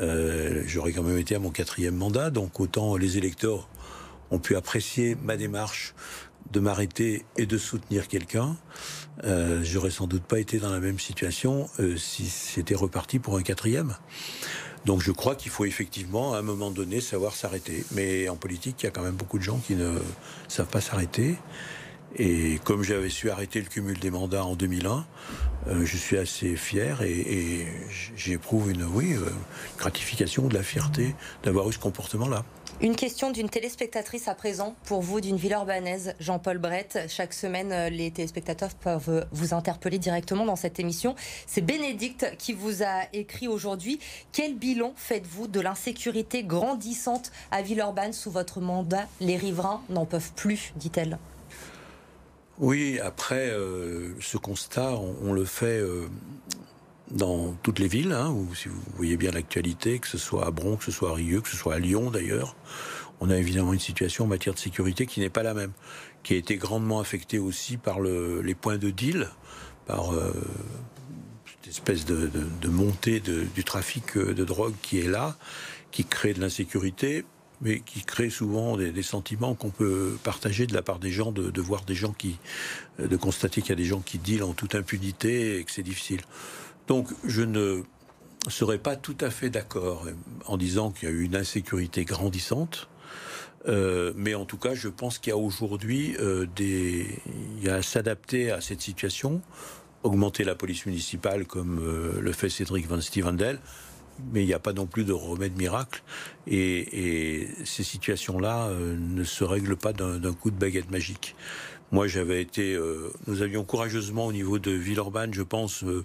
[0.00, 3.68] euh, j'aurais quand même été à mon quatrième mandat, donc autant les électeurs
[4.32, 5.94] ont pu apprécier ma démarche
[6.52, 8.56] de m'arrêter et de soutenir quelqu'un.
[9.24, 13.36] Euh, J'aurais sans doute pas été dans la même situation euh, si c'était reparti pour
[13.36, 13.96] un quatrième.
[14.86, 17.84] Donc je crois qu'il faut effectivement, à un moment donné, savoir s'arrêter.
[17.92, 19.98] Mais en politique, il y a quand même beaucoup de gens qui ne
[20.48, 21.36] savent pas s'arrêter.
[22.16, 25.06] Et comme j'avais su arrêter le cumul des mandats en 2001,
[25.68, 27.66] euh, je suis assez fier et, et
[28.16, 29.30] j'éprouve une oui, euh,
[29.78, 31.14] gratification, de la fierté
[31.44, 32.44] d'avoir eu ce comportement-là.
[32.82, 36.98] Une question d'une téléspectatrice à présent pour vous d'une ville urbanaise, Jean-Paul Brett.
[37.08, 41.14] Chaque semaine, euh, les téléspectateurs peuvent vous interpeller directement dans cette émission.
[41.46, 44.00] C'est Bénédicte qui vous a écrit aujourd'hui.
[44.32, 49.06] Quel bilan faites-vous de l'insécurité grandissante à Villeurbanne sous votre mandat?
[49.20, 51.18] Les riverains n'en peuvent plus, dit-elle.
[52.60, 56.08] Oui, après, euh, ce constat, on, on le fait euh,
[57.10, 60.50] dans toutes les villes, hein, où si vous voyez bien l'actualité, que ce soit à
[60.50, 62.54] Bron, que ce soit à Rieux, que ce soit à Lyon d'ailleurs,
[63.20, 65.72] on a évidemment une situation en matière de sécurité qui n'est pas la même,
[66.22, 69.28] qui a été grandement affectée aussi par le- les points de deal,
[69.86, 70.32] par euh,
[71.46, 75.36] cette espèce de, de- de montée de- du trafic euh, de drogue qui est là,
[75.90, 77.24] qui crée de l'insécurité,
[77.60, 81.30] mais qui crée souvent des, des sentiments qu'on peut partager de la part des gens,
[81.32, 82.38] de, de voir des gens qui,
[82.98, 85.82] de constater qu'il y a des gens qui dealent en toute impunité et que c'est
[85.82, 86.20] difficile.
[86.90, 87.84] Donc, je ne
[88.48, 90.08] serais pas tout à fait d'accord
[90.46, 92.88] en disant qu'il y a eu une insécurité grandissante.
[93.68, 97.06] Euh, mais en tout cas, je pense qu'il y a aujourd'hui euh, des,
[97.58, 99.40] il y à s'adapter à cette situation,
[100.02, 103.60] augmenter la police municipale comme euh, le fait Cédric Van Stevendel,
[104.32, 106.02] mais il n'y a pas non plus de remède miracle.
[106.48, 111.36] Et, ces situations-là ne se règlent pas d'un coup de baguette magique.
[111.92, 116.04] Moi, j'avais été, euh, nous avions courageusement au niveau de Villeurbanne, je pense, euh,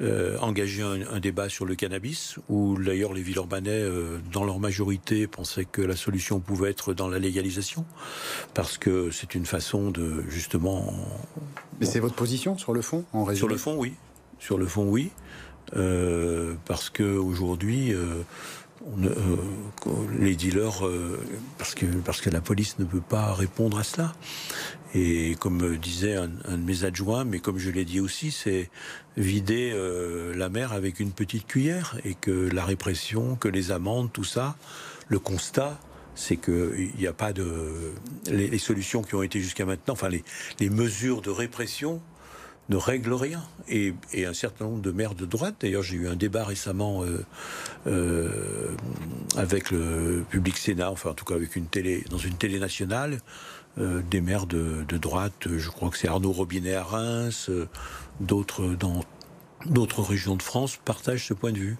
[0.00, 4.58] euh, engagé un, un débat sur le cannabis, où d'ailleurs les Villeurbanais, euh, dans leur
[4.58, 7.86] majorité, pensaient que la solution pouvait être dans la légalisation,
[8.52, 10.92] parce que c'est une façon de justement.
[11.80, 13.38] Mais c'est votre position sur le fond, en résumé?
[13.38, 13.94] Sur le fond, oui.
[14.38, 15.10] Sur le fond, oui.
[15.76, 18.22] Euh, parce que aujourd'hui, euh,
[18.86, 19.36] on euh,
[20.18, 21.18] les dealers, euh,
[21.58, 24.14] parce que parce que la police ne peut pas répondre à cela.
[24.94, 28.70] Et comme disait un, un de mes adjoints, mais comme je l'ai dit aussi, c'est
[29.16, 34.12] vider euh, la mer avec une petite cuillère et que la répression, que les amendes,
[34.12, 34.56] tout ça,
[35.08, 35.78] le constat,
[36.14, 37.92] c'est qu'il n'y a pas de
[38.30, 40.22] les, les solutions qui ont été jusqu'à maintenant, enfin les,
[40.60, 42.00] les mesures de répression
[42.68, 43.42] ne règlent rien.
[43.68, 47.02] Et, et un certain nombre de maires de droite, d'ailleurs j'ai eu un débat récemment
[47.04, 47.24] euh,
[47.86, 48.74] euh,
[49.36, 53.20] avec le public Sénat, enfin en tout cas avec une télé, dans une télé nationale,
[53.78, 57.68] euh, des maires de, de droite, je crois que c'est Arnaud Robinet à Reims, euh,
[58.20, 59.02] d'autres dans
[59.66, 61.76] d'autres régions de France partagent ce point de vue.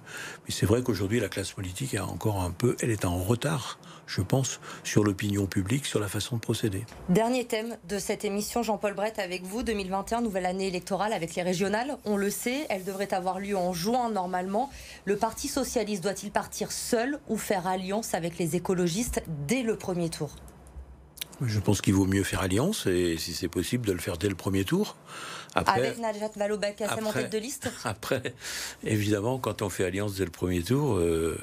[0.46, 3.78] Mais c'est vrai qu'aujourd'hui la classe politique est encore un peu, elle est en retard,
[4.06, 6.84] je pense, sur l'opinion publique, sur la façon de procéder.
[7.08, 9.62] Dernier thème de cette émission, Jean-Paul Brett, avec vous.
[9.62, 11.96] 2021, nouvelle année électorale avec les régionales.
[12.04, 14.70] On le sait, elle devrait avoir lieu en juin normalement.
[15.04, 20.10] Le Parti socialiste doit-il partir seul ou faire alliance avec les écologistes dès le premier
[20.10, 20.30] tour?
[21.40, 24.28] Je pense qu'il vaut mieux faire alliance et si c'est possible de le faire dès
[24.28, 24.96] le premier tour.
[25.54, 28.34] Après, Avec Najat Vallaud-Belkacem en tête de liste Après,
[28.82, 31.38] évidemment, quand on fait alliance dès le premier tour, euh,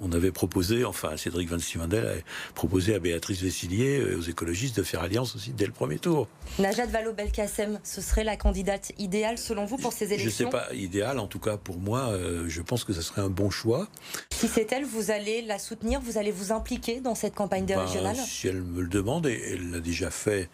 [0.00, 4.76] on avait proposé, enfin Cédric Van Stevendel a proposé à Béatrice Vessillier, euh, aux écologistes,
[4.76, 6.28] de faire alliance aussi dès le premier tour.
[6.58, 10.50] Najat Vallaud-Belkacem, ce serait la candidate idéale selon vous pour ces Je ne sais élections
[10.50, 13.50] pas, idéal, en tout cas pour moi, euh, je pense que ce serait un bon
[13.50, 13.88] choix.
[14.30, 17.74] Si c'est elle, vous allez la soutenir, vous allez vous impliquer dans cette campagne des
[17.74, 20.48] Ben, régionales si elle me le demande, et elle l'a déjà fait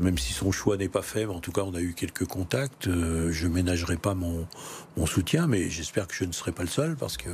[0.00, 2.24] même si son choix n'est pas fait, mais en tout cas, on a eu quelques
[2.24, 2.86] contacts.
[2.88, 4.48] Euh, je ménagerai pas mon,
[4.96, 7.28] mon soutien, mais j'espère que je ne serai pas le seul parce que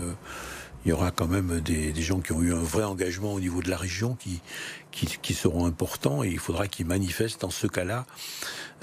[0.86, 3.40] il y aura quand même des, des, gens qui ont eu un vrai engagement au
[3.40, 4.40] niveau de la région qui,
[4.92, 8.06] qui, qui seront importants et il faudra qu'ils manifestent dans ce cas-là,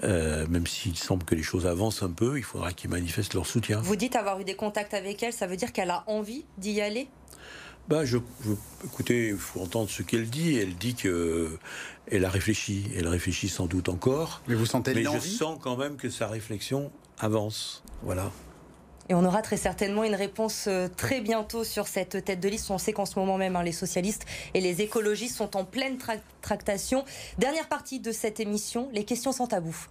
[0.04, 3.48] euh, même s'il semble que les choses avancent un peu, il faudra qu'ils manifestent leur
[3.48, 3.80] soutien.
[3.80, 6.82] Vous dites avoir eu des contacts avec elle, ça veut dire qu'elle a envie d'y
[6.82, 7.08] aller?
[7.88, 8.52] Bah, je, je,
[8.84, 10.58] écoutez, il faut entendre ce qu'elle dit.
[10.58, 11.58] Elle dit que
[12.12, 12.86] elle a réfléchi.
[12.98, 14.42] Elle réfléchit sans doute encore.
[14.50, 17.84] Mais vous sentez Mais je sens quand même que sa réflexion avance.
[18.02, 18.32] Voilà.
[19.10, 22.72] Et on aura très certainement une réponse euh, très bientôt sur cette tête de liste.
[22.72, 25.98] On sait qu'en ce moment même, hein, les socialistes et les écologistes sont en pleine
[25.98, 27.04] tra tractation.
[27.38, 29.88] Dernière partie de cette émission, les questions sont à bout.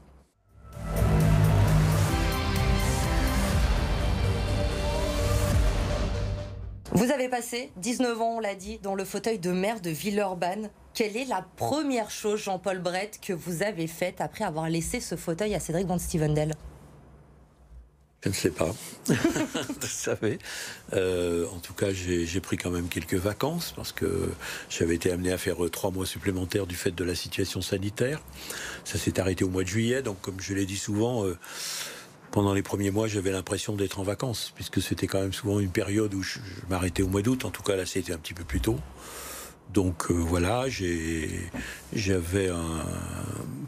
[6.95, 10.71] Vous avez passé 19 ans, on l'a dit, dans le fauteuil de maire de Villeurbanne.
[10.93, 15.17] Quelle est la première chose, Jean-Paul Brett, que vous avez faite après avoir laissé ce
[15.17, 16.53] fauteuil à Cédric Van Stevendel?
[18.23, 18.73] Je ne sais pas.
[19.07, 20.39] Vous savez.
[20.93, 24.29] Euh, en tout cas, j'ai pris quand même quelques vacances parce que
[24.71, 28.21] j'avais été amené à faire euh, trois mois supplémentaires du fait de la situation sanitaire.
[28.85, 30.03] Ça s'est arrêté au mois de juillet.
[30.03, 31.37] Donc, comme je l'ai dit souvent, euh,
[32.31, 35.73] pendant les premiers mois, j'avais l'impression d'être en vacances puisque c'était quand même souvent une
[35.73, 37.45] période où je, je m'arrêtais au mois d'août.
[37.45, 38.79] En tout cas, là, c'était un petit peu plus tôt.
[39.73, 40.67] Donc euh, voilà,
[41.93, 42.85] j'avais un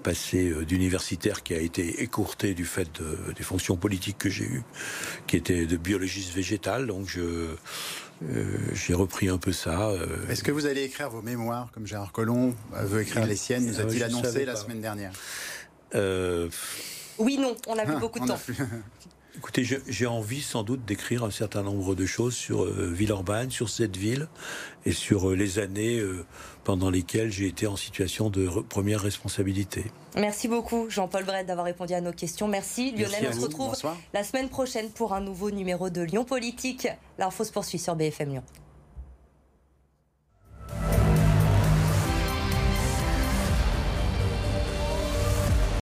[0.03, 4.45] passé euh, d'universitaire qui a été écourté du fait de, des fonctions politiques que j'ai
[4.45, 4.63] eues,
[5.27, 6.87] qui était de biologiste végétal.
[6.87, 7.49] Donc je
[8.23, 8.45] euh,
[8.75, 9.89] j'ai repris un peu ça.
[9.89, 10.07] Euh.
[10.29, 13.81] Est-ce que vous allez écrire vos mémoires comme Gérard Collomb veut écrire les siennes Nous
[13.81, 15.13] a-t-il annoncé la semaine dernière?
[17.17, 18.41] Oui, non, on a vu Ah, beaucoup de temps.
[19.37, 23.69] Écoutez, j'ai envie sans doute d'écrire un certain nombre de choses sur euh, Villeurbanne, sur
[23.69, 24.29] cette ville
[24.87, 26.25] et sur euh, les années euh,
[26.63, 29.85] pendant lesquelles j'ai été en situation de re- première responsabilité.
[30.15, 32.47] Merci beaucoup, Jean-Paul Brett, d'avoir répondu à nos questions.
[32.47, 32.95] Merci.
[32.97, 33.45] Merci Lionel, à on se vous.
[33.47, 33.97] retrouve Bonsoir.
[34.13, 36.87] la semaine prochaine pour un nouveau numéro de Lyon Politique.
[37.19, 38.43] L'info se poursuit sur BFM Lyon.